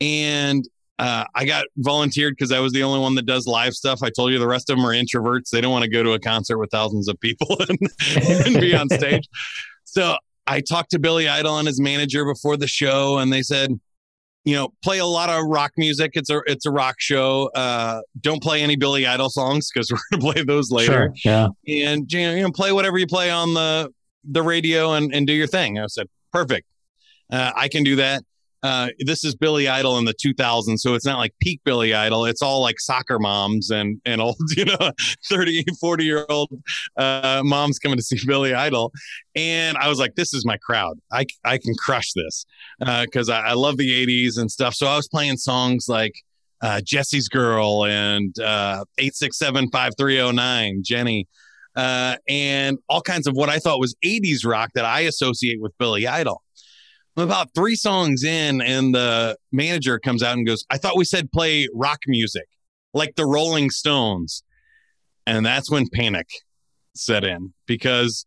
And 0.00 0.64
uh, 0.98 1.24
I 1.34 1.44
got 1.44 1.66
volunteered 1.78 2.34
because 2.36 2.52
I 2.52 2.60
was 2.60 2.72
the 2.72 2.82
only 2.82 3.00
one 3.00 3.14
that 3.16 3.26
does 3.26 3.46
live 3.46 3.74
stuff. 3.74 4.00
I 4.02 4.10
told 4.10 4.32
you 4.32 4.38
the 4.38 4.46
rest 4.46 4.70
of 4.70 4.76
them 4.76 4.86
are 4.86 4.94
introverts; 4.94 5.50
they 5.50 5.60
don't 5.60 5.72
want 5.72 5.84
to 5.84 5.90
go 5.90 6.02
to 6.02 6.12
a 6.12 6.18
concert 6.18 6.58
with 6.58 6.70
thousands 6.70 7.08
of 7.08 7.18
people 7.20 7.56
and, 7.68 7.78
and 8.46 8.60
be 8.60 8.74
on 8.74 8.88
stage. 8.88 9.28
So 9.84 10.16
I 10.46 10.60
talked 10.60 10.90
to 10.92 10.98
Billy 10.98 11.28
Idol 11.28 11.58
and 11.58 11.66
his 11.66 11.80
manager 11.80 12.24
before 12.24 12.56
the 12.56 12.66
show, 12.66 13.18
and 13.18 13.32
they 13.32 13.42
said, 13.42 13.78
you 14.44 14.54
know, 14.54 14.72
play 14.82 14.98
a 14.98 15.06
lot 15.06 15.30
of 15.30 15.44
rock 15.46 15.72
music. 15.76 16.12
It's 16.14 16.30
a 16.30 16.40
it's 16.46 16.66
a 16.66 16.70
rock 16.70 16.96
show. 16.98 17.50
Uh, 17.54 18.00
don't 18.20 18.42
play 18.42 18.62
any 18.62 18.76
Billy 18.76 19.06
Idol 19.06 19.30
songs 19.30 19.70
because 19.72 19.90
we're 20.12 20.18
gonna 20.18 20.32
play 20.32 20.44
those 20.44 20.70
later. 20.70 21.12
Sure, 21.16 21.48
yeah, 21.66 21.84
and 21.86 22.12
you 22.12 22.42
know, 22.42 22.50
play 22.50 22.72
whatever 22.72 22.98
you 22.98 23.06
play 23.06 23.30
on 23.30 23.54
the 23.54 23.92
the 24.24 24.42
radio 24.42 24.92
and 24.92 25.14
and 25.14 25.26
do 25.26 25.32
your 25.32 25.46
thing. 25.46 25.78
I 25.78 25.86
said, 25.86 26.08
perfect. 26.32 26.66
Uh, 27.30 27.52
I 27.54 27.68
can 27.68 27.82
do 27.84 27.96
that. 27.96 28.22
uh, 28.62 28.88
this 29.00 29.24
is 29.24 29.34
Billy 29.34 29.66
Idol 29.66 29.98
in 29.98 30.04
the 30.04 30.14
2000s, 30.14 30.78
so 30.78 30.94
it's 30.94 31.04
not 31.04 31.18
like 31.18 31.34
peak 31.40 31.60
Billy 31.64 31.94
Idol. 31.94 32.26
It's 32.26 32.42
all 32.42 32.62
like 32.62 32.78
soccer 32.78 33.18
moms 33.18 33.70
and 33.70 34.00
and 34.04 34.20
old, 34.20 34.36
you 34.56 34.64
know, 34.64 34.92
30, 35.28 35.64
40 35.80 36.04
year 36.04 36.26
old 36.28 36.50
uh, 36.96 37.42
moms 37.44 37.78
coming 37.78 37.98
to 37.98 38.04
see 38.04 38.18
Billy 38.26 38.54
Idol. 38.54 38.92
And 39.34 39.76
I 39.78 39.88
was 39.88 39.98
like, 39.98 40.14
this 40.14 40.32
is 40.32 40.44
my 40.46 40.58
crowd. 40.58 40.98
I, 41.10 41.26
I 41.44 41.58
can 41.58 41.74
crush 41.74 42.12
this 42.12 42.46
because 42.78 43.28
uh, 43.28 43.34
I, 43.34 43.50
I, 43.50 43.52
love 43.54 43.78
the 43.78 44.06
80s 44.06 44.38
and 44.38 44.50
stuff. 44.50 44.74
So 44.74 44.86
I 44.86 44.96
was 44.96 45.08
playing 45.08 45.38
songs 45.38 45.86
like 45.88 46.14
uh, 46.62 46.80
Jessie's 46.84 47.28
Girl 47.28 47.84
and 47.86 48.38
uh, 48.38 48.84
867 48.98 49.70
5309, 49.70 50.82
Jenny. 50.84 51.26
Uh, 51.74 52.16
and 52.28 52.78
all 52.88 53.00
kinds 53.00 53.26
of 53.26 53.34
what 53.34 53.48
I 53.48 53.58
thought 53.58 53.80
was 53.80 53.94
80s 54.04 54.46
rock 54.46 54.70
that 54.74 54.84
I 54.84 55.00
associate 55.00 55.60
with 55.60 55.72
Billy 55.78 56.06
Idol 56.06 56.42
about 57.16 57.48
three 57.54 57.76
songs 57.76 58.24
in, 58.24 58.60
and 58.62 58.94
the 58.94 59.36
manager 59.50 59.98
comes 59.98 60.22
out 60.22 60.36
and 60.36 60.46
goes, 60.46 60.64
I 60.70 60.78
thought 60.78 60.96
we 60.96 61.04
said 61.04 61.30
play 61.32 61.68
rock 61.74 62.00
music 62.06 62.46
like 62.94 63.16
the 63.16 63.26
Rolling 63.26 63.70
Stones. 63.70 64.42
And 65.26 65.44
that's 65.44 65.70
when 65.70 65.88
panic 65.92 66.26
set 66.94 67.24
in 67.24 67.52
because 67.66 68.26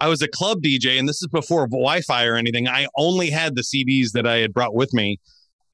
I 0.00 0.08
was 0.08 0.22
a 0.22 0.28
club 0.28 0.62
DJ, 0.62 0.98
and 0.98 1.08
this 1.08 1.22
is 1.22 1.28
before 1.28 1.66
Wi 1.66 2.02
Fi 2.02 2.26
or 2.26 2.36
anything. 2.36 2.68
I 2.68 2.86
only 2.96 3.30
had 3.30 3.56
the 3.56 3.62
CDs 3.62 4.12
that 4.12 4.26
I 4.26 4.36
had 4.36 4.52
brought 4.52 4.74
with 4.74 4.92
me. 4.92 5.18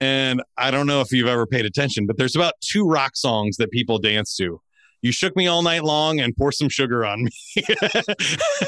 And 0.00 0.42
I 0.56 0.70
don't 0.70 0.87
know 0.87 1.00
if 1.00 1.12
you've 1.12 1.28
ever 1.28 1.46
paid 1.46 1.64
attention, 1.64 2.06
but 2.06 2.16
there's 2.16 2.35
about 2.35 2.54
two 2.61 2.87
rock 2.87 3.12
songs 3.14 3.56
that 3.58 3.70
people 3.70 3.98
dance 3.98 4.35
to 4.37 4.61
you 5.03 5.11
shook 5.11 5.37
me 5.37 5.49
all 5.49 5.62
night 5.62 5.83
long 5.83 6.21
and 6.21 6.37
pour 6.37 6.53
some 6.53 6.69
sugar 6.69 7.05
on 7.05 7.25
me. 7.25 7.31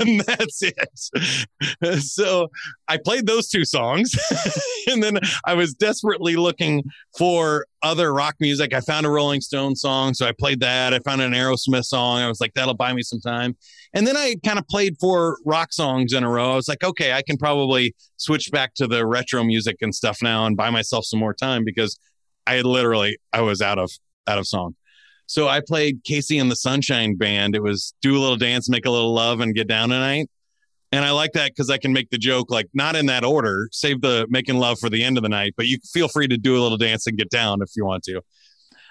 and 0.00 0.20
that's 0.20 0.62
it. 0.62 2.02
So 2.02 2.50
I 2.88 2.98
played 2.98 3.26
those 3.26 3.48
two 3.48 3.64
songs. 3.64 4.14
and 4.88 5.02
then 5.02 5.18
I 5.44 5.54
was 5.54 5.74
desperately 5.74 6.34
looking 6.36 6.82
for 7.16 7.66
other 7.82 8.12
rock 8.12 8.34
music. 8.40 8.74
I 8.74 8.80
found 8.80 9.06
a 9.06 9.10
Rolling 9.10 9.40
Stone 9.40 9.76
song. 9.76 10.14
So 10.14 10.26
I 10.26 10.32
played 10.32 10.60
that. 10.60 10.92
I 10.92 10.98
found 10.98 11.22
an 11.22 11.32
Aerosmith 11.32 11.84
song. 11.84 12.20
I 12.20 12.28
was 12.28 12.40
like, 12.40 12.52
that'll 12.54 12.74
buy 12.74 12.92
me 12.92 13.02
some 13.02 13.20
time. 13.20 13.56
And 13.92 14.06
then 14.06 14.16
I 14.16 14.36
kind 14.44 14.58
of 14.58 14.66
played 14.66 14.96
four 14.98 15.38
rock 15.44 15.72
songs 15.72 16.12
in 16.12 16.24
a 16.24 16.30
row. 16.30 16.52
I 16.52 16.56
was 16.56 16.68
like, 16.68 16.82
okay, 16.82 17.12
I 17.12 17.22
can 17.22 17.36
probably 17.36 17.94
switch 18.16 18.50
back 18.50 18.74
to 18.74 18.88
the 18.88 19.06
retro 19.06 19.44
music 19.44 19.76
and 19.82 19.94
stuff 19.94 20.18
now 20.20 20.46
and 20.46 20.56
buy 20.56 20.70
myself 20.70 21.04
some 21.04 21.20
more 21.20 21.34
time 21.34 21.64
because 21.64 21.98
I 22.46 22.60
literally 22.62 23.18
I 23.32 23.42
was 23.42 23.62
out 23.62 23.78
of 23.78 23.90
out 24.26 24.38
of 24.38 24.46
song. 24.48 24.74
So 25.26 25.48
I 25.48 25.60
played 25.60 26.02
KC 26.04 26.40
and 26.40 26.50
the 26.50 26.56
Sunshine 26.56 27.16
Band. 27.16 27.54
It 27.54 27.62
was 27.62 27.94
do 28.02 28.16
a 28.16 28.20
little 28.20 28.36
dance, 28.36 28.68
make 28.68 28.86
a 28.86 28.90
little 28.90 29.14
love, 29.14 29.40
and 29.40 29.54
get 29.54 29.68
down 29.68 29.88
tonight. 29.88 30.28
And 30.92 31.04
I 31.04 31.10
like 31.10 31.32
that 31.32 31.50
because 31.50 31.70
I 31.70 31.78
can 31.78 31.92
make 31.92 32.10
the 32.10 32.18
joke 32.18 32.50
like 32.50 32.68
not 32.72 32.94
in 32.94 33.06
that 33.06 33.24
order. 33.24 33.68
Save 33.72 34.00
the 34.00 34.26
making 34.28 34.58
love 34.58 34.78
for 34.78 34.88
the 34.88 35.02
end 35.02 35.16
of 35.16 35.22
the 35.22 35.28
night, 35.28 35.54
but 35.56 35.66
you 35.66 35.78
feel 35.92 36.08
free 36.08 36.28
to 36.28 36.36
do 36.36 36.56
a 36.56 36.60
little 36.60 36.78
dance 36.78 37.06
and 37.06 37.18
get 37.18 37.30
down 37.30 37.62
if 37.62 37.70
you 37.76 37.84
want 37.84 38.04
to. 38.04 38.20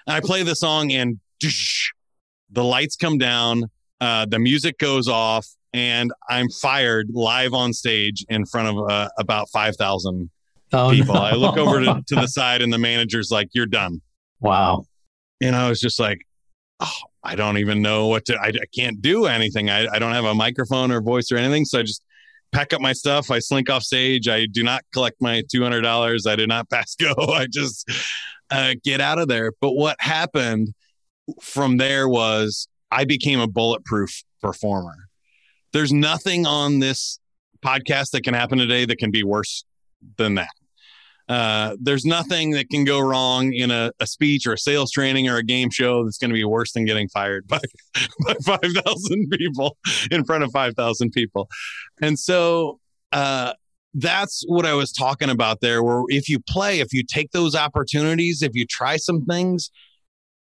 And 0.06 0.16
I 0.16 0.20
play 0.20 0.42
the 0.42 0.54
song 0.54 0.92
and 0.92 1.18
the 2.50 2.64
lights 2.64 2.96
come 2.96 3.16
down, 3.16 3.64
uh, 4.00 4.26
the 4.26 4.38
music 4.38 4.78
goes 4.78 5.08
off, 5.08 5.46
and 5.72 6.12
I'm 6.28 6.50
fired 6.50 7.08
live 7.12 7.54
on 7.54 7.72
stage 7.72 8.24
in 8.28 8.44
front 8.44 8.76
of 8.76 8.90
uh, 8.90 9.08
about 9.18 9.48
five 9.48 9.76
thousand 9.76 10.30
oh, 10.74 10.90
people. 10.90 11.14
No. 11.14 11.20
I 11.20 11.32
look 11.32 11.56
over 11.56 11.80
to, 11.80 12.02
to 12.06 12.14
the 12.14 12.26
side, 12.26 12.60
and 12.60 12.72
the 12.72 12.78
manager's 12.78 13.30
like, 13.30 13.48
"You're 13.54 13.66
done." 13.66 14.02
Wow 14.40 14.84
and 15.40 15.54
I 15.54 15.68
was 15.68 15.80
just 15.80 15.98
like, 15.98 16.26
oh, 16.80 16.92
I 17.22 17.34
don't 17.34 17.58
even 17.58 17.82
know 17.82 18.06
what 18.08 18.26
to, 18.26 18.36
I, 18.36 18.48
I 18.48 18.66
can't 18.74 19.00
do 19.00 19.26
anything. 19.26 19.70
I, 19.70 19.86
I 19.86 19.98
don't 19.98 20.12
have 20.12 20.24
a 20.24 20.34
microphone 20.34 20.90
or 20.90 21.00
voice 21.00 21.30
or 21.32 21.36
anything. 21.36 21.64
So 21.64 21.80
I 21.80 21.82
just 21.82 22.04
pack 22.52 22.72
up 22.72 22.80
my 22.80 22.92
stuff. 22.92 23.30
I 23.30 23.38
slink 23.38 23.70
off 23.70 23.82
stage. 23.82 24.28
I 24.28 24.46
do 24.46 24.62
not 24.62 24.82
collect 24.92 25.16
my 25.20 25.42
$200. 25.54 26.26
I 26.26 26.36
did 26.36 26.48
not 26.48 26.70
pass 26.70 26.94
go. 26.94 27.12
I 27.18 27.46
just 27.50 27.90
uh, 28.50 28.74
get 28.82 29.00
out 29.00 29.18
of 29.18 29.28
there. 29.28 29.52
But 29.60 29.72
what 29.72 29.96
happened 30.00 30.74
from 31.40 31.78
there 31.78 32.08
was 32.08 32.68
I 32.90 33.04
became 33.04 33.40
a 33.40 33.48
bulletproof 33.48 34.22
performer. 34.40 35.08
There's 35.72 35.92
nothing 35.92 36.46
on 36.46 36.78
this 36.78 37.18
podcast 37.64 38.10
that 38.10 38.22
can 38.22 38.34
happen 38.34 38.58
today 38.58 38.84
that 38.84 38.98
can 38.98 39.10
be 39.10 39.24
worse 39.24 39.64
than 40.16 40.36
that. 40.36 40.50
Uh, 41.28 41.74
there's 41.80 42.04
nothing 42.04 42.50
that 42.50 42.68
can 42.68 42.84
go 42.84 43.00
wrong 43.00 43.52
in 43.54 43.70
a, 43.70 43.90
a, 43.98 44.06
speech 44.06 44.46
or 44.46 44.52
a 44.52 44.58
sales 44.58 44.90
training 44.90 45.26
or 45.26 45.36
a 45.36 45.42
game 45.42 45.70
show 45.70 46.04
that's 46.04 46.18
going 46.18 46.28
to 46.28 46.34
be 46.34 46.44
worse 46.44 46.72
than 46.72 46.84
getting 46.84 47.08
fired 47.08 47.46
by, 47.48 47.60
by 48.26 48.34
5,000 48.44 49.30
people 49.30 49.76
in 50.10 50.22
front 50.24 50.44
of 50.44 50.50
5,000 50.52 51.12
people. 51.12 51.48
And 52.02 52.18
so 52.18 52.78
uh, 53.12 53.54
that's 53.94 54.44
what 54.48 54.66
I 54.66 54.74
was 54.74 54.92
talking 54.92 55.30
about 55.30 55.60
there, 55.62 55.82
where 55.82 56.02
if 56.08 56.28
you 56.28 56.40
play, 56.40 56.80
if 56.80 56.92
you 56.92 57.02
take 57.02 57.30
those 57.30 57.54
opportunities, 57.54 58.42
if 58.42 58.52
you 58.54 58.66
try 58.66 58.98
some 58.98 59.24
things, 59.24 59.70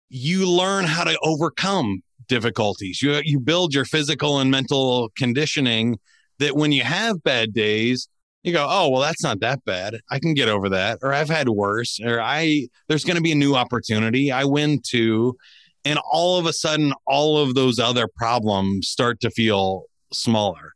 you 0.09 0.49
learn 0.49 0.87
how 0.87 1.05
to 1.05 1.19
overcome 1.23 2.03
difficulties. 2.27 3.03
You, 3.03 3.21
you 3.23 3.39
build 3.39 3.75
your 3.75 3.85
physical 3.85 4.39
and 4.39 4.51
mental 4.51 5.11
conditioning 5.17 5.99
that 6.39 6.57
when 6.57 6.73
you 6.73 6.83
have 6.85 7.23
bad 7.23 7.53
days, 7.53 8.09
you 8.43 8.53
go, 8.53 8.67
oh, 8.69 8.89
well, 8.89 9.03
that's 9.03 9.23
not 9.23 9.41
that 9.41 9.65
bad. 9.65 10.01
I 10.11 10.19
can 10.19 10.35
get 10.35 10.49
over 10.49 10.71
that. 10.71 10.99
Or 11.03 11.13
I've 11.13 11.29
had 11.29 11.49
worse. 11.49 12.01
Or 12.03 12.21
I, 12.21 12.69
there's 12.89 13.05
going 13.05 13.17
to 13.17 13.23
be 13.23 13.33
a 13.33 13.37
new 13.37 13.55
opportunity. 13.55 14.33
I 14.33 14.45
win 14.45 14.81
too. 14.83 15.37
And 15.85 15.99
all 16.11 16.39
of 16.39 16.47
a 16.47 16.53
sudden, 16.53 16.93
all 17.07 17.39
of 17.39 17.55
those 17.55 17.79
other 17.79 18.09
problems 18.17 18.89
start 18.89 19.21
to 19.21 19.31
feel 19.31 19.85
smaller. 20.13 20.73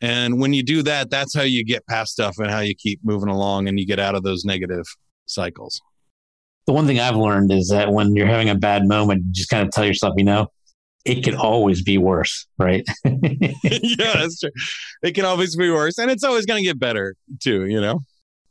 And 0.00 0.40
when 0.40 0.52
you 0.52 0.62
do 0.62 0.82
that, 0.84 1.10
that's 1.10 1.34
how 1.34 1.42
you 1.42 1.64
get 1.64 1.86
past 1.86 2.12
stuff 2.12 2.36
and 2.38 2.50
how 2.50 2.60
you 2.60 2.74
keep 2.74 3.00
moving 3.04 3.28
along 3.28 3.68
and 3.68 3.78
you 3.78 3.86
get 3.86 3.98
out 3.98 4.14
of 4.14 4.22
those 4.22 4.44
negative 4.44 4.84
cycles. 5.26 5.80
The 6.66 6.72
one 6.72 6.86
thing 6.86 7.00
I've 7.00 7.16
learned 7.16 7.52
is 7.52 7.68
that 7.68 7.92
when 7.92 8.14
you're 8.14 8.26
having 8.26 8.48
a 8.48 8.54
bad 8.54 8.86
moment, 8.86 9.24
you 9.26 9.32
just 9.32 9.50
kind 9.50 9.66
of 9.66 9.72
tell 9.72 9.84
yourself, 9.84 10.14
you 10.16 10.24
know, 10.24 10.48
it 11.04 11.22
could 11.22 11.34
always 11.34 11.82
be 11.82 11.98
worse, 11.98 12.46
right? 12.58 12.86
yeah, 13.04 14.12
that's 14.14 14.40
true. 14.40 14.50
It 15.02 15.12
can 15.12 15.24
always 15.24 15.56
be 15.56 15.70
worse, 15.70 15.98
and 15.98 16.10
it's 16.10 16.24
always 16.24 16.46
going 16.46 16.62
to 16.62 16.68
get 16.68 16.78
better 16.78 17.14
too. 17.40 17.66
You 17.66 17.80
know. 17.80 18.00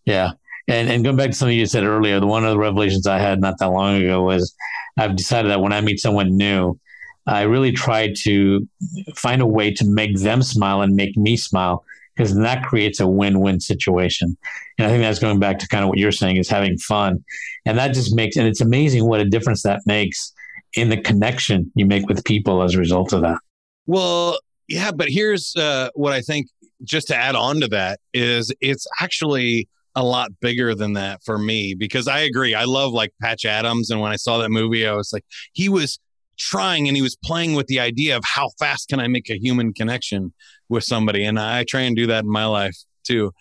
Yeah, 0.05 0.31
and 0.67 0.89
and 0.89 1.03
going 1.03 1.15
back 1.15 1.31
to 1.31 1.35
something 1.35 1.57
you 1.57 1.65
said 1.65 1.83
earlier, 1.83 2.19
the 2.19 2.27
one 2.27 2.43
of 2.43 2.51
the 2.51 2.57
revelations 2.57 3.07
I 3.07 3.19
had 3.19 3.39
not 3.39 3.59
that 3.59 3.67
long 3.67 4.01
ago 4.01 4.23
was 4.23 4.53
I've 4.97 5.15
decided 5.15 5.51
that 5.51 5.61
when 5.61 5.73
I 5.73 5.81
meet 5.81 5.99
someone 5.99 6.37
new, 6.37 6.79
I 7.27 7.43
really 7.43 7.71
try 7.71 8.13
to 8.23 8.67
find 9.15 9.41
a 9.41 9.45
way 9.45 9.71
to 9.73 9.85
make 9.85 10.17
them 10.17 10.41
smile 10.41 10.81
and 10.81 10.95
make 10.95 11.15
me 11.15 11.37
smile 11.37 11.85
because 12.15 12.35
that 12.35 12.63
creates 12.63 12.99
a 12.99 13.07
win-win 13.07 13.61
situation. 13.61 14.35
And 14.77 14.87
I 14.87 14.89
think 14.89 15.01
that's 15.03 15.19
going 15.19 15.39
back 15.39 15.59
to 15.59 15.67
kind 15.67 15.83
of 15.83 15.89
what 15.89 15.99
you're 15.99 16.11
saying 16.11 16.37
is 16.37 16.49
having 16.49 16.77
fun, 16.77 17.23
and 17.65 17.77
that 17.77 17.93
just 17.93 18.15
makes 18.15 18.37
and 18.37 18.47
it's 18.47 18.61
amazing 18.61 19.05
what 19.05 19.19
a 19.21 19.25
difference 19.25 19.63
that 19.63 19.81
makes 19.85 20.33
in 20.75 20.89
the 20.89 20.97
connection 20.97 21.71
you 21.75 21.85
make 21.85 22.07
with 22.07 22.23
people 22.23 22.61
as 22.61 22.75
a 22.75 22.77
result 22.77 23.13
of 23.13 23.21
that. 23.21 23.37
Well, 23.85 24.39
yeah, 24.67 24.91
but 24.91 25.09
here's 25.09 25.55
uh, 25.55 25.89
what 25.95 26.13
I 26.13 26.21
think 26.21 26.47
just 26.83 27.07
to 27.07 27.15
add 27.15 27.35
on 27.35 27.59
to 27.61 27.67
that 27.67 27.99
is 28.13 28.53
it's 28.61 28.85
actually 29.01 29.67
a 29.95 30.03
lot 30.03 30.31
bigger 30.39 30.75
than 30.75 30.93
that 30.93 31.21
for 31.25 31.37
me 31.37 31.73
because 31.73 32.07
I 32.07 32.19
agree. 32.19 32.53
I 32.53 32.65
love 32.65 32.93
like 32.93 33.11
Patch 33.21 33.45
Adams. 33.45 33.89
And 33.89 33.99
when 33.99 34.11
I 34.11 34.15
saw 34.15 34.37
that 34.37 34.49
movie, 34.49 34.87
I 34.87 34.93
was 34.93 35.11
like, 35.11 35.25
he 35.53 35.67
was 35.67 35.99
trying 36.37 36.87
and 36.87 36.95
he 36.95 37.01
was 37.01 37.17
playing 37.23 37.53
with 37.53 37.67
the 37.67 37.79
idea 37.79 38.15
of 38.15 38.23
how 38.25 38.49
fast 38.59 38.89
can 38.89 38.99
I 38.99 39.07
make 39.07 39.29
a 39.29 39.37
human 39.37 39.73
connection 39.73 40.33
with 40.69 40.83
somebody. 40.83 41.25
And 41.25 41.39
I 41.39 41.65
try 41.67 41.81
and 41.81 41.95
do 41.95 42.07
that 42.07 42.23
in 42.23 42.31
my 42.31 42.45
life 42.45 42.77
too. 43.03 43.31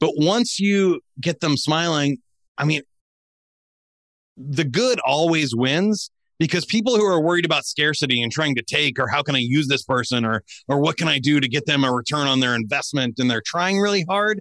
But 0.00 0.12
once 0.16 0.58
you 0.58 1.00
get 1.20 1.40
them 1.40 1.56
smiling, 1.56 2.18
I 2.56 2.64
mean, 2.64 2.82
the 4.36 4.64
good 4.64 5.00
always 5.00 5.54
wins 5.54 6.10
because 6.38 6.64
people 6.64 6.96
who 6.96 7.04
are 7.04 7.20
worried 7.20 7.44
about 7.44 7.64
scarcity 7.64 8.22
and 8.22 8.30
trying 8.30 8.54
to 8.54 8.62
take 8.62 8.98
or 8.98 9.08
how 9.08 9.22
can 9.22 9.34
i 9.34 9.40
use 9.40 9.68
this 9.68 9.82
person 9.82 10.24
or 10.24 10.42
or 10.68 10.80
what 10.80 10.96
can 10.96 11.08
i 11.08 11.18
do 11.18 11.40
to 11.40 11.48
get 11.48 11.66
them 11.66 11.84
a 11.84 11.92
return 11.92 12.26
on 12.26 12.40
their 12.40 12.54
investment 12.54 13.18
and 13.18 13.30
they're 13.30 13.42
trying 13.44 13.78
really 13.78 14.04
hard 14.08 14.40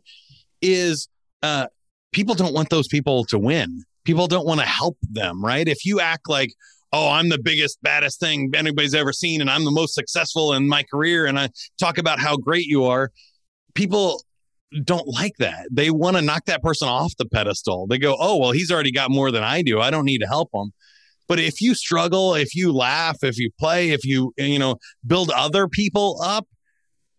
is 0.62 1.08
uh, 1.44 1.68
people 2.12 2.34
don't 2.34 2.54
want 2.54 2.70
those 2.70 2.88
people 2.88 3.24
to 3.26 3.38
win 3.38 3.84
people 4.04 4.28
don't 4.28 4.46
want 4.46 4.60
to 4.60 4.66
help 4.66 4.98
them 5.02 5.44
right 5.44 5.68
if 5.68 5.86
you 5.86 6.00
act 6.00 6.30
like 6.30 6.54
oh 6.94 7.10
i'm 7.10 7.30
the 7.30 7.40
biggest 7.40 7.82
baddest 7.82 8.20
thing 8.20 8.52
anybody's 8.56 8.96
ever 8.96 9.14
seen 9.14 9.42
and 9.42 9.50
i'm 9.50 9.66
the 9.66 9.72
most 9.72 9.94
successful 9.94 10.54
in 10.54 10.68
my 10.68 10.84
career 10.84 11.26
and 11.26 11.40
i 11.40 11.50
talk 11.80 11.98
about 11.98 12.20
how 12.20 12.36
great 12.38 12.66
you 12.66 12.86
are 12.86 13.12
people 13.76 14.22
don't 14.84 15.08
like 15.08 15.34
that. 15.40 15.68
They 15.72 15.90
want 15.92 16.18
to 16.18 16.22
knock 16.22 16.46
that 16.46 16.62
person 16.62 16.88
off 16.88 17.16
the 17.18 17.26
pedestal. 17.26 17.88
They 17.88 17.98
go, 17.98 18.18
"Oh, 18.20 18.38
well, 18.38 18.52
he's 18.52 18.72
already 18.72 18.92
got 18.92 19.10
more 19.10 19.32
than 19.32 19.44
I 19.44 19.62
do. 19.62 19.80
I 19.80 19.90
don't 19.90 20.06
need 20.06 20.20
to 20.20 20.28
help 20.28 20.50
him." 20.54 20.74
But 21.28 21.40
if 21.40 21.62
you 21.62 21.74
struggle, 21.76 22.36
if 22.36 22.56
you 22.56 22.72
laugh, 22.72 23.18
if 23.24 23.38
you 23.38 23.52
play, 23.60 23.92
if 23.92 24.06
you, 24.06 24.34
you 24.38 24.60
know, 24.60 24.78
build 25.06 25.30
other 25.32 25.68
people 25.68 26.20
up, 26.24 26.48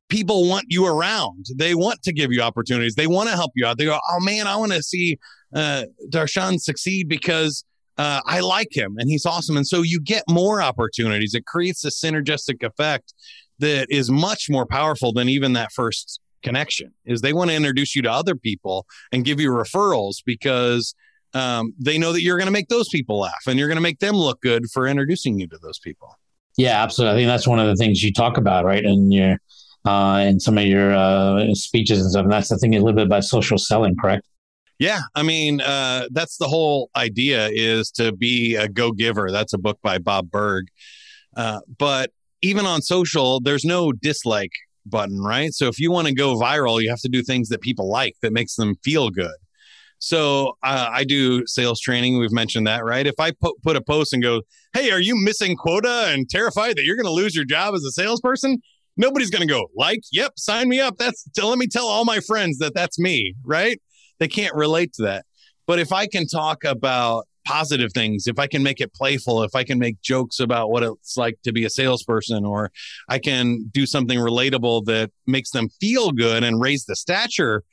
people 0.08 0.48
want 0.48 0.66
you 0.68 0.86
around. 0.86 1.46
They 1.56 1.74
want 1.74 2.02
to 2.02 2.12
give 2.12 2.32
you 2.32 2.40
opportunities. 2.40 2.94
They 2.94 3.06
want 3.06 3.28
to 3.28 3.36
help 3.36 3.52
you 3.54 3.66
out. 3.66 3.78
They 3.78 3.84
go, 3.84 3.98
oh 4.10 4.20
man, 4.20 4.46
I 4.46 4.56
want 4.56 4.72
to 4.72 4.82
see 4.82 5.18
uh, 5.54 5.84
Darshan 6.08 6.60
succeed 6.60 7.08
because 7.08 7.64
uh, 7.98 8.20
I 8.24 8.40
like 8.40 8.74
him 8.74 8.96
and 8.98 9.10
he's 9.10 9.26
awesome. 9.26 9.56
And 9.56 9.66
so 9.66 9.82
you 9.82 10.00
get 10.00 10.22
more 10.28 10.62
opportunities. 10.62 11.34
It 11.34 11.46
creates 11.46 11.84
a 11.84 11.88
synergistic 11.88 12.62
effect 12.62 13.12
that 13.58 13.88
is 13.90 14.10
much 14.10 14.48
more 14.48 14.66
powerful 14.66 15.12
than 15.12 15.28
even 15.28 15.52
that 15.54 15.72
first 15.72 16.20
connection 16.42 16.92
is 17.04 17.20
they 17.20 17.32
want 17.32 17.50
to 17.50 17.56
introduce 17.56 17.96
you 17.96 18.02
to 18.02 18.10
other 18.10 18.36
people 18.36 18.86
and 19.10 19.24
give 19.24 19.40
you 19.40 19.50
referrals 19.50 20.16
because 20.24 20.94
um, 21.34 21.74
they 21.78 21.98
know 21.98 22.12
that 22.12 22.22
you're 22.22 22.38
going 22.38 22.46
to 22.46 22.52
make 22.52 22.68
those 22.68 22.88
people 22.88 23.20
laugh 23.20 23.46
and 23.46 23.58
you're 23.58 23.68
going 23.68 23.76
to 23.76 23.82
make 23.82 23.98
them 23.98 24.16
look 24.16 24.40
good 24.40 24.64
for 24.72 24.86
introducing 24.86 25.38
you 25.38 25.46
to 25.48 25.58
those 25.58 25.78
people. 25.78 26.16
Yeah, 26.56 26.82
absolutely. 26.82 27.14
I 27.14 27.18
think 27.20 27.28
that's 27.28 27.46
one 27.46 27.60
of 27.60 27.66
the 27.66 27.76
things 27.76 28.02
you 28.02 28.12
talk 28.12 28.36
about, 28.36 28.64
right? 28.64 28.84
In 28.84 29.12
your 29.12 29.38
uh, 29.84 30.24
in 30.26 30.40
some 30.40 30.58
of 30.58 30.64
your 30.64 30.94
uh, 30.94 31.54
speeches 31.54 32.00
and 32.00 32.10
stuff. 32.10 32.24
And 32.24 32.32
that's 32.32 32.48
the 32.48 32.58
thing 32.58 32.74
a 32.74 32.78
little 32.78 32.96
bit 32.96 33.06
about 33.06 33.24
social 33.24 33.58
selling, 33.58 33.96
correct? 33.96 34.26
Yeah, 34.78 35.00
I 35.14 35.22
mean, 35.22 35.60
uh, 35.60 36.06
that's 36.10 36.36
the 36.36 36.46
whole 36.46 36.90
idea 36.96 37.48
is 37.52 37.90
to 37.92 38.12
be 38.12 38.54
a 38.54 38.68
go 38.68 38.92
giver. 38.92 39.30
That's 39.30 39.52
a 39.52 39.58
book 39.58 39.78
by 39.82 39.98
Bob 39.98 40.30
Burg. 40.30 40.68
Uh, 41.36 41.60
but 41.78 42.10
even 42.42 42.64
on 42.64 42.82
social, 42.82 43.40
there's 43.40 43.64
no 43.64 43.92
dislike 43.92 44.52
button, 44.86 45.20
right? 45.20 45.52
So 45.52 45.66
if 45.66 45.80
you 45.80 45.90
want 45.90 46.06
to 46.06 46.14
go 46.14 46.36
viral, 46.36 46.80
you 46.80 46.90
have 46.90 47.00
to 47.00 47.08
do 47.08 47.22
things 47.22 47.48
that 47.48 47.60
people 47.60 47.88
like 47.88 48.14
that 48.22 48.32
makes 48.32 48.54
them 48.54 48.76
feel 48.84 49.10
good. 49.10 49.34
So 49.98 50.56
uh, 50.62 50.88
I 50.92 51.04
do 51.04 51.44
sales 51.46 51.80
training. 51.80 52.18
We've 52.18 52.32
mentioned 52.32 52.66
that, 52.66 52.84
right? 52.84 53.06
If 53.06 53.16
I 53.18 53.32
put, 53.32 53.60
put 53.62 53.76
a 53.76 53.80
post 53.80 54.12
and 54.12 54.22
go, 54.22 54.42
"Hey, 54.72 54.90
are 54.90 55.00
you 55.00 55.16
missing 55.16 55.56
quota 55.56 56.06
and 56.08 56.28
terrified 56.28 56.76
that 56.76 56.84
you're 56.84 56.96
going 56.96 57.06
to 57.06 57.12
lose 57.12 57.34
your 57.34 57.44
job 57.44 57.74
as 57.74 57.84
a 57.84 57.90
salesperson?" 57.90 58.58
Nobody's 58.96 59.30
going 59.30 59.46
to 59.46 59.52
go 59.52 59.66
like, 59.76 60.00
"Yep, 60.12 60.32
sign 60.36 60.68
me 60.68 60.80
up." 60.80 60.96
That's 60.98 61.28
let 61.42 61.58
me 61.58 61.66
tell 61.66 61.86
all 61.86 62.04
my 62.04 62.20
friends 62.20 62.58
that 62.58 62.74
that's 62.74 62.98
me, 62.98 63.34
right? 63.44 63.80
They 64.18 64.28
can't 64.28 64.54
relate 64.54 64.92
to 64.94 65.02
that. 65.02 65.24
But 65.66 65.78
if 65.78 65.92
I 65.92 66.06
can 66.06 66.26
talk 66.26 66.64
about 66.64 67.26
positive 67.44 67.92
things, 67.92 68.26
if 68.26 68.38
I 68.38 68.46
can 68.46 68.62
make 68.62 68.80
it 68.80 68.92
playful, 68.92 69.42
if 69.42 69.54
I 69.54 69.64
can 69.64 69.78
make 69.78 70.00
jokes 70.02 70.38
about 70.38 70.70
what 70.70 70.82
it's 70.82 71.16
like 71.16 71.38
to 71.44 71.52
be 71.52 71.64
a 71.64 71.70
salesperson, 71.70 72.44
or 72.44 72.70
I 73.08 73.18
can 73.18 73.70
do 73.72 73.86
something 73.86 74.18
relatable 74.18 74.84
that 74.86 75.10
makes 75.26 75.50
them 75.50 75.68
feel 75.80 76.12
good 76.12 76.44
and 76.44 76.60
raise 76.60 76.84
the 76.84 76.94
stature 76.94 77.64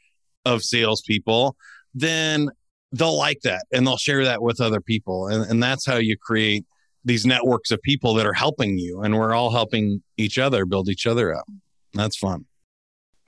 of 0.45 0.61
salespeople, 0.61 1.55
then 1.95 2.49
they'll 2.91 3.17
like 3.17 3.41
that 3.41 3.65
and 3.73 3.87
they'll 3.87 3.97
share 3.97 4.23
that 4.25 4.41
with 4.41 4.61
other 4.61 4.81
people. 4.81 5.27
And, 5.27 5.49
and 5.49 5.63
that's 5.63 5.85
how 5.85 5.97
you 5.97 6.17
create 6.17 6.65
these 7.03 7.25
networks 7.25 7.71
of 7.71 7.81
people 7.81 8.13
that 8.15 8.25
are 8.25 8.33
helping 8.33 8.77
you. 8.77 9.01
And 9.01 9.17
we're 9.17 9.33
all 9.33 9.51
helping 9.51 10.03
each 10.17 10.37
other 10.37 10.65
build 10.65 10.89
each 10.89 11.07
other 11.07 11.35
up. 11.35 11.45
That's 11.93 12.17
fun. 12.17 12.45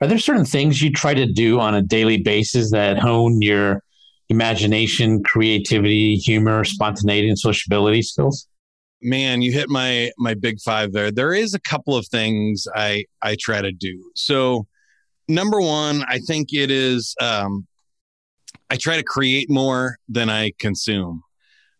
Are 0.00 0.06
there 0.06 0.18
certain 0.18 0.44
things 0.44 0.80
you 0.80 0.92
try 0.92 1.14
to 1.14 1.26
do 1.26 1.58
on 1.58 1.74
a 1.74 1.82
daily 1.82 2.18
basis 2.18 2.70
that 2.70 2.98
hone 2.98 3.42
your 3.42 3.82
imagination, 4.28 5.22
creativity, 5.24 6.16
humor, 6.16 6.64
spontaneity, 6.64 7.28
and 7.28 7.38
sociability 7.38 8.02
skills? 8.02 8.46
Man, 9.00 9.42
you 9.42 9.52
hit 9.52 9.68
my 9.68 10.10
my 10.18 10.34
big 10.34 10.60
five 10.60 10.92
there. 10.92 11.10
There 11.10 11.32
is 11.32 11.54
a 11.54 11.60
couple 11.60 11.96
of 11.96 12.06
things 12.08 12.66
I 12.74 13.04
I 13.22 13.36
try 13.40 13.60
to 13.60 13.72
do. 13.72 14.10
So, 14.14 14.66
number 15.28 15.60
one, 15.60 16.04
I 16.08 16.18
think 16.18 16.52
it 16.52 16.70
is 16.70 17.14
um, 17.20 17.66
I 18.70 18.76
try 18.76 18.96
to 18.96 19.02
create 19.02 19.48
more 19.50 19.96
than 20.08 20.28
I 20.28 20.52
consume. 20.58 21.22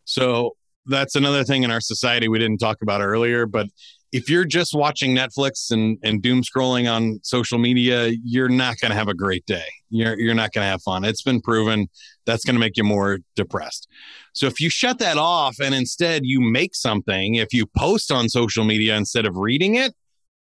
So 0.05 0.55
that's 0.85 1.15
another 1.15 1.43
thing 1.43 1.63
in 1.63 1.71
our 1.71 1.81
society 1.81 2.27
we 2.27 2.39
didn't 2.39 2.57
talk 2.57 2.81
about 2.81 3.01
earlier, 3.01 3.45
but 3.45 3.67
if 4.11 4.27
you're 4.27 4.45
just 4.45 4.73
watching 4.73 5.15
Netflix 5.15 5.69
and, 5.69 5.99
and 6.03 6.21
doom 6.21 6.41
scrolling 6.41 6.91
on 6.91 7.19
social 7.21 7.59
media, 7.59 8.11
you're 8.23 8.49
not 8.49 8.79
going 8.79 8.89
to 8.89 8.97
have 8.97 9.07
a 9.07 9.13
great 9.13 9.45
day. 9.45 9.67
You're, 9.91 10.19
you're 10.19 10.33
not 10.33 10.51
going 10.51 10.65
to 10.65 10.69
have 10.69 10.81
fun. 10.81 11.05
It's 11.05 11.21
been 11.21 11.41
proven 11.41 11.87
that's 12.25 12.43
going 12.43 12.55
to 12.55 12.59
make 12.59 12.75
you 12.75 12.83
more 12.83 13.19
depressed. 13.35 13.87
So 14.33 14.47
if 14.47 14.59
you 14.59 14.69
shut 14.69 14.97
that 14.99 15.17
off 15.17 15.57
and 15.59 15.75
instead 15.75 16.21
you 16.25 16.41
make 16.41 16.73
something, 16.73 17.35
if 17.35 17.53
you 17.53 17.67
post 17.67 18.11
on 18.11 18.29
social 18.29 18.63
media 18.63 18.95
instead 18.97 19.27
of 19.27 19.37
reading 19.37 19.75
it, 19.75 19.93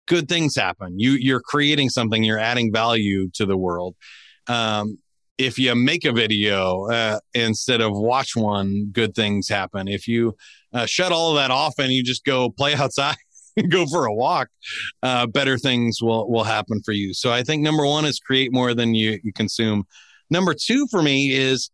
good 0.08 0.28
things 0.28 0.56
happen. 0.58 1.00
You, 1.00 1.12
you're 1.12 1.41
creating 1.41 1.89
something, 1.89 2.22
you're 2.24 2.39
adding 2.39 2.74
value 2.74 3.30
to 3.36 3.46
the 3.46 3.56
world. 3.56 3.96
Um, 4.48 4.98
if 5.38 5.58
you 5.58 5.74
make 5.76 6.06
a 6.06 6.12
video 6.12 6.86
uh, 6.90 7.20
instead 7.34 7.82
of 7.82 7.92
watch 7.94 8.36
one, 8.36 8.90
good 8.92 9.16
things 9.16 9.50
happen. 9.50 9.88
If 9.88 10.08
you 10.08 10.36
uh, 10.74 10.86
shut 10.86 11.12
all 11.12 11.32
of 11.32 11.38
that 11.38 11.52
off 11.52 11.76
and 11.80 11.92
you 11.92 12.04
just 12.04 12.24
go 12.24 12.50
play 12.50 12.76
outside, 12.76 13.16
go 13.70 13.86
for 13.86 14.06
a 14.06 14.14
walk, 14.14 14.50
uh, 15.02 15.28
better 15.28 15.58
things 15.58 16.00
will 16.02 16.30
will 16.30 16.44
happen 16.44 16.82
for 16.84 16.92
you. 16.92 17.14
So 17.14 17.32
I 17.32 17.44
think 17.44 17.62
number 17.62 17.86
one 17.86 18.06
is 18.06 18.20
create 18.20 18.54
more 18.54 18.74
than 18.74 18.94
you 18.94 19.20
you 19.24 19.34
consume. 19.34 19.86
Number 20.30 20.54
two 20.54 20.88
for 20.90 21.02
me 21.02 21.34
is 21.34 21.70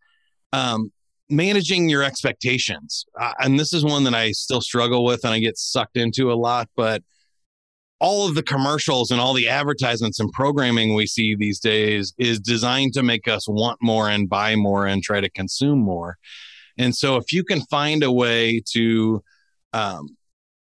um, 0.51 0.91
managing 1.29 1.89
your 1.89 2.03
expectations, 2.03 3.05
uh, 3.19 3.33
and 3.39 3.59
this 3.59 3.73
is 3.73 3.83
one 3.83 4.03
that 4.05 4.15
I 4.15 4.31
still 4.31 4.61
struggle 4.61 5.03
with 5.03 5.23
and 5.23 5.33
I 5.33 5.39
get 5.39 5.57
sucked 5.57 5.97
into 5.97 6.31
a 6.31 6.35
lot, 6.35 6.69
but 6.75 7.03
all 7.99 8.27
of 8.27 8.35
the 8.35 8.43
commercials 8.43 9.11
and 9.11 9.19
all 9.19 9.33
the 9.33 9.49
advertisements 9.49 10.19
and 10.19 10.31
programming 10.31 10.95
we 10.95 11.05
see 11.05 11.35
these 11.35 11.59
days 11.59 12.13
is 12.17 12.39
designed 12.39 12.93
to 12.93 13.03
make 13.03 13.27
us 13.27 13.47
want 13.47 13.77
more 13.81 14.09
and 14.09 14.29
buy 14.29 14.55
more 14.55 14.85
and 14.85 15.03
try 15.03 15.19
to 15.19 15.29
consume 15.29 15.79
more. 15.79 16.17
And 16.77 16.95
so, 16.95 17.17
if 17.17 17.33
you 17.33 17.43
can 17.43 17.61
find 17.61 18.03
a 18.03 18.11
way 18.11 18.61
to 18.71 19.21
um, 19.73 20.15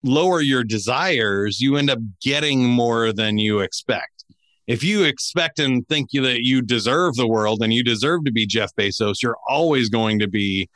lower 0.03 0.41
your 0.41 0.63
desires, 0.63 1.59
you 1.59 1.77
end 1.77 1.89
up 1.89 1.99
getting 2.21 2.65
more 2.65 3.13
than 3.13 3.37
you 3.37 3.59
expect. 3.59 4.25
If 4.65 4.83
you 4.83 5.03
expect 5.03 5.59
and 5.59 5.87
think 5.87 6.09
that 6.11 6.39
you 6.43 6.61
deserve 6.61 7.15
the 7.15 7.27
world 7.27 7.61
and 7.61 7.73
you 7.73 7.83
deserve 7.83 8.25
to 8.25 8.31
be 8.31 8.45
Jeff 8.45 8.75
Bezos, 8.75 9.21
you're 9.21 9.37
always 9.47 9.89
going 9.89 10.19
to 10.19 10.27
be 10.27 10.69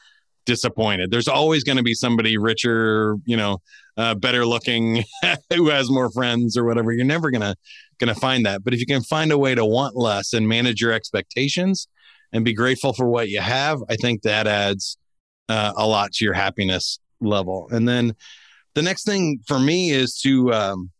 disappointed. 0.45 1.11
There's 1.11 1.27
always 1.27 1.63
going 1.63 1.77
to 1.77 1.83
be 1.83 1.93
somebody 1.93 2.37
richer, 2.37 3.17
you 3.25 3.35
know, 3.35 3.61
uh, 3.97 4.15
better 4.15 4.45
looking, 4.45 5.03
who 5.53 5.69
has 5.69 5.89
more 5.89 6.09
friends 6.11 6.57
or 6.57 6.65
whatever. 6.65 6.91
You're 6.91 7.05
never 7.05 7.31
gonna 7.31 7.55
gonna 7.99 8.15
find 8.15 8.45
that. 8.45 8.63
But 8.63 8.73
if 8.73 8.79
you 8.79 8.85
can 8.85 9.01
find 9.03 9.31
a 9.31 9.37
way 9.37 9.55
to 9.55 9.65
want 9.65 9.95
less 9.95 10.33
and 10.33 10.47
manage 10.47 10.81
your 10.81 10.91
expectations 10.91 11.87
and 12.33 12.45
be 12.45 12.53
grateful 12.53 12.93
for 12.93 13.07
what 13.07 13.29
you 13.29 13.41
have, 13.41 13.79
I 13.89 13.95
think 13.95 14.23
that 14.23 14.47
adds 14.47 14.97
uh, 15.49 15.73
a 15.75 15.85
lot 15.87 16.13
to 16.13 16.25
your 16.25 16.33
happiness 16.33 16.99
level. 17.19 17.67
And 17.71 17.87
then 17.87 18.15
the 18.73 18.81
next 18.81 19.05
thing 19.05 19.39
for 19.45 19.59
me 19.59 19.91
is 19.91 20.19
to 20.21 20.53
um, 20.53 20.91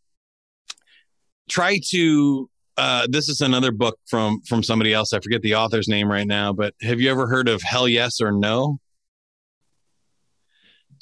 try 1.48 1.80
to. 1.90 2.48
Uh, 2.78 3.06
this 3.10 3.28
is 3.28 3.42
another 3.42 3.70
book 3.70 3.98
from 4.06 4.40
from 4.48 4.62
somebody 4.62 4.94
else. 4.94 5.12
I 5.12 5.20
forget 5.20 5.42
the 5.42 5.56
author's 5.56 5.88
name 5.88 6.10
right 6.10 6.26
now, 6.26 6.54
but 6.54 6.74
have 6.80 7.00
you 7.00 7.10
ever 7.10 7.26
heard 7.26 7.46
of 7.46 7.60
Hell 7.60 7.86
Yes 7.86 8.18
or 8.18 8.32
No? 8.32 8.78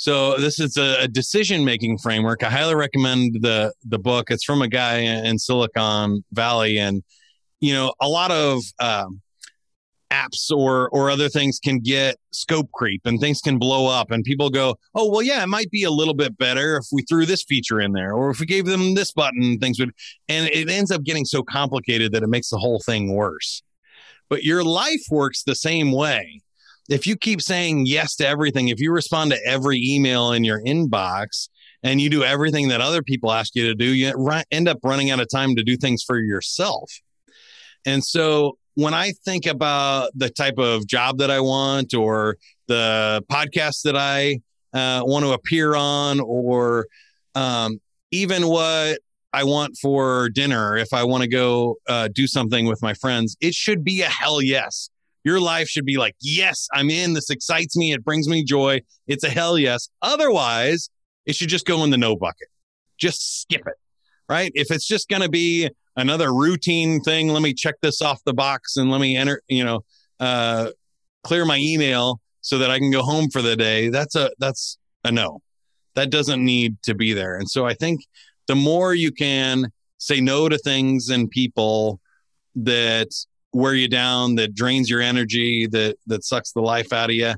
So 0.01 0.39
this 0.39 0.59
is 0.59 0.79
a, 0.79 1.07
decision 1.09 1.63
making 1.63 1.99
framework. 1.99 2.43
I 2.43 2.49
highly 2.49 2.75
recommend 2.75 3.43
the 3.43 3.75
the 3.85 3.99
book. 3.99 4.31
It's 4.31 4.45
from 4.45 4.63
a 4.63 4.69
guy 4.69 5.01
in 5.01 5.39
Silicon 5.39 6.25
Valley, 6.33 6.79
and 6.79 7.03
you 7.61 7.75
know 7.75 7.93
a 8.01 8.09
lot 8.09 8.31
of 8.31 8.63
um, 8.79 9.21
apps 10.11 10.51
or 10.51 10.89
or 10.89 11.11
other 11.11 11.29
things 11.29 11.61
can 11.63 11.81
get 11.81 12.17
scope 12.31 12.73
creep 12.73 13.03
and 13.05 13.21
things 13.21 13.43
can 13.43 13.59
blow 13.59 13.89
up 13.89 14.11
and 14.11 14.25
people 14.25 14.49
go 14.49 14.75
oh 14.95 15.11
well 15.11 15.21
yeah 15.21 15.43
it 15.43 15.49
might 15.49 15.71
be 15.71 15.85
a 15.85 15.91
little 15.91 16.15
bit 16.15 16.39
better 16.39 16.79
if 16.79 16.87
we 16.91 17.03
threw 17.03 17.27
this 17.27 17.45
feature 17.45 17.79
in 17.79 17.93
there 17.93 18.15
or 18.15 18.31
if 18.31 18.41
we 18.41 18.47
gave 18.47 18.65
them 18.65 18.95
this 18.95 19.13
button 19.13 19.59
things 19.59 19.79
would 19.79 19.93
and 20.29 20.49
it 20.49 20.71
ends 20.71 20.91
up 20.91 21.05
getting 21.05 21.27
so 21.27 21.43
complicated 21.43 22.11
that 22.11 22.23
it 22.23 22.29
makes 22.29 22.49
the 22.49 22.57
whole 22.57 22.81
thing 22.81 23.15
worse 23.15 23.63
but 24.31 24.45
your 24.45 24.65
life 24.65 25.03
works 25.11 25.43
the 25.45 25.55
same 25.55 25.93
way 25.93 26.41
if 26.89 27.07
you 27.07 27.17
keep 27.17 27.41
saying 27.41 27.87
yes 27.87 28.17
to 28.17 28.27
everything, 28.27 28.69
if 28.69 28.81
you 28.81 28.93
respond 28.93 29.31
to 29.33 29.39
every 29.47 29.79
email 29.79 30.33
in 30.33 30.45
your 30.45 30.61
inbox 30.61 31.49
and 31.83 32.01
you 32.01 32.11
do 32.11 32.25
everything 32.25 32.69
that 32.69 32.81
other 32.81 33.03
people 33.03 33.33
ask 33.33 33.55
you 33.55 33.65
to 33.65 33.75
do, 33.75 33.87
you 33.87 34.13
end 34.51 34.69
up 34.69 34.79
running 34.83 35.11
out 35.11 35.21
of 35.21 35.29
time 35.31 35.57
to 35.57 35.63
do 35.63 35.77
things 35.77 36.03
for 36.03 36.19
yourself. 36.19 36.91
And 37.87 38.05
so 38.05 38.59
when 38.75 38.95
I 38.95 39.13
think 39.25 39.47
about 39.47 40.11
the 40.15 40.31
type 40.31 40.59
of 40.59 40.87
job 40.87 41.19
that 41.19 41.31
I 41.31 41.41
want 41.41 41.95
or 41.95 42.37
the 42.67 43.25
podcast 43.31 43.83
that 43.83 43.97
I 43.97 44.41
uh, 44.73 45.03
want 45.05 45.25
to 45.25 45.33
appear 45.33 45.75
on 45.75 46.21
or 46.21 46.87
um, 47.35 47.81
even 48.11 48.47
what 48.49 48.99
I 49.33 49.45
want 49.45 49.77
for 49.81 50.29
dinner, 50.29 50.77
if 50.77 50.93
I 50.93 51.05
want 51.05 51.23
to 51.23 51.29
go 51.29 51.77
uh, 51.89 52.09
do 52.13 52.27
something 52.27 52.67
with 52.67 52.83
my 52.83 52.95
friends, 52.95 53.37
it 53.41 53.55
should 53.55 53.85
be 53.85 54.03
a 54.03 54.09
hell 54.09 54.43
yes. 54.43 54.91
Your 55.25 55.41
life 55.41 55.69
should 55.69 55.85
be 55.85 55.97
like, 55.97 56.15
yes, 56.21 56.67
I'm 56.73 56.91
in. 56.91 57.13
This 57.13 57.31
excites 57.31 57.77
me. 57.77 57.93
It 57.93 58.05
brings 58.05 58.29
me 58.29 58.45
joy. 58.45 58.81
It's 59.07 59.25
a 59.25 59.31
hell 59.31 59.59
yes. 59.59 59.89
Otherwise, 60.03 60.91
it 61.27 61.37
should 61.37 61.49
just 61.49 61.67
go 61.67 61.85
in 61.85 61.91
the 61.91 61.99
no 61.99 62.17
bucket. 62.17 62.49
Just 62.99 63.43
skip 63.43 63.67
it. 63.67 63.75
Right. 64.29 64.53
If 64.55 64.71
it's 64.71 64.87
just 64.87 65.09
going 65.09 65.23
to 65.23 65.29
be 65.29 65.69
another 65.97 66.33
routine 66.33 67.01
thing, 67.01 67.29
let 67.29 67.43
me 67.43 67.53
check 67.53 67.75
this 67.83 68.01
off 68.01 68.23
the 68.25 68.33
box 68.33 68.77
and 68.77 68.91
let 68.91 69.01
me 69.01 69.17
enter, 69.17 69.43
you 69.49 69.65
know, 69.65 69.81
uh, 70.21 70.71
clear 71.25 71.45
my 71.45 71.59
email 71.59 72.21
so 72.41 72.59
that 72.59 72.71
I 72.71 72.79
can 72.79 72.91
go 72.91 73.03
home 73.03 73.29
for 73.31 73.43
the 73.43 73.57
day. 73.57 73.89
That's 73.89 74.15
a, 74.15 74.31
that's 74.39 74.79
a 75.05 75.11
no. 75.11 75.43
That 75.97 76.11
doesn't 76.11 76.43
need 76.45 76.81
to 76.85 76.95
be 76.95 77.13
there. 77.13 77.37
And 77.37 77.51
so 77.51 77.67
I 77.67 77.75
think 77.75 78.03
the 78.47 78.55
more 78.55 78.95
you 78.95 79.11
can 79.11 79.67
say 79.99 80.21
no 80.21 80.49
to 80.49 80.57
things 80.59 81.09
and 81.09 81.29
people 81.29 82.01
that 82.55 83.09
wear 83.53 83.75
you 83.75 83.89
down, 83.89 84.37
that 84.37 84.55
drains 84.55 84.89
your 84.89 85.01
energy, 85.01 85.67
that 85.69 85.97
that 86.07 86.25
sucks 86.25 86.53
the 86.53 86.61
life 86.61 86.93
out 86.93 87.11
of 87.11 87.17
you. 87.17 87.35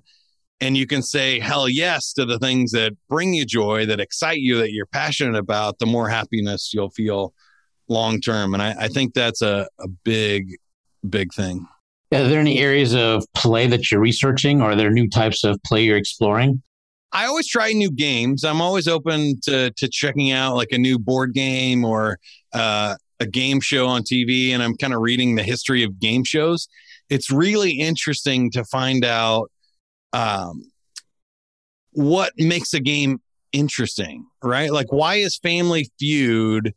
And 0.61 0.77
you 0.77 0.87
can 0.87 1.03
say 1.03 1.41
hell 1.41 1.69
yes 1.69 2.13
to 2.13 2.25
the 2.25 2.39
things 2.39 2.71
that 2.73 2.93
bring 3.09 3.35
you 3.35 3.45
joy, 3.45 3.87
that 3.87 3.99
excite 3.99 4.39
you, 4.39 4.59
that 4.59 4.73
you're 4.73 4.87
passionate 4.87 5.37
about, 5.37 5.79
the 5.81 5.87
more 5.87 6.09
happiness 6.09 6.73
you'll 6.73 6.91
feel 6.91 7.35
long 7.89 8.21
term. 8.21 8.55
And 8.55 8.63
I, 8.63 8.75
I 8.79 8.89
think 8.89 9.13
that's 9.15 9.43
a, 9.43 9.67
a 9.81 9.89
big, 9.89 10.57
big 11.09 11.35
thing. 11.35 11.67
Are 12.13 12.29
there 12.29 12.41
any 12.41 12.59
areas 12.59 12.95
of 12.95 13.25
play 13.35 13.67
that 13.67 13.91
you're 13.91 14.01
researching 14.01 14.61
or 14.61 14.73
are 14.73 14.77
there 14.77 14.91
new 14.91 15.09
types 15.09 15.45
of 15.45 15.61
play 15.65 15.85
you're 15.85 15.97
exploring? 15.97 16.63
I 17.13 17.27
always 17.27 17.49
try 17.49 17.73
new 17.73 17.91
games. 17.91 18.45
I'm 18.45 18.61
always 18.61 18.89
open 18.89 19.41
to 19.43 19.71
to 19.71 19.89
checking 19.89 20.31
out 20.31 20.55
like 20.57 20.73
a 20.73 20.79
new 20.79 20.99
board 20.99 21.35
game 21.35 21.85
or 21.85 22.19
uh, 22.53 22.97
a 23.23 23.27
game 23.27 23.61
show 23.61 23.87
on 23.87 24.03
TV, 24.03 24.51
and 24.51 24.63
I'm 24.63 24.77
kind 24.77 24.93
of 24.93 25.01
reading 25.01 25.37
the 25.37 25.43
history 25.43 25.85
of 25.85 26.01
game 26.01 26.25
shows. 26.25 26.69
It's 27.09 27.31
really 27.31 27.73
interesting 27.73 28.51
to 28.51 28.65
find 28.65 29.05
out 29.05 29.51
um, 30.13 30.71
what 31.93 32.33
makes 32.37 32.75
a 32.75 32.81
game 32.81 33.21
interesting, 33.53 34.27
right? 34.43 34.73
Like, 34.73 34.93
why 34.93 35.17
is 35.17 35.39
Family 35.39 35.91
Feud 35.99 36.75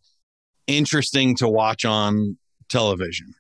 interesting 0.68 1.36
to 1.38 1.48
watch 1.48 1.84
on 1.84 2.38
television? 2.70 3.34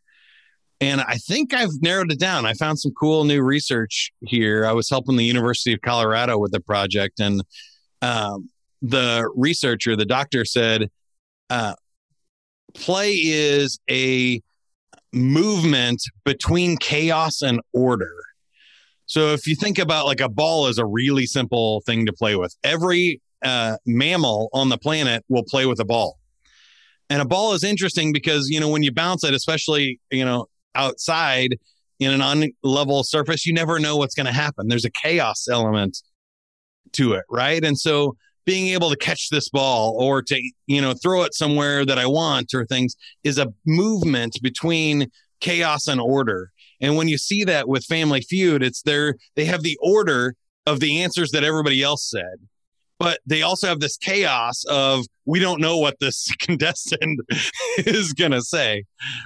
And 0.82 1.02
I 1.02 1.16
think 1.16 1.54
I've 1.54 1.82
narrowed 1.82 2.12
it 2.12 2.20
down. 2.20 2.46
I 2.46 2.54
found 2.54 2.80
some 2.80 2.92
cool 3.00 3.24
new 3.24 3.42
research 3.42 4.12
here. 4.22 4.66
I 4.66 4.74
was 4.74 4.90
helping 4.90 5.16
the 5.16 5.24
University 5.24 5.74
of 5.74 5.82
Colorado 5.82 6.38
with 6.38 6.52
the 6.52 6.60
project, 6.60 7.20
and 7.20 7.44
um, 8.02 8.50
the 8.82 9.30
researcher, 9.36 9.96
the 9.96 10.06
doctor 10.06 10.44
said, 10.44 10.90
uh, 11.50 11.76
play 12.76 13.14
is 13.14 13.80
a 13.90 14.42
movement 15.14 16.02
between 16.24 16.78
chaos 16.78 17.42
and 17.42 17.62
order. 17.74 18.14
So 19.06 19.34
if 19.34 19.48
you 19.48 19.56
think 19.56 19.80
about 19.80 20.06
like 20.06 20.22
a 20.22 20.30
ball 20.30 20.68
is 20.68 20.78
a 20.78 20.86
really 20.86 21.26
simple 21.26 21.82
thing 21.86 22.06
to 22.06 22.14
play 22.14 22.36
with. 22.36 22.56
Every 22.64 23.22
uh, 23.44 23.78
mammal 23.86 24.50
on 24.54 24.70
the 24.70 24.78
planet 24.78 25.24
will 25.30 25.44
play 25.44 25.66
with 25.66 25.80
a 25.80 25.86
ball. 25.86 26.18
And 27.10 27.22
a 27.22 27.26
ball 27.26 27.54
is 27.54 27.64
interesting 27.64 28.12
because, 28.12 28.50
you 28.50 28.60
know, 28.60 28.70
when 28.70 28.82
you 28.82 28.92
bounce 28.92 29.24
it, 29.24 29.34
especially, 29.34 30.00
you 30.10 30.26
know, 30.26 30.48
outside 30.74 31.58
in 32.00 32.12
an 32.12 32.22
unlevel 32.22 33.06
surface, 33.06 33.46
you 33.46 33.54
never 33.54 33.80
know 33.80 33.96
what's 33.96 34.16
going 34.16 34.26
to 34.26 34.34
happen. 34.34 34.68
There's 34.68 34.86
a 34.86 34.92
chaos 34.92 35.48
element 35.48 36.02
to 36.94 37.14
it, 37.14 37.24
right? 37.30 37.64
And 37.64 37.78
so 37.78 38.18
being 38.46 38.68
able 38.70 38.90
to 38.90 38.98
catch 38.98 39.30
this 39.30 39.50
ball 39.50 39.96
or 40.00 40.22
to, 40.22 40.52
you 40.68 40.82
know, 40.82 40.94
throw 40.94 41.24
it 41.24 41.34
somewhere 41.34 41.86
that 41.86 41.98
I 41.98 42.06
want 42.06 42.54
or 42.54 42.66
things 42.66 42.96
is 43.24 43.38
a 43.38 43.54
movement 43.66 44.38
between 44.42 45.08
chaos 45.40 45.88
and 45.88 46.00
order. 46.00 46.52
And 46.82 46.96
when 46.96 47.08
you 47.08 47.18
see 47.18 47.44
that 47.46 47.68
with 47.68 47.86
Family 47.86 48.22
Feud, 48.22 48.62
it's 48.62 48.82
there, 48.82 49.16
they 49.36 49.46
have 49.46 49.64
the 49.64 49.78
order 49.82 50.36
of 50.66 50.80
the 50.80 51.02
answers 51.02 51.32
that 51.32 51.44
everybody 51.44 51.82
else 51.82 52.10
said 52.10 52.48
but 53.00 53.20
they 53.26 53.42
also 53.42 53.68
have 53.68 53.80
this 53.80 53.98
chaos 53.98 54.64
of 54.70 55.06
we 55.26 55.40
don't 55.40 55.62
know 55.62 55.78
what 55.78 56.00
this 56.00 56.28
contestant 56.40 57.20
is 57.78 58.14
going 58.14 58.32
to 58.32 58.42
say 58.42 58.84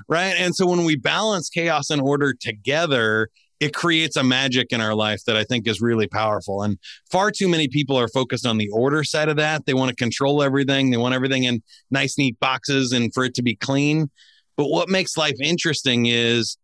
right 0.07 0.36
and 0.38 0.55
so 0.55 0.65
when 0.65 0.86
we 0.86 0.95
balance 0.95 1.49
chaos 1.49 1.89
and 1.89 2.01
order 2.01 2.34
together 2.34 3.30
it 3.60 3.74
creates 3.74 4.16
a 4.16 4.24
magic 4.24 4.68
in 4.72 4.82
our 4.82 4.95
life 4.95 5.24
that 5.26 5.36
i 5.36 5.43
think 5.43 5.68
is 5.68 5.82
really 5.82 6.07
powerful 6.07 6.62
and 6.64 6.78
far 7.12 7.32
too 7.32 7.47
many 7.47 7.68
people 7.68 7.97
are 7.97 8.07
focused 8.07 8.45
on 8.45 8.57
the 8.57 8.70
order 8.70 9.03
side 9.03 9.30
of 9.30 9.38
that 9.38 9.66
they 9.66 9.74
want 9.74 9.89
to 9.89 9.95
control 9.95 10.41
everything 10.43 10.91
they 10.91 10.97
want 10.97 11.16
everything 11.16 11.43
in 11.43 11.62
nice 11.91 12.18
neat 12.18 12.39
boxes 12.39 12.91
and 12.91 13.14
for 13.14 13.24
it 13.24 13.34
to 13.34 13.41
be 13.41 13.55
clean 13.55 14.10
but 14.55 14.68
what 14.68 14.89
makes 14.89 15.18
life 15.18 15.36
interesting 15.41 16.05
is 16.05 16.57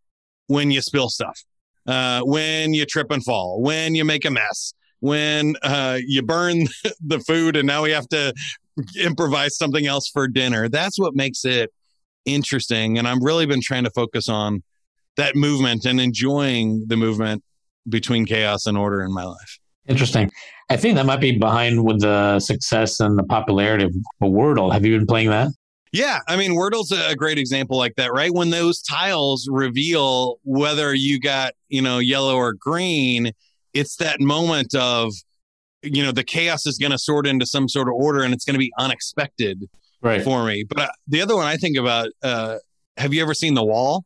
when 0.48 0.72
you 0.72 0.82
spill 0.82 1.10
stuff 1.10 1.44
uh, 1.88 2.22
when 2.22 2.74
you 2.74 2.86
trip 2.86 3.12
and 3.12 3.24
fall 3.24 3.62
when 3.62 3.96
you 3.96 4.04
make 4.04 4.26
a 4.26 4.32
mess 4.32 4.74
when 5.02 5.56
uh, 5.62 6.00
you 6.06 6.24
burn 6.24 6.66
the 7.06 7.20
food 7.20 7.56
and 7.56 7.68
now 7.68 7.84
we 7.84 7.92
have 7.92 8.08
to 8.10 8.34
improvise 9.00 9.58
something 9.58 9.86
else 9.86 10.10
for 10.10 10.28
dinner. 10.28 10.70
That's 10.70 11.00
what 11.00 11.16
makes 11.16 11.46
it 11.46 11.72
interesting. 12.26 12.98
And 12.98 13.08
I've 13.08 13.22
really 13.22 13.46
been 13.46 13.62
trying 13.62 13.84
to 13.84 13.92
focus 13.92 14.28
on 14.28 14.64
that 15.18 15.36
movement 15.36 15.86
and 15.86 16.00
enjoying 16.00 16.86
the 16.88 16.98
movement 16.98 17.44
between 17.88 18.26
chaos 18.26 18.66
and 18.66 18.78
order 18.78 19.02
in 19.04 19.14
my 19.14 19.24
life. 19.24 19.60
Interesting. 19.88 20.32
I 20.70 20.78
think 20.78 20.96
that 20.96 21.06
might 21.06 21.22
be 21.22 21.38
behind 21.38 21.84
with 21.84 22.02
the 22.02 22.40
success 22.40 23.00
and 23.00 23.18
the 23.18 23.24
popularity 23.24 23.86
of 23.86 23.94
Wordle. 24.22 24.74
Have 24.74 24.86
you 24.86 24.98
been 24.98 25.06
playing 25.06 25.30
that? 25.30 25.50
Yeah, 25.92 26.20
I 26.28 26.36
mean, 26.36 26.54
Wordle's 26.54 26.92
a 26.92 27.16
great 27.16 27.38
example 27.38 27.78
like 27.78 27.96
that, 27.96 28.12
right? 28.12 28.34
When 28.34 28.50
those 28.50 28.82
tiles 28.82 29.48
reveal 29.50 30.40
whether 30.44 30.94
you 30.94 31.20
got, 31.20 31.54
you 31.70 31.82
know, 31.82 32.00
yellow 32.00 32.36
or 32.36 32.54
green, 32.54 33.32
it's 33.74 33.98
that 33.98 34.20
moment 34.20 34.74
of 34.74 35.14
you 35.84 36.04
know 36.04 36.12
the 36.12 36.24
chaos 36.24 36.66
is 36.66 36.78
going 36.78 36.92
to 36.92 36.98
sort 36.98 37.28
into 37.28 37.46
some 37.46 37.70
sort 37.70 37.88
of 37.88 37.94
order 37.94 38.24
and 38.24 38.34
it's 38.34 38.44
going 38.44 38.56
to 38.56 38.60
be 38.60 38.72
unexpected 38.80 39.70
right. 40.02 40.24
for 40.24 40.44
me 40.44 40.64
but 40.68 40.80
uh, 40.80 40.88
the 41.08 41.22
other 41.22 41.36
one 41.36 41.46
i 41.46 41.58
think 41.58 41.78
about 41.78 42.10
uh, 42.24 42.58
have 42.98 43.14
you 43.14 43.22
ever 43.22 43.34
seen 43.34 43.54
the 43.54 43.64
wall 43.64 44.04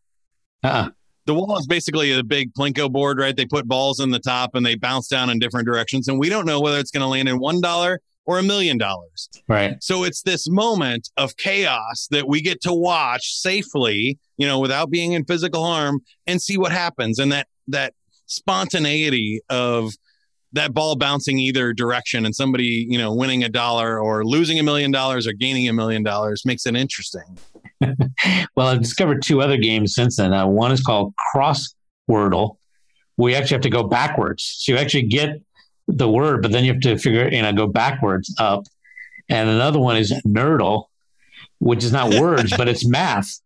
uh-uh. 0.63 0.89
The 1.29 1.35
wall 1.35 1.59
is 1.59 1.67
basically 1.67 2.11
a 2.11 2.23
big 2.23 2.51
plinko 2.55 2.91
board 2.91 3.19
right? 3.19 3.37
They 3.37 3.45
put 3.45 3.67
balls 3.67 3.99
in 3.99 4.09
the 4.09 4.19
top 4.19 4.55
and 4.55 4.65
they 4.65 4.73
bounce 4.73 5.07
down 5.07 5.29
in 5.29 5.37
different 5.37 5.67
directions 5.67 6.07
and 6.07 6.17
we 6.17 6.27
don't 6.27 6.47
know 6.47 6.59
whether 6.59 6.79
it's 6.79 6.89
going 6.89 7.01
to 7.01 7.07
land 7.07 7.29
in 7.29 7.37
one 7.37 7.61
dollar 7.61 8.01
or 8.25 8.39
a 8.39 8.43
million 8.43 8.79
dollars. 8.79 9.29
Right. 9.47 9.75
So 9.79 10.03
it's 10.03 10.23
this 10.23 10.49
moment 10.49 11.09
of 11.17 11.37
chaos 11.37 12.07
that 12.09 12.27
we 12.27 12.41
get 12.41 12.61
to 12.61 12.73
watch 12.73 13.35
safely 13.35 14.17
you 14.37 14.47
know 14.47 14.57
without 14.57 14.89
being 14.89 15.13
in 15.13 15.23
physical 15.25 15.63
harm 15.63 15.99
and 16.25 16.41
see 16.41 16.57
what 16.57 16.71
happens 16.71 17.19
and 17.19 17.31
that 17.31 17.47
that 17.67 17.93
spontaneity 18.25 19.41
of 19.49 19.93
that 20.53 20.73
ball 20.73 20.95
bouncing 20.95 21.37
either 21.37 21.73
direction 21.73 22.25
and 22.25 22.35
somebody, 22.35 22.87
you 22.89 22.97
know, 22.97 23.13
winning 23.13 23.43
a 23.43 23.49
dollar 23.49 23.99
or 23.99 24.25
losing 24.25 24.57
a 24.57 24.63
million 24.63 24.89
dollars 24.89 25.27
or 25.27 25.33
gaining 25.33 25.67
a 25.69 25.73
million 25.73 26.01
dollars 26.01 26.43
makes 26.43 26.65
it 26.65 26.75
interesting. 26.75 27.37
well, 28.55 28.67
I've 28.67 28.81
discovered 28.81 29.21
two 29.21 29.41
other 29.41 29.57
games 29.57 29.93
since 29.93 30.17
then. 30.17 30.33
Uh, 30.33 30.47
one 30.47 30.71
is 30.71 30.81
called 30.81 31.13
Cross 31.17 31.75
Wordle. 32.09 32.57
We 33.17 33.35
actually 33.35 33.55
have 33.55 33.61
to 33.61 33.69
go 33.69 33.83
backwards. 33.83 34.57
So 34.59 34.73
you 34.73 34.77
actually 34.77 35.03
get 35.03 35.41
the 35.87 36.09
word, 36.09 36.41
but 36.41 36.51
then 36.51 36.63
you 36.63 36.73
have 36.73 36.81
to 36.81 36.97
figure, 36.97 37.29
you 37.29 37.41
know, 37.41 37.51
go 37.53 37.67
backwards 37.67 38.33
up. 38.39 38.63
And 39.29 39.49
another 39.49 39.79
one 39.79 39.97
is 39.97 40.11
Nerdle, 40.25 40.85
which 41.59 41.83
is 41.83 41.91
not 41.91 42.13
words, 42.19 42.55
but 42.55 42.67
it's 42.67 42.85
math 42.87 43.39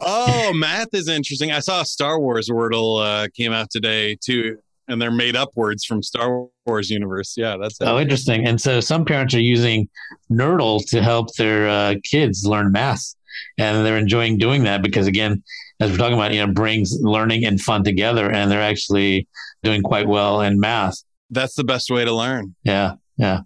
oh, 0.00 0.52
math 0.54 0.88
is 0.92 1.08
interesting. 1.08 1.52
I 1.52 1.60
saw 1.60 1.82
Star 1.82 2.18
Wars 2.18 2.48
Wordle 2.48 3.04
uh, 3.04 3.28
came 3.34 3.52
out 3.52 3.70
today 3.70 4.16
too, 4.20 4.58
and 4.88 5.00
they're 5.00 5.10
made 5.10 5.36
up 5.36 5.50
words 5.54 5.84
from 5.84 6.02
Star 6.02 6.46
Wars 6.66 6.90
universe. 6.90 7.34
Yeah, 7.36 7.56
that's 7.60 7.78
oh 7.80 7.98
interesting. 7.98 8.46
And 8.46 8.60
so 8.60 8.80
some 8.80 9.04
parents 9.04 9.34
are 9.34 9.40
using 9.40 9.88
Nerdle 10.30 10.84
to 10.88 11.02
help 11.02 11.34
their 11.34 11.68
uh, 11.68 11.94
kids 12.04 12.44
learn 12.44 12.72
math, 12.72 13.14
and 13.58 13.84
they're 13.86 13.98
enjoying 13.98 14.38
doing 14.38 14.64
that 14.64 14.82
because 14.82 15.06
again, 15.06 15.42
as 15.80 15.90
we're 15.90 15.98
talking 15.98 16.14
about, 16.14 16.32
you 16.32 16.44
know, 16.44 16.52
brings 16.52 16.98
learning 17.00 17.44
and 17.44 17.60
fun 17.60 17.84
together, 17.84 18.30
and 18.30 18.50
they're 18.50 18.62
actually 18.62 19.28
doing 19.62 19.82
quite 19.82 20.08
well 20.08 20.40
in 20.40 20.58
math. 20.58 21.02
That's 21.30 21.54
the 21.54 21.64
best 21.64 21.90
way 21.90 22.04
to 22.04 22.12
learn. 22.12 22.54
Yeah, 22.64 22.94
yeah. 23.16 23.40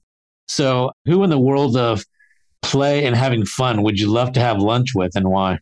So, 0.46 0.92
who 1.06 1.24
in 1.24 1.30
the 1.30 1.38
world 1.38 1.76
of 1.76 2.04
play 2.62 3.04
and 3.04 3.16
having 3.16 3.44
fun 3.44 3.82
would 3.82 3.98
you 3.98 4.10
love 4.10 4.32
to 4.32 4.40
have 4.40 4.58
lunch 4.58 4.90
with 4.94 5.16
and 5.16 5.28
why? 5.28 5.58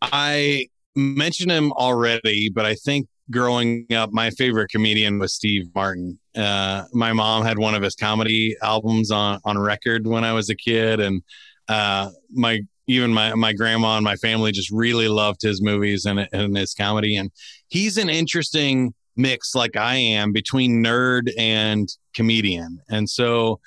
I 0.00 0.68
mentioned 0.96 1.50
him 1.50 1.72
already, 1.72 2.50
but 2.50 2.66
I 2.66 2.74
think 2.74 3.06
growing 3.30 3.86
up, 3.94 4.10
my 4.12 4.30
favorite 4.30 4.70
comedian 4.70 5.18
was 5.18 5.34
Steve 5.34 5.68
Martin. 5.74 6.18
Uh, 6.36 6.84
my 6.92 7.12
mom 7.12 7.44
had 7.44 7.58
one 7.58 7.74
of 7.74 7.82
his 7.82 7.94
comedy 7.94 8.56
albums 8.62 9.10
on, 9.10 9.40
on 9.44 9.58
record 9.58 10.06
when 10.06 10.24
I 10.24 10.32
was 10.32 10.50
a 10.50 10.56
kid. 10.56 11.00
And 11.00 11.22
uh, 11.68 12.10
my 12.30 12.60
even 12.88 13.12
my, 13.12 13.34
my 13.34 13.52
grandma 13.52 13.96
and 13.96 14.04
my 14.04 14.16
family 14.16 14.52
just 14.52 14.70
really 14.70 15.08
loved 15.08 15.40
his 15.42 15.62
movies 15.62 16.04
and, 16.04 16.28
and 16.32 16.56
his 16.56 16.74
comedy. 16.74 17.16
And 17.16 17.30
he's 17.68 17.96
an 17.96 18.08
interesting 18.08 18.92
mix, 19.16 19.54
like 19.54 19.76
I 19.76 19.94
am, 19.94 20.32
between 20.32 20.82
nerd 20.82 21.30
and 21.38 21.88
comedian. 22.14 22.80
And 22.90 23.08
so 23.08 23.60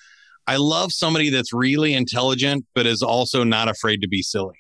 I 0.47 0.58
love 0.58 0.91
somebody 0.91 1.30
that's 1.30 1.53
really 1.53 1.93
intelligent, 1.93 2.66
but 2.76 2.86
is 2.86 3.01
also 3.01 3.43
not 3.43 3.70
afraid 3.70 4.01
to 4.01 4.08
be 4.08 4.22
silly. 4.22 4.58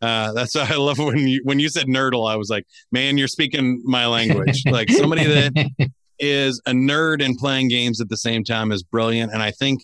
Uh, 0.00 0.32
that's 0.32 0.54
what 0.54 0.70
I 0.70 0.76
love 0.76 0.98
when 0.98 1.26
you 1.26 1.40
when 1.44 1.58
you 1.58 1.68
said 1.68 1.86
nerdle. 1.86 2.30
I 2.30 2.36
was 2.36 2.50
like, 2.50 2.66
man, 2.92 3.18
you're 3.18 3.28
speaking 3.28 3.82
my 3.84 4.06
language. 4.06 4.62
like 4.66 4.90
somebody 4.90 5.24
that 5.24 5.70
is 6.18 6.60
a 6.66 6.72
nerd 6.72 7.24
and 7.24 7.36
playing 7.36 7.68
games 7.68 8.00
at 8.00 8.08
the 8.08 8.16
same 8.16 8.44
time 8.44 8.72
is 8.72 8.82
brilliant. 8.82 9.32
And 9.32 9.42
I 9.42 9.50
think 9.50 9.82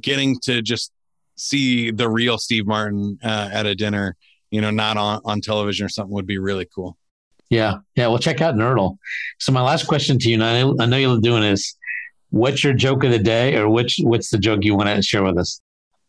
getting 0.00 0.38
to 0.44 0.60
just 0.62 0.92
see 1.36 1.90
the 1.90 2.08
real 2.08 2.38
Steve 2.38 2.66
Martin 2.66 3.18
uh, 3.22 3.50
at 3.52 3.66
a 3.66 3.74
dinner, 3.74 4.16
you 4.50 4.60
know, 4.60 4.70
not 4.70 4.96
on 4.96 5.20
on 5.24 5.40
television 5.40 5.86
or 5.86 5.88
something, 5.88 6.14
would 6.14 6.26
be 6.26 6.38
really 6.38 6.66
cool. 6.74 6.96
Yeah, 7.50 7.76
yeah. 7.94 8.08
Well, 8.08 8.18
check 8.18 8.42
out 8.42 8.56
Nerdle. 8.56 8.98
So 9.38 9.52
my 9.52 9.62
last 9.62 9.86
question 9.86 10.18
to 10.18 10.28
you, 10.28 10.34
and 10.34 10.44
I, 10.44 10.84
I 10.84 10.86
know 10.86 10.98
you're 10.98 11.18
doing 11.20 11.40
this 11.40 11.78
what's 12.30 12.62
your 12.62 12.74
joke 12.74 13.04
of 13.04 13.10
the 13.10 13.18
day 13.18 13.56
or 13.56 13.68
which 13.68 13.98
what's 14.02 14.30
the 14.30 14.38
joke 14.38 14.64
you 14.64 14.74
want 14.74 14.88
to 14.88 15.02
share 15.02 15.22
with 15.22 15.38
us? 15.38 15.60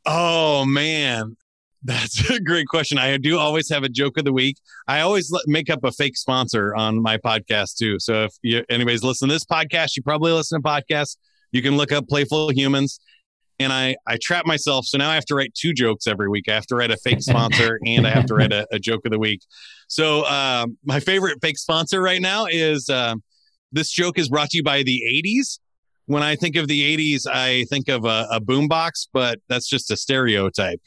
Oh 0.06 0.66
man, 0.66 1.36
that's 1.84 2.30
a 2.30 2.40
great 2.40 2.68
question. 2.68 2.98
I 2.98 3.18
do 3.18 3.38
always 3.38 3.70
have 3.70 3.84
a 3.84 3.90
joke 3.90 4.18
of 4.18 4.26
the 4.26 4.34
week. 4.34 4.58
I 4.88 5.02
always 5.02 5.32
make 5.48 5.70
up 5.70 5.84
a 5.84 5.92
fake 5.92 6.18
sponsor 6.18 6.76
on 6.76 7.02
my 7.02 7.18
podcast 7.18 7.78
too. 7.78 8.00
So 8.00 8.26
if 8.26 8.34
you, 8.42 8.64
anybody's 8.70 9.04
listening 9.04 9.30
to 9.30 9.36
this 9.36 9.46
podcast, 9.46 9.96
you 9.96 10.04
probably 10.04 10.32
listen 10.32 10.62
to 10.62 10.68
podcasts. 10.68 11.18
You 11.52 11.62
can 11.62 11.78
look 11.78 11.92
up 11.92 12.08
Playful 12.08 12.50
Humans. 12.50 13.00
and 13.60 13.74
I 13.74 13.96
I 14.08 14.18
trap 14.22 14.46
myself. 14.46 14.86
So 14.86 14.98
now 14.98 15.10
I 15.10 15.16
have 15.16 15.26
to 15.26 15.36
write 15.36 15.54
two 15.54 15.74
jokes 15.74 16.08
every 16.08 16.30
week. 16.30 16.50
I 16.50 16.54
have 16.54 16.66
to 16.68 16.76
write 16.76 16.92
a 16.92 16.98
fake 16.98 17.22
sponsor 17.22 17.80
and 17.86 18.08
I 18.08 18.12
have 18.12 18.26
to 18.28 18.36
write 18.36 18.54
a, 18.54 18.68
a 18.72 18.80
joke 18.80 19.02
of 19.06 19.12
the 19.12 19.20
week. 19.20 19.42
So 19.88 20.26
um, 20.26 20.78
my 20.86 21.00
favorite 21.00 21.40
fake 21.42 21.58
sponsor 21.58 22.02
right 22.02 22.22
now 22.22 22.46
is 22.46 22.90
uh, 22.90 23.16
this 23.72 23.92
joke 23.92 24.18
is 24.18 24.30
brought 24.30 24.50
to 24.52 24.58
you 24.58 24.64
by 24.64 24.84
the 24.84 25.02
'80s. 25.08 25.60
When 26.06 26.24
I 26.24 26.36
think 26.36 26.56
of 26.56 26.68
the 26.68 26.98
'80s, 26.98 27.26
I 27.28 27.66
think 27.70 27.88
of 27.90 28.06
a, 28.06 28.28
a 28.32 28.42
boombox, 28.42 29.08
but 29.14 29.40
that's 29.48 29.68
just 29.68 29.92
a 29.92 29.98
stereotype. 29.98 30.82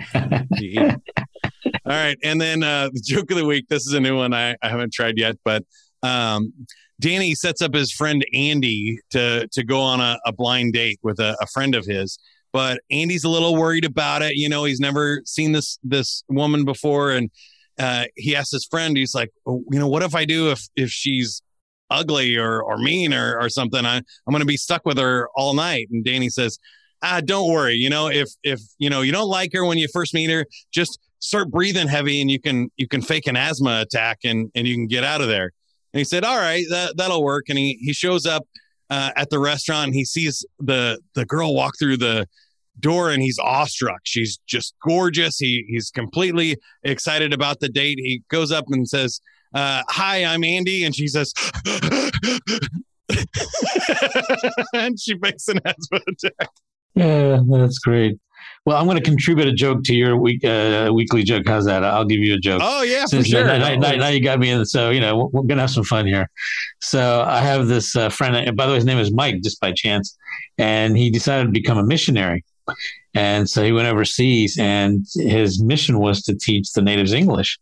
All 0.14 1.94
right, 1.94 2.18
and 2.22 2.40
then 2.40 2.62
uh, 2.62 2.90
the 2.92 3.02
joke 3.04 3.30
of 3.30 3.36
the 3.36 3.44
week. 3.44 3.68
This 3.68 3.86
is 3.86 3.92
a 3.92 4.00
new 4.00 4.16
one 4.16 4.32
I, 4.32 4.56
I 4.62 4.68
haven't 4.68 4.92
tried 4.92 5.18
yet, 5.18 5.36
but 5.44 5.64
um, 6.02 6.52
Danny 7.00 7.34
sets 7.34 7.62
up 7.62 7.74
his 7.74 7.92
friend 7.92 8.24
Andy 8.32 8.98
to 9.10 9.48
to 9.48 9.64
go 9.64 9.80
on 9.80 10.00
a, 10.00 10.18
a 10.26 10.32
blind 10.32 10.72
date 10.72 10.98
with 11.02 11.18
a, 11.18 11.36
a, 11.40 11.46
friend 11.46 11.74
of 11.74 11.84
his. 11.86 12.18
But 12.52 12.80
Andy's 12.90 13.24
a 13.24 13.28
little 13.28 13.56
worried 13.56 13.84
about 13.84 14.22
it. 14.22 14.34
You 14.34 14.48
know, 14.48 14.64
he's 14.64 14.80
never 14.80 15.22
seen 15.24 15.52
this 15.52 15.78
this 15.82 16.24
woman 16.28 16.64
before, 16.64 17.10
and 17.10 17.30
uh, 17.78 18.04
he 18.16 18.34
asks 18.34 18.52
his 18.52 18.66
friend, 18.66 18.96
he's 18.96 19.14
like, 19.14 19.30
oh, 19.46 19.62
you 19.70 19.78
know, 19.78 19.88
what 19.88 20.02
if 20.02 20.14
I 20.14 20.24
do 20.24 20.50
if 20.50 20.60
if 20.76 20.90
she's 20.90 21.42
ugly 21.90 22.36
or 22.36 22.62
or 22.62 22.78
mean 22.78 23.14
or 23.14 23.38
or 23.40 23.48
something? 23.48 23.84
I, 23.84 23.96
I'm 23.96 24.30
going 24.30 24.40
to 24.40 24.46
be 24.46 24.56
stuck 24.56 24.84
with 24.84 24.98
her 24.98 25.28
all 25.36 25.54
night. 25.54 25.88
And 25.90 26.04
Danny 26.04 26.28
says, 26.28 26.58
ah, 27.02 27.20
don't 27.24 27.50
worry. 27.50 27.74
You 27.74 27.90
know, 27.90 28.08
if 28.08 28.28
if 28.42 28.60
you 28.78 28.90
know 28.90 29.02
you 29.02 29.12
don't 29.12 29.28
like 29.28 29.52
her 29.54 29.64
when 29.64 29.78
you 29.78 29.88
first 29.92 30.14
meet 30.14 30.30
her, 30.30 30.46
just 30.72 30.98
start 31.20 31.50
breathing 31.50 31.88
heavy, 31.88 32.20
and 32.20 32.30
you 32.30 32.40
can 32.40 32.70
you 32.76 32.88
can 32.88 33.02
fake 33.02 33.26
an 33.26 33.36
asthma 33.36 33.82
attack, 33.82 34.18
and 34.24 34.50
and 34.54 34.66
you 34.66 34.74
can 34.74 34.86
get 34.86 35.04
out 35.04 35.20
of 35.20 35.28
there. 35.28 35.52
And 35.92 35.98
he 35.98 36.04
said, 36.04 36.24
all 36.24 36.36
right, 36.36 36.64
that 36.70 36.96
that'll 36.96 37.24
work. 37.24 37.46
And 37.48 37.58
he 37.58 37.78
he 37.80 37.92
shows 37.92 38.26
up 38.26 38.46
uh, 38.90 39.10
at 39.16 39.30
the 39.30 39.38
restaurant. 39.38 39.94
He 39.94 40.04
sees 40.04 40.44
the 40.58 41.00
the 41.14 41.24
girl 41.24 41.54
walk 41.54 41.74
through 41.78 41.98
the 41.98 42.26
door 42.80 43.10
and 43.10 43.22
he's 43.22 43.38
awestruck. 43.38 44.00
She's 44.04 44.38
just 44.46 44.74
gorgeous. 44.86 45.38
He 45.38 45.64
he's 45.68 45.90
completely 45.90 46.56
excited 46.82 47.32
about 47.32 47.60
the 47.60 47.68
date. 47.68 47.98
He 47.98 48.22
goes 48.30 48.52
up 48.52 48.66
and 48.68 48.88
says, 48.88 49.20
uh, 49.54 49.82
"Hi, 49.88 50.24
I'm 50.24 50.44
Andy," 50.44 50.84
and 50.84 50.94
she 50.94 51.08
says, 51.08 51.32
and 54.72 55.00
she 55.00 55.14
makes 55.14 55.48
an 55.48 55.60
asthma 55.64 56.00
attack. 56.06 56.50
Yeah, 56.98 57.40
that's 57.46 57.78
great. 57.78 58.18
Well, 58.66 58.76
I'm 58.76 58.84
going 58.84 58.98
to 58.98 59.02
contribute 59.02 59.46
a 59.46 59.52
joke 59.52 59.84
to 59.84 59.94
your 59.94 60.16
week 60.16 60.44
uh, 60.44 60.90
weekly 60.92 61.22
joke. 61.22 61.44
How's 61.46 61.64
that? 61.66 61.84
I'll 61.84 62.04
give 62.04 62.18
you 62.18 62.34
a 62.34 62.38
joke. 62.38 62.60
Oh 62.62 62.82
yeah, 62.82 63.06
Since 63.06 63.26
for 63.26 63.30
sure. 63.30 63.44
Now, 63.44 63.56
now, 63.56 63.74
now, 63.76 63.92
now, 63.94 64.08
you 64.08 64.20
got 64.20 64.38
me 64.40 64.50
in. 64.50 64.64
So 64.66 64.90
you 64.90 65.00
know 65.00 65.30
we're 65.32 65.42
going 65.42 65.56
to 65.56 65.62
have 65.62 65.70
some 65.70 65.84
fun 65.84 66.06
here. 66.06 66.28
So 66.80 67.24
I 67.26 67.40
have 67.40 67.68
this 67.68 67.96
uh, 67.96 68.08
friend. 68.08 68.36
And 68.36 68.56
by 68.56 68.66
the 68.66 68.72
way, 68.72 68.76
his 68.76 68.84
name 68.84 68.98
is 68.98 69.12
Mike, 69.12 69.42
just 69.42 69.60
by 69.60 69.72
chance, 69.72 70.16
and 70.58 70.98
he 70.98 71.08
decided 71.08 71.44
to 71.44 71.52
become 71.52 71.78
a 71.78 71.84
missionary. 71.84 72.44
And 73.14 73.48
so 73.48 73.64
he 73.64 73.72
went 73.72 73.88
overseas, 73.88 74.58
and 74.58 75.06
his 75.14 75.62
mission 75.62 75.98
was 76.00 76.22
to 76.24 76.34
teach 76.34 76.72
the 76.72 76.82
natives 76.82 77.12
English. 77.12 77.58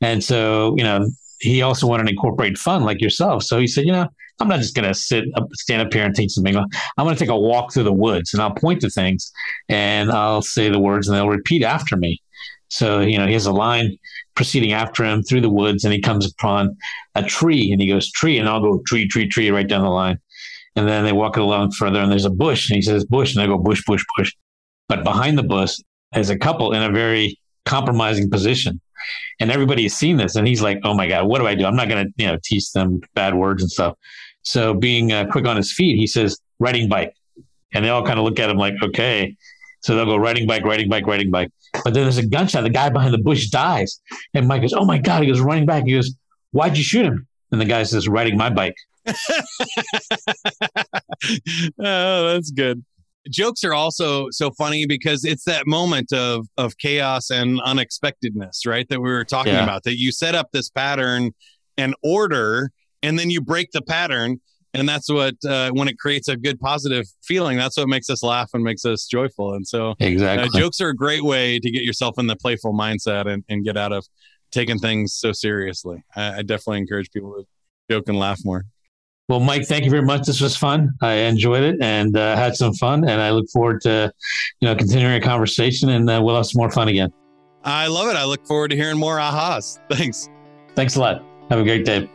And 0.00 0.22
so 0.22 0.74
you 0.78 0.84
know 0.84 1.10
he 1.40 1.60
also 1.60 1.86
wanted 1.88 2.04
to 2.04 2.10
incorporate 2.10 2.56
fun 2.56 2.84
like 2.84 3.00
yourself. 3.00 3.42
So 3.42 3.58
he 3.58 3.66
said, 3.66 3.84
you 3.84 3.92
know, 3.92 4.08
I'm 4.42 4.48
not 4.48 4.58
just 4.58 4.74
going 4.74 4.88
to 4.88 4.94
sit 4.94 5.24
up, 5.36 5.48
stand 5.52 5.82
up 5.82 5.92
here 5.92 6.04
and 6.04 6.14
teach 6.14 6.34
them 6.34 6.48
English. 6.48 6.64
I'm 6.98 7.06
going 7.06 7.14
to 7.14 7.18
take 7.18 7.30
a 7.30 7.38
walk 7.38 7.72
through 7.72 7.84
the 7.84 7.92
woods 7.92 8.34
and 8.34 8.42
I'll 8.42 8.54
point 8.54 8.80
to 8.80 8.90
things 8.90 9.30
and 9.68 10.10
I'll 10.10 10.42
say 10.42 10.68
the 10.68 10.80
words 10.80 11.06
and 11.06 11.16
they'll 11.16 11.28
repeat 11.28 11.62
after 11.62 11.96
me. 11.96 12.20
So, 12.68 13.00
you 13.00 13.18
know, 13.18 13.26
he 13.26 13.34
has 13.34 13.46
a 13.46 13.52
line 13.52 13.96
proceeding 14.34 14.72
after 14.72 15.04
him 15.04 15.22
through 15.22 15.42
the 15.42 15.50
woods 15.50 15.84
and 15.84 15.92
he 15.92 16.00
comes 16.00 16.26
upon 16.26 16.76
a 17.14 17.22
tree 17.22 17.70
and 17.70 17.80
he 17.80 17.86
goes, 17.86 18.10
tree, 18.10 18.36
and 18.36 18.48
I'll 18.48 18.60
go 18.60 18.82
tree, 18.84 19.06
tree, 19.06 19.28
tree 19.28 19.50
right 19.50 19.68
down 19.68 19.82
the 19.82 19.90
line. 19.90 20.18
And 20.74 20.88
then 20.88 21.04
they 21.04 21.12
walk 21.12 21.36
along 21.36 21.70
further 21.72 22.00
and 22.00 22.10
there's 22.10 22.24
a 22.24 22.30
bush 22.30 22.68
and 22.68 22.74
he 22.74 22.82
says, 22.82 23.04
bush. 23.04 23.34
And 23.34 23.42
I 23.44 23.46
go, 23.46 23.58
bush, 23.58 23.84
bush, 23.86 24.04
bush. 24.16 24.32
But 24.88 25.04
behind 25.04 25.38
the 25.38 25.44
bush 25.44 25.76
is 26.16 26.30
a 26.30 26.38
couple 26.38 26.72
in 26.72 26.82
a 26.82 26.90
very 26.90 27.38
compromising 27.64 28.28
position 28.28 28.80
and 29.40 29.50
everybody 29.50 29.82
has 29.84 29.94
seen 29.94 30.16
this 30.16 30.36
and 30.36 30.46
he's 30.46 30.62
like 30.62 30.78
oh 30.84 30.94
my 30.94 31.08
god 31.08 31.26
what 31.26 31.38
do 31.38 31.46
i 31.46 31.54
do? 31.54 31.64
I'm 31.64 31.76
not 31.76 31.88
going 31.88 32.06
to 32.06 32.12
you 32.16 32.26
know 32.26 32.38
teach 32.42 32.72
them 32.72 33.00
bad 33.14 33.34
words 33.34 33.62
and 33.62 33.70
stuff. 33.70 33.96
So 34.42 34.74
being 34.74 35.12
uh, 35.12 35.26
quick 35.30 35.46
on 35.46 35.56
his 35.56 35.72
feet 35.72 35.96
he 35.96 36.06
says 36.06 36.38
riding 36.58 36.88
bike. 36.88 37.14
And 37.74 37.84
they 37.84 37.88
all 37.88 38.04
kind 38.04 38.18
of 38.18 38.24
look 38.24 38.38
at 38.38 38.50
him 38.50 38.58
like 38.58 38.74
okay. 38.82 39.34
So 39.80 39.96
they'll 39.96 40.04
go 40.04 40.16
riding 40.16 40.46
bike 40.46 40.64
riding 40.64 40.88
bike 40.88 41.06
riding 41.06 41.30
bike. 41.30 41.50
But 41.84 41.94
then 41.94 42.04
there's 42.04 42.18
a 42.18 42.26
gunshot 42.26 42.64
the 42.64 42.70
guy 42.70 42.90
behind 42.90 43.14
the 43.14 43.18
bush 43.18 43.48
dies. 43.48 44.00
And 44.34 44.46
mike 44.46 44.62
goes 44.62 44.74
oh 44.74 44.84
my 44.84 44.98
god 44.98 45.22
he 45.22 45.28
goes 45.28 45.40
running 45.40 45.66
back. 45.66 45.84
He 45.84 45.92
goes 45.92 46.14
why'd 46.50 46.76
you 46.76 46.84
shoot 46.84 47.06
him? 47.06 47.26
And 47.50 47.60
the 47.60 47.64
guy 47.66 47.82
says 47.82 48.08
riding 48.08 48.36
my 48.36 48.50
bike. 48.50 48.76
Oh 51.78 52.32
that's 52.32 52.50
good 52.50 52.84
jokes 53.30 53.64
are 53.64 53.74
also 53.74 54.26
so 54.30 54.50
funny 54.52 54.86
because 54.86 55.24
it's 55.24 55.44
that 55.44 55.66
moment 55.66 56.12
of 56.12 56.46
of 56.56 56.76
chaos 56.78 57.30
and 57.30 57.60
unexpectedness, 57.62 58.66
right? 58.66 58.86
That 58.88 59.00
we 59.00 59.10
were 59.10 59.24
talking 59.24 59.54
yeah. 59.54 59.64
about. 59.64 59.84
That 59.84 59.98
you 59.98 60.12
set 60.12 60.34
up 60.34 60.48
this 60.52 60.68
pattern 60.68 61.32
and 61.76 61.94
order, 62.02 62.70
and 63.02 63.18
then 63.18 63.30
you 63.30 63.40
break 63.40 63.70
the 63.72 63.82
pattern, 63.82 64.40
and 64.74 64.88
that's 64.88 65.10
what 65.10 65.34
uh, 65.48 65.70
when 65.70 65.88
it 65.88 65.98
creates 65.98 66.28
a 66.28 66.36
good 66.36 66.60
positive 66.60 67.06
feeling. 67.22 67.56
That's 67.56 67.76
what 67.76 67.88
makes 67.88 68.10
us 68.10 68.22
laugh 68.22 68.50
and 68.54 68.62
makes 68.62 68.84
us 68.84 69.06
joyful. 69.06 69.54
And 69.54 69.66
so, 69.66 69.90
uh, 69.90 69.94
exactly, 70.00 70.48
uh, 70.48 70.60
jokes 70.60 70.80
are 70.80 70.88
a 70.88 70.96
great 70.96 71.24
way 71.24 71.58
to 71.58 71.70
get 71.70 71.82
yourself 71.82 72.18
in 72.18 72.26
the 72.26 72.36
playful 72.36 72.72
mindset 72.72 73.26
and, 73.26 73.44
and 73.48 73.64
get 73.64 73.76
out 73.76 73.92
of 73.92 74.06
taking 74.50 74.78
things 74.78 75.14
so 75.14 75.32
seriously. 75.32 76.02
I, 76.14 76.38
I 76.38 76.42
definitely 76.42 76.78
encourage 76.78 77.10
people 77.10 77.34
to 77.34 77.46
joke 77.90 78.08
and 78.08 78.18
laugh 78.18 78.40
more. 78.44 78.64
Well, 79.28 79.40
Mike, 79.40 79.66
thank 79.66 79.84
you 79.84 79.90
very 79.90 80.02
much. 80.02 80.26
This 80.26 80.40
was 80.40 80.56
fun. 80.56 80.90
I 81.00 81.12
enjoyed 81.12 81.62
it 81.62 81.76
and 81.80 82.16
uh, 82.16 82.36
had 82.36 82.56
some 82.56 82.74
fun, 82.74 83.08
and 83.08 83.20
I 83.20 83.30
look 83.30 83.48
forward 83.50 83.80
to 83.82 84.12
you 84.60 84.68
know 84.68 84.74
continuing 84.74 85.14
a 85.14 85.20
conversation, 85.20 85.90
and 85.90 86.08
uh, 86.10 86.20
we'll 86.22 86.36
have 86.36 86.46
some 86.46 86.58
more 86.58 86.70
fun 86.70 86.88
again. 86.88 87.12
I 87.64 87.86
love 87.86 88.08
it. 88.08 88.16
I 88.16 88.24
look 88.24 88.44
forward 88.46 88.72
to 88.72 88.76
hearing 88.76 88.98
more 88.98 89.18
ahas. 89.18 89.78
Thanks. 89.90 90.28
Thanks 90.74 90.96
a 90.96 91.00
lot. 91.00 91.24
Have 91.50 91.60
a 91.60 91.64
great 91.64 91.84
day. 91.84 92.10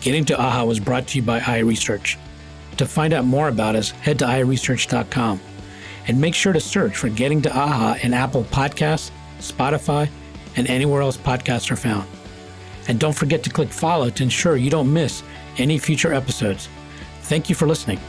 Getting 0.00 0.24
to 0.26 0.38
AHA 0.38 0.64
was 0.64 0.80
brought 0.80 1.06
to 1.08 1.18
you 1.18 1.22
by 1.22 1.40
iResearch. 1.40 2.16
To 2.76 2.86
find 2.86 3.12
out 3.12 3.24
more 3.24 3.48
about 3.48 3.74
us, 3.74 3.90
head 3.90 4.18
to 4.20 4.24
iResearch.com 4.24 5.40
and 6.06 6.20
make 6.20 6.34
sure 6.34 6.52
to 6.52 6.60
search 6.60 6.96
for 6.96 7.08
Getting 7.08 7.42
to 7.42 7.52
AHA 7.52 7.98
in 8.02 8.14
Apple 8.14 8.44
Podcasts, 8.44 9.10
Spotify, 9.38 10.08
and 10.56 10.68
anywhere 10.68 11.02
else 11.02 11.16
podcasts 11.16 11.70
are 11.70 11.76
found. 11.76 12.08
And 12.88 12.98
don't 12.98 13.12
forget 13.12 13.42
to 13.44 13.50
click 13.50 13.68
follow 13.68 14.10
to 14.10 14.22
ensure 14.22 14.56
you 14.56 14.70
don't 14.70 14.92
miss 14.92 15.22
any 15.58 15.78
future 15.78 16.12
episodes. 16.12 16.68
Thank 17.22 17.48
you 17.48 17.54
for 17.54 17.66
listening. 17.66 18.00